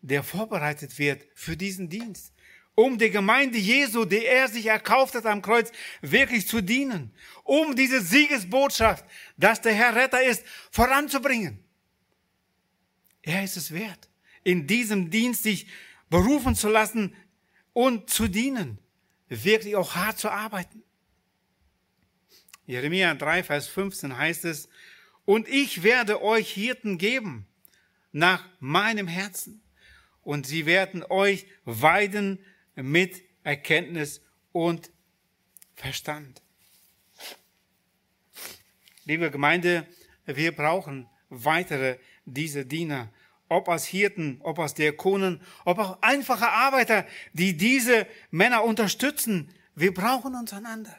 der 0.00 0.22
vorbereitet 0.22 0.96
wird 1.00 1.26
für 1.34 1.56
diesen 1.56 1.88
Dienst. 1.88 2.32
Um 2.78 2.96
der 2.96 3.10
Gemeinde 3.10 3.58
Jesu, 3.58 4.04
die 4.04 4.24
er 4.24 4.46
sich 4.46 4.66
erkauft 4.66 5.16
hat 5.16 5.26
am 5.26 5.42
Kreuz, 5.42 5.72
wirklich 6.00 6.46
zu 6.46 6.60
dienen, 6.60 7.12
um 7.42 7.74
diese 7.74 8.00
Siegesbotschaft, 8.00 9.04
dass 9.36 9.60
der 9.60 9.74
Herr 9.74 9.96
Retter 9.96 10.22
ist, 10.22 10.44
voranzubringen. 10.70 11.58
Er 13.22 13.42
ist 13.42 13.56
es 13.56 13.74
wert, 13.74 14.08
in 14.44 14.68
diesem 14.68 15.10
Dienst 15.10 15.42
sich 15.42 15.66
berufen 16.08 16.54
zu 16.54 16.68
lassen 16.68 17.16
und 17.72 18.10
zu 18.10 18.28
dienen, 18.28 18.78
wirklich 19.26 19.74
auch 19.74 19.96
hart 19.96 20.20
zu 20.20 20.30
arbeiten. 20.30 20.84
Jeremia 22.64 23.12
3, 23.12 23.42
Vers 23.42 23.66
15 23.66 24.16
heißt 24.16 24.44
es, 24.44 24.68
und 25.24 25.48
ich 25.48 25.82
werde 25.82 26.22
euch 26.22 26.52
Hirten 26.52 26.96
geben 26.96 27.48
nach 28.12 28.48
meinem 28.60 29.08
Herzen, 29.08 29.64
und 30.22 30.46
sie 30.46 30.64
werden 30.64 31.02
euch 31.02 31.46
weiden 31.64 32.38
mit 32.82 33.22
Erkenntnis 33.42 34.20
und 34.52 34.90
Verstand. 35.74 36.42
Liebe 39.04 39.30
Gemeinde, 39.30 39.86
wir 40.26 40.54
brauchen 40.54 41.08
weitere 41.30 41.98
diese 42.24 42.66
Diener, 42.66 43.10
ob 43.48 43.68
als 43.68 43.86
Hirten, 43.86 44.40
ob 44.42 44.58
als 44.58 44.74
Diakonen, 44.74 45.40
ob 45.64 45.78
auch 45.78 46.02
einfache 46.02 46.48
Arbeiter, 46.48 47.06
die 47.32 47.56
diese 47.56 48.06
Männer 48.30 48.64
unterstützen. 48.64 49.52
Wir 49.74 49.94
brauchen 49.94 50.34
uns 50.34 50.52
einander. 50.52 50.94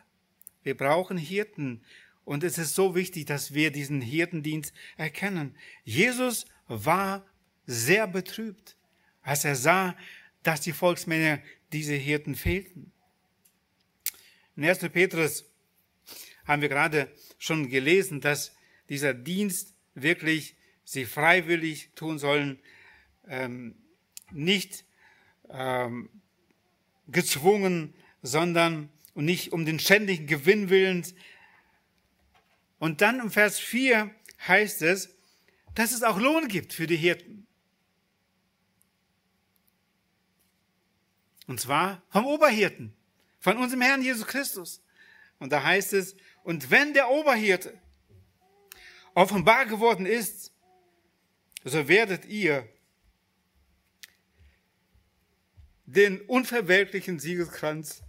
Wir 0.64 0.76
brauchen 0.76 1.18
Hirten. 1.18 1.84
Und 2.26 2.44
es 2.44 2.58
ist 2.58 2.76
so 2.76 2.96
wichtig, 2.96 3.26
dass 3.26 3.54
wir 3.54 3.72
diesen 3.72 4.02
Hirtendienst 4.02 4.74
erkennen. 4.98 5.56
Jesus 5.84 6.46
war 6.68 7.26
sehr 7.66 8.08
betrübt, 8.08 8.76
als 9.22 9.46
er 9.46 9.56
sah, 9.56 9.96
dass 10.44 10.62
die 10.62 10.74
Volksmänner 10.74 11.40
diese 11.72 11.93
Hirten 11.93 12.36
fehlten. 12.36 12.91
In 14.55 14.65
1. 14.65 14.80
Petrus 14.89 15.45
haben 16.45 16.61
wir 16.61 16.70
gerade 16.70 17.11
schon 17.38 17.70
gelesen, 17.70 18.22
dass 18.22 18.55
dieser 18.89 19.13
Dienst 19.13 19.74
wirklich 19.93 20.55
sie 20.84 21.05
freiwillig 21.05 21.91
tun 21.95 22.17
sollen, 22.17 22.59
ähm, 23.28 23.76
nicht 24.32 24.86
ähm, 25.49 26.09
gezwungen, 27.07 27.93
sondern 28.22 28.89
und 29.13 29.26
nicht 29.26 29.51
um 29.51 29.65
den 29.65 29.80
ständigen 29.80 30.28
Gewinn 30.28 30.70
willens. 30.70 31.13
Und 32.80 33.01
dann 33.01 33.20
im 33.20 33.32
Vers 33.32 33.59
4 33.59 34.13
heißt 34.47 34.82
es, 34.82 35.15
dass 35.76 35.91
es 35.91 36.03
auch 36.03 36.20
Lohn 36.20 36.47
gibt 36.47 36.74
für 36.74 36.88
die 36.88 36.97
Hirten. 36.97 37.45
Und 41.50 41.60
zwar 41.60 42.04
vom 42.10 42.28
Oberhirten, 42.28 42.95
von 43.39 43.58
unserem 43.58 43.82
Herrn 43.82 44.04
Jesus 44.04 44.28
Christus. 44.28 44.84
Und 45.39 45.52
da 45.52 45.64
heißt 45.64 45.93
es, 45.93 46.16
und 46.43 46.70
wenn 46.70 46.93
der 46.93 47.10
Oberhirte 47.10 47.76
offenbar 49.16 49.66
geworden 49.66 50.06
ist, 50.06 50.54
so 51.64 51.88
werdet 51.88 52.26
ihr 52.26 52.70
den 55.88 56.22
unverwelklichen 56.22 57.18
Siegeskranz 57.18 58.04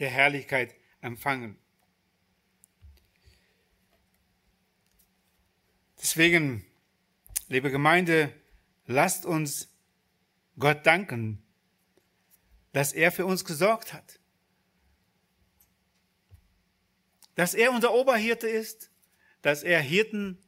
der 0.00 0.10
Herrlichkeit 0.10 0.74
empfangen. 1.00 1.56
Deswegen, 5.98 6.66
liebe 7.48 7.70
Gemeinde, 7.70 8.34
lasst 8.84 9.24
uns 9.24 9.73
Gott 10.58 10.86
danken, 10.86 11.42
dass 12.72 12.92
er 12.92 13.12
für 13.12 13.26
uns 13.26 13.44
gesorgt 13.44 13.92
hat. 13.92 14.20
Dass 17.34 17.54
er 17.54 17.72
unser 17.72 17.92
Oberhirte 17.92 18.48
ist, 18.48 18.90
dass 19.42 19.62
er 19.62 19.80
Hirten 19.80 20.38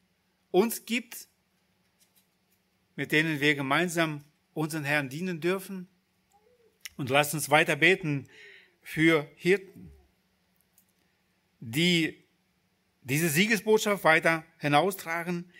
uns 0.50 0.84
gibt, 0.86 1.28
mit 2.94 3.12
denen 3.12 3.40
wir 3.40 3.54
gemeinsam 3.54 4.24
unseren 4.54 4.84
Herrn 4.84 5.09
dienen 5.09 5.40
dürfen. 5.40 5.88
Und 6.96 7.11
lasst 7.11 7.34
uns 7.34 7.50
weiter 7.50 7.76
beten, 7.76 8.28
für 8.80 9.28
Hirten, 9.34 9.90
die 11.61 12.24
diese 13.02 13.28
Siegesbotschaft 13.28 14.04
weiter 14.04 14.44
hinaustragen, 14.59 15.52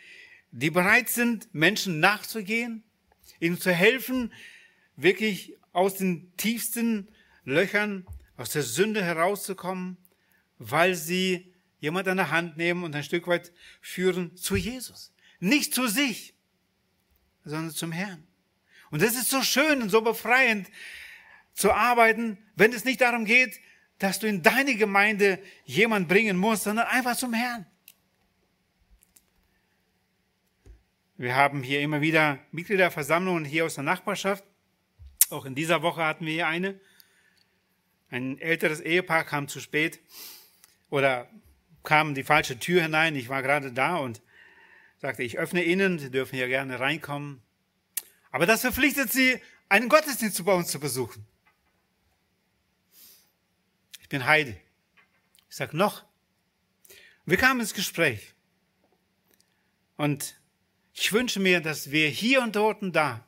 die 0.53 0.71
bereit 0.71 1.09
sind, 1.09 1.53
Menschen 1.53 2.01
nachzugehen, 2.01 2.85
ihnen 3.41 3.61
zu 3.61 3.73
helfen, 3.73 4.33
wirklich 4.97 5.57
aus 5.73 5.95
den 5.95 6.35
tiefsten 6.37 7.09
Löchern, 7.45 8.07
aus 8.37 8.51
der 8.51 8.63
Sünde 8.63 9.03
herauszukommen, 9.03 9.97
weil 10.59 10.95
sie 10.95 11.53
jemand 11.79 12.09
an 12.09 12.17
der 12.17 12.31
Hand 12.31 12.57
nehmen 12.57 12.85
und 12.85 12.95
ein 12.95 13.05
Stück 13.05 13.27
weit 13.27 13.53
führen 13.81 14.37
zu 14.37 14.57
Jesus. 14.57 15.13
Nicht 15.39 15.75
zu 15.75 15.87
sich, 15.87 16.35
sondern 17.45 17.71
zum 17.71 17.93
Herrn. 17.93 18.27
Und 18.91 19.03
das 19.03 19.15
ist 19.15 19.31
so 19.31 19.43
schön 19.43 19.83
und 19.83 19.91
so 19.91 20.01
befreiend, 20.01 20.69
zu 21.53 21.73
arbeiten, 21.73 22.39
wenn 22.55 22.73
es 22.73 22.85
nicht 22.85 23.01
darum 23.01 23.25
geht, 23.25 23.61
dass 23.99 24.19
du 24.19 24.27
in 24.27 24.43
deine 24.43 24.77
Gemeinde 24.77 25.39
jemand 25.65 26.09
bringen 26.09 26.37
musst, 26.37 26.65
sondern 26.65 26.87
einfach 26.87 27.17
zum 27.17 27.33
Herrn. 27.33 27.67
Wir 31.19 31.35
haben 31.35 31.63
hier 31.63 31.81
immer 31.81 32.03
wieder 32.03 32.39
Mitgliederversammlungen 32.53 33.47
hier 33.47 33.65
aus 33.65 33.77
der 33.77 33.85
Nachbarschaft. 33.85 34.45
Auch 35.31 35.47
in 35.47 35.55
dieser 35.55 35.81
Woche 35.81 36.05
hatten 36.05 36.27
wir 36.27 36.33
hier 36.33 36.47
eine. 36.47 36.79
Ein 38.11 38.39
älteres 38.39 38.81
Ehepaar 38.81 39.25
kam 39.25 39.49
zu 39.49 39.61
spät 39.61 39.99
oder 40.91 41.31
kam 41.83 42.15
die 42.15 42.23
falsche 42.23 42.59
Tür 42.59 42.83
hinein. 42.83 43.17
Ich 43.17 43.31
war 43.31 43.43
gerade 43.43 43.73
da 43.73 43.97
und 43.97 44.21
sagte, 44.99 45.23
ich 45.23 45.39
öffne 45.39 45.65
Ihnen, 45.65 45.99
Sie 45.99 46.11
dürfen 46.11 46.37
hier 46.37 46.49
gerne 46.49 46.81
reinkommen. 46.81 47.41
Aber 48.31 48.45
das 48.45 48.61
verpflichtet 48.61 49.11
Sie, 49.11 49.41
einen 49.71 49.89
Gottesdienst 49.89 50.45
bei 50.45 50.53
uns 50.53 50.69
zu 50.71 50.79
besuchen. 50.79 51.27
Ich 54.03 54.11
bin 54.11 54.27
Heide. 54.27 54.61
Ich 55.49 55.57
sag 55.57 55.73
noch. 55.73 56.05
Wir 57.25 57.39
kamen 57.39 57.61
ins 57.61 57.73
Gespräch. 57.73 58.35
Und 59.97 60.37
ich 60.99 61.13
wünsche 61.13 61.41
mir, 61.41 61.61
dass 61.61 61.91
wir 61.91 62.09
hier 62.09 62.41
und 62.41 62.57
dort 62.57 62.81
und 62.81 62.97
da, 62.97 63.25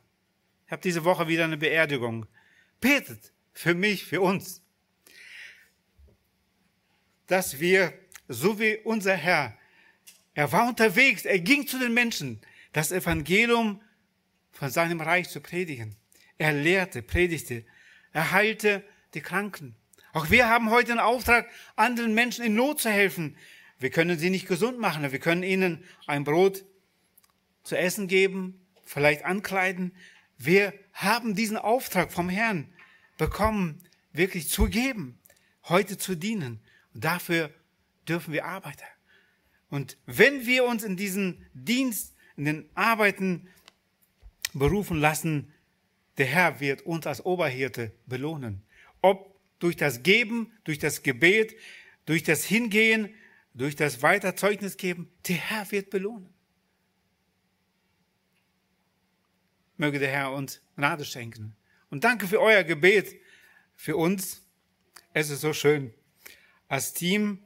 ich 0.66 0.72
habe 0.72 0.82
diese 0.82 1.04
Woche 1.04 1.28
wieder 1.28 1.44
eine 1.44 1.58
Beerdigung, 1.58 2.26
betet 2.80 3.32
für 3.52 3.74
mich, 3.74 4.04
für 4.04 4.22
uns, 4.22 4.62
dass 7.26 7.60
wir, 7.60 7.92
so 8.26 8.58
wie 8.58 8.78
unser 8.78 9.14
Herr, 9.14 9.56
er 10.32 10.50
war 10.50 10.66
unterwegs, 10.66 11.26
er 11.26 11.40
ging 11.40 11.66
zu 11.66 11.78
den 11.78 11.92
Menschen, 11.92 12.40
das 12.72 12.90
Evangelium 12.90 13.82
von 14.50 14.70
seinem 14.70 15.00
Reich 15.00 15.28
zu 15.28 15.40
predigen. 15.40 15.94
Er 16.38 16.52
lehrte, 16.52 17.02
predigte, 17.02 17.64
er 18.12 18.30
heilte 18.30 18.82
die 19.12 19.20
Kranken, 19.20 19.76
auch 20.14 20.30
wir 20.30 20.48
haben 20.48 20.70
heute 20.70 20.92
den 20.92 21.00
Auftrag, 21.00 21.50
anderen 21.76 22.14
Menschen 22.14 22.44
in 22.44 22.54
Not 22.54 22.80
zu 22.80 22.90
helfen. 22.90 23.36
Wir 23.78 23.90
können 23.90 24.18
sie 24.18 24.30
nicht 24.30 24.48
gesund 24.48 24.78
machen, 24.78 25.12
wir 25.12 25.18
können 25.18 25.42
ihnen 25.42 25.84
ein 26.06 26.24
Brot 26.24 26.64
zu 27.68 27.78
essen 27.78 28.08
geben, 28.08 28.66
vielleicht 28.84 29.24
ankleiden. 29.24 29.94
Wir 30.38 30.72
haben 30.92 31.34
diesen 31.34 31.56
Auftrag 31.56 32.12
vom 32.12 32.28
Herrn 32.28 32.72
bekommen, 33.18 33.82
wirklich 34.12 34.48
zu 34.48 34.66
geben, 34.66 35.18
heute 35.64 35.98
zu 35.98 36.14
dienen. 36.14 36.60
Und 36.94 37.04
dafür 37.04 37.52
dürfen 38.08 38.32
wir 38.32 38.46
arbeiten. 38.46 38.84
Und 39.70 39.98
wenn 40.06 40.46
wir 40.46 40.64
uns 40.64 40.82
in 40.82 40.96
diesen 40.96 41.46
Dienst, 41.52 42.14
in 42.36 42.46
den 42.46 42.70
Arbeiten 42.74 43.48
berufen 44.54 44.98
lassen, 44.98 45.52
der 46.16 46.26
Herr 46.26 46.60
wird 46.60 46.82
uns 46.82 47.06
als 47.06 47.24
Oberhirte 47.24 47.92
belohnen. 48.06 48.62
Ob 49.02 49.38
durch 49.58 49.76
das 49.76 50.02
Geben, 50.02 50.52
durch 50.64 50.78
das 50.78 51.02
Gebet, 51.02 51.54
durch 52.06 52.22
das 52.22 52.44
Hingehen, 52.44 53.14
durch 53.54 53.76
das 53.76 54.02
Weiterzeugnis 54.02 54.76
geben, 54.76 55.10
der 55.26 55.36
Herr 55.36 55.70
wird 55.70 55.90
belohnen. 55.90 56.32
Möge 59.78 59.98
der 59.98 60.10
Herr 60.10 60.32
uns 60.32 60.60
Gnade 60.76 61.04
schenken. 61.04 61.56
Und 61.90 62.04
danke 62.04 62.26
für 62.26 62.40
euer 62.40 62.64
Gebet 62.64 63.16
für 63.76 63.96
uns. 63.96 64.42
Es 65.14 65.30
ist 65.30 65.40
so 65.40 65.52
schön, 65.52 65.94
als 66.68 66.92
Team, 66.92 67.38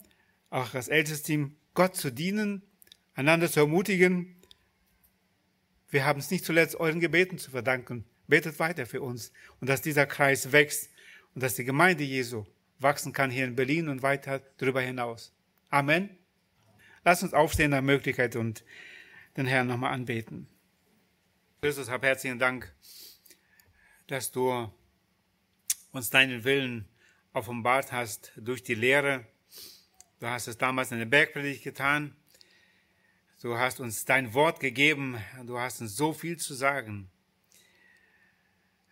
auch 0.50 0.74
als 0.74 0.88
ältestes 0.88 1.22
Team, 1.22 1.56
Gott 1.74 1.94
zu 1.94 2.10
dienen, 2.10 2.62
einander 3.14 3.50
zu 3.50 3.60
ermutigen. 3.60 4.36
Wir 5.90 6.04
haben 6.04 6.20
es 6.20 6.30
nicht 6.30 6.44
zuletzt 6.44 6.76
euren 6.76 7.00
Gebeten 7.00 7.38
zu 7.38 7.50
verdanken. 7.50 8.04
Betet 8.26 8.58
weiter 8.58 8.86
für 8.86 9.02
uns 9.02 9.32
und 9.60 9.68
dass 9.68 9.82
dieser 9.82 10.06
Kreis 10.06 10.52
wächst 10.52 10.90
und 11.34 11.42
dass 11.42 11.54
die 11.54 11.64
Gemeinde 11.64 12.04
Jesu 12.04 12.44
wachsen 12.78 13.12
kann 13.12 13.30
hier 13.30 13.44
in 13.44 13.56
Berlin 13.56 13.88
und 13.88 14.02
weiter 14.02 14.40
darüber 14.56 14.80
hinaus. 14.80 15.32
Amen. 15.70 16.10
Lass 17.04 17.22
uns 17.22 17.34
aufstehen 17.34 17.70
nach 17.70 17.82
Möglichkeit 17.82 18.36
und 18.36 18.64
den 19.36 19.46
Herrn 19.46 19.66
nochmal 19.66 19.92
anbeten. 19.92 20.48
Christus, 21.64 21.88
hab 21.90 22.02
herzlichen 22.02 22.40
Dank, 22.40 22.74
dass 24.08 24.32
du 24.32 24.68
uns 25.92 26.10
deinen 26.10 26.42
Willen 26.42 26.88
offenbart 27.34 27.92
hast 27.92 28.32
durch 28.34 28.64
die 28.64 28.74
Lehre. 28.74 29.24
Du 30.18 30.26
hast 30.26 30.48
es 30.48 30.58
damals 30.58 30.90
in 30.90 30.98
der 30.98 31.06
Bergpredigt 31.06 31.62
getan. 31.62 32.16
Du 33.42 33.56
hast 33.58 33.78
uns 33.78 34.04
dein 34.04 34.34
Wort 34.34 34.58
gegeben. 34.58 35.22
Du 35.46 35.56
hast 35.56 35.80
uns 35.80 35.94
so 35.94 36.12
viel 36.12 36.36
zu 36.36 36.52
sagen. 36.52 37.08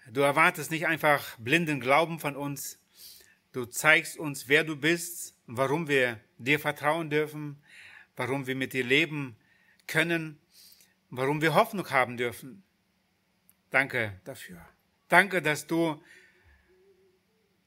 Du 0.08 0.20
erwartest 0.20 0.70
nicht 0.70 0.86
einfach 0.86 1.36
blinden 1.38 1.80
Glauben 1.80 2.20
von 2.20 2.36
uns. 2.36 2.78
Du 3.50 3.64
zeigst 3.64 4.16
uns, 4.16 4.46
wer 4.46 4.62
du 4.62 4.76
bist, 4.76 5.34
warum 5.48 5.88
wir 5.88 6.20
dir 6.38 6.60
vertrauen 6.60 7.10
dürfen, 7.10 7.60
warum 8.14 8.46
wir 8.46 8.54
mit 8.54 8.74
dir 8.74 8.84
leben 8.84 9.36
können, 9.88 10.38
warum 11.10 11.42
wir 11.42 11.54
Hoffnung 11.54 11.90
haben 11.90 12.16
dürfen. 12.16 12.62
Danke 13.70 14.20
dafür. 14.24 14.64
Danke, 15.08 15.42
dass 15.42 15.66
du 15.66 16.02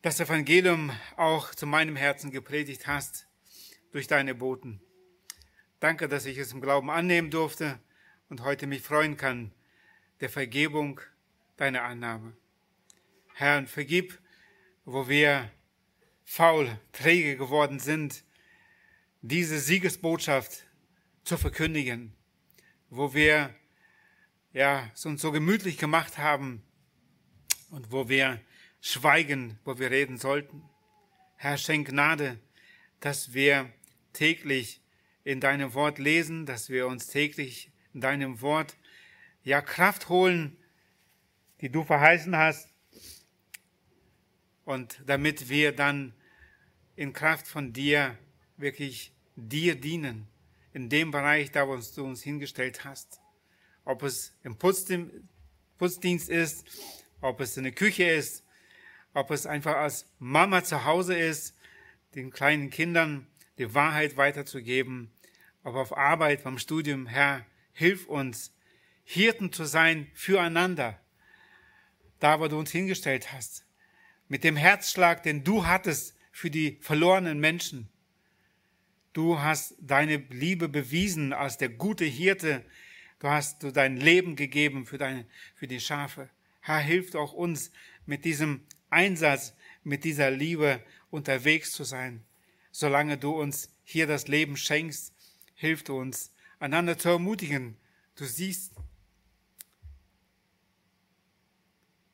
das 0.02 0.20
Evangelium 0.20 0.91
auch 1.16 1.54
zu 1.54 1.66
meinem 1.66 1.96
Herzen 1.96 2.32
gepredigt 2.32 2.88
hast 2.88 3.28
durch 3.91 4.08
deine 4.08 4.36
Boten. 4.36 4.82
Danke, 5.80 6.08
dass 6.08 6.26
ich 6.26 6.38
es 6.38 6.54
im 6.54 6.62
Glauben 6.62 6.89
annehmen 6.89 7.30
durfte 7.30 7.80
und 8.30 8.41
heute 8.41 8.68
mich 8.68 8.82
freuen 8.82 9.18
kann 9.18 9.54
der 10.20 10.30
Vergebung 10.30 11.02
deiner 11.58 11.84
Annahme. 11.84 12.36
Herr, 13.36 13.58
und 13.58 13.70
vergib, 13.70 14.20
wo 14.86 15.08
wir 15.08 15.50
faul, 16.24 16.80
träge 16.91 17.36
geworden 17.38 17.80
sind, 17.80 18.24
diese 19.22 19.60
Siegesbotschaft 19.60 20.64
zu 21.24 21.38
verkündigen, 21.38 22.14
wo 22.96 23.14
wir 23.14 23.54
ja, 24.54 24.89
es 24.94 25.06
uns 25.06 25.22
so 25.22 25.32
gemütlich 25.32 25.78
gemacht 25.80 26.20
haben 26.20 26.62
und 27.72 27.91
wo 27.91 28.08
wir 28.08 28.39
schweigen, 28.82 29.58
wo 29.66 29.80
wir 29.80 29.89
reden 29.89 30.18
sollten. 30.18 30.62
Herr, 31.36 31.58
schenk 31.58 31.89
Gnade, 31.89 32.39
dass 33.00 33.34
wir 33.34 33.72
täglich 34.14 34.80
in 35.24 35.39
deinem 35.39 35.74
Wort 35.74 35.98
lesen, 35.98 36.46
dass 36.46 36.70
wir 36.70 36.86
uns 36.86 37.08
täglich 37.08 37.72
in 37.94 38.02
deinem 38.02 38.41
Wort 38.41 38.78
ja 39.44 39.62
Kraft 39.62 40.10
holen, 40.10 40.56
die 41.62 41.70
du 41.70 41.84
verheißen 41.84 42.38
hast, 42.38 42.70
und 44.66 45.02
damit 45.06 45.50
wir 45.50 45.76
dann 45.76 46.14
in 46.96 47.12
Kraft 47.12 47.48
von 47.48 47.74
dir 47.74 48.18
wirklich 48.56 49.12
dir 49.36 49.76
dienen, 49.76 50.28
in 50.74 50.89
dem 50.89 51.11
Bereich, 51.11 51.51
da 51.51 51.67
wo 51.67 51.76
du 51.78 52.03
uns 52.03 52.24
hingestellt 52.24 52.84
hast. 52.84 53.21
Ob 53.86 54.03
es 54.03 54.34
im 54.43 54.57
Putzdienst 54.57 56.30
ist, 56.30 56.65
ob 57.21 57.39
es 57.39 57.57
in 57.57 57.63
der 57.63 57.74
Küche 57.74 58.05
ist, 58.05 58.43
ob 59.13 59.32
es 59.32 59.45
einfach 59.45 59.76
als 59.76 60.07
Mama 60.19 60.63
zu 60.63 60.86
Hause 60.86 61.17
ist, 61.17 61.55
den 62.15 62.32
kleinen 62.32 62.69
Kindern 62.69 63.28
die 63.57 63.74
Wahrheit 63.74 64.17
weiterzugeben, 64.17 65.11
ob 65.63 65.76
auf 65.76 65.95
Arbeit, 65.95 66.43
beim 66.43 66.57
Studium, 66.57 67.05
Herr, 67.05 67.45
hilf 67.74 68.07
uns, 68.07 68.53
Hirten 69.03 69.51
zu 69.51 69.65
sein 69.65 70.09
füreinander, 70.13 70.99
da 72.19 72.39
wo 72.39 72.47
du 72.47 72.57
uns 72.57 72.71
hingestellt 72.71 73.32
hast, 73.34 73.65
mit 74.28 74.43
dem 74.43 74.55
Herzschlag, 74.55 75.24
den 75.24 75.43
du 75.43 75.65
hattest 75.65 76.15
für 76.32 76.49
die 76.49 76.78
verlorenen 76.82 77.39
Menschen. 77.39 77.89
Du 79.14 79.39
hast 79.39 79.76
deine 79.80 80.18
Liebe 80.18 80.68
bewiesen 80.68 81.34
als 81.34 81.57
der 81.57 81.70
gute 81.70 82.05
Hirte. 82.05 82.66
Du 83.20 83.28
hast 83.30 83.61
du 83.61 83.72
dein 83.72 83.97
Leben 83.97 84.36
gegeben 84.36 84.86
für, 84.86 84.97
deine, 84.97 85.26
für 85.55 85.68
die 85.68 85.80
Schafe. 85.80 86.30
Herr, 86.61 86.80
hilf 86.80 87.14
auch 87.14 87.34
uns 87.34 87.72
mit 88.05 88.26
diesem 88.26 88.61
Einsatz, 88.89 89.53
mit 89.84 90.03
dieser 90.03 90.32
Liebe 90.32 90.82
unterwegs 91.11 91.72
zu 91.72 91.84
sein. 91.84 92.24
Solange 92.72 93.18
du 93.18 93.32
uns 93.32 93.70
hier 93.84 94.07
das 94.07 94.28
Leben 94.28 94.57
schenkst, 94.57 95.14
hilf 95.53 95.84
du 95.84 95.97
uns, 95.97 96.34
einander 96.59 96.97
zu 96.97 97.09
ermutigen. 97.09 97.78
Du 98.16 98.26
siehst 98.26 98.74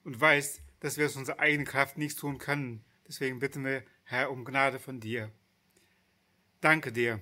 und 0.04 0.20
weißt, 0.20 0.62
dass 0.82 0.97
wir 0.97 1.06
aus 1.06 1.16
unserer 1.16 1.39
eigenen 1.39 1.66
Kraft 1.66 1.97
nichts 1.97 2.20
tun 2.20 2.39
können. 2.39 2.84
Deswegen 3.08 3.39
bitten 3.39 3.64
wir, 3.64 3.84
Herr, 4.04 4.32
um 4.32 4.43
Gnade 4.43 4.80
von 4.80 5.00
dir. 5.00 5.32
Danke 6.62 6.91
dir, 6.91 7.22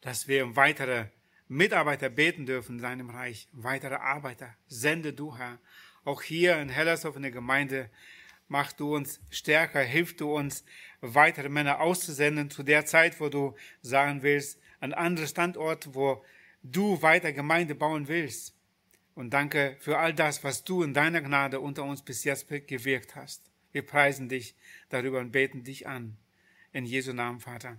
dass 0.00 0.26
wir 0.26 0.44
um 0.44 0.56
weitere 0.56 1.06
Mitarbeiter 1.46 2.08
beten 2.08 2.46
dürfen 2.46 2.76
in 2.76 2.82
deinem 2.82 3.10
Reich, 3.10 3.48
weitere 3.52 3.94
Arbeiter. 3.94 4.56
Sende 4.66 5.12
du, 5.12 5.38
Herr, 5.38 5.60
auch 6.04 6.22
hier 6.22 6.58
in 6.58 6.68
Hellersdorf 6.68 7.14
in 7.14 7.22
der 7.22 7.30
Gemeinde, 7.30 7.90
mach 8.48 8.72
du 8.72 8.96
uns 8.96 9.20
stärker, 9.30 9.82
hilf 9.82 10.16
du 10.16 10.34
uns, 10.34 10.64
weitere 11.00 11.48
Männer 11.48 11.80
auszusenden 11.80 12.50
zu 12.50 12.64
der 12.64 12.86
Zeit, 12.86 13.20
wo 13.20 13.28
du 13.28 13.54
sagen 13.82 14.22
willst, 14.22 14.58
an 14.80 14.92
andere 14.92 15.28
Standorte, 15.28 15.94
wo 15.94 16.24
du 16.64 17.02
weiter 17.02 17.32
Gemeinde 17.32 17.76
bauen 17.76 18.08
willst. 18.08 18.56
Und 19.14 19.32
danke 19.32 19.76
für 19.78 19.98
all 19.98 20.12
das, 20.12 20.42
was 20.42 20.64
du 20.64 20.82
in 20.82 20.92
deiner 20.92 21.20
Gnade 21.20 21.60
unter 21.60 21.84
uns 21.84 22.02
bis 22.02 22.24
jetzt 22.24 22.48
gewirkt 22.48 23.14
hast. 23.14 23.48
Wir 23.70 23.82
preisen 23.82 24.28
dich 24.28 24.56
darüber 24.88 25.20
und 25.20 25.30
beten 25.30 25.62
dich 25.62 25.86
an. 25.86 26.16
In 26.72 26.84
Jesu 26.84 27.12
Namen, 27.12 27.38
Vater. 27.38 27.76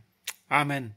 Amen. 0.54 0.93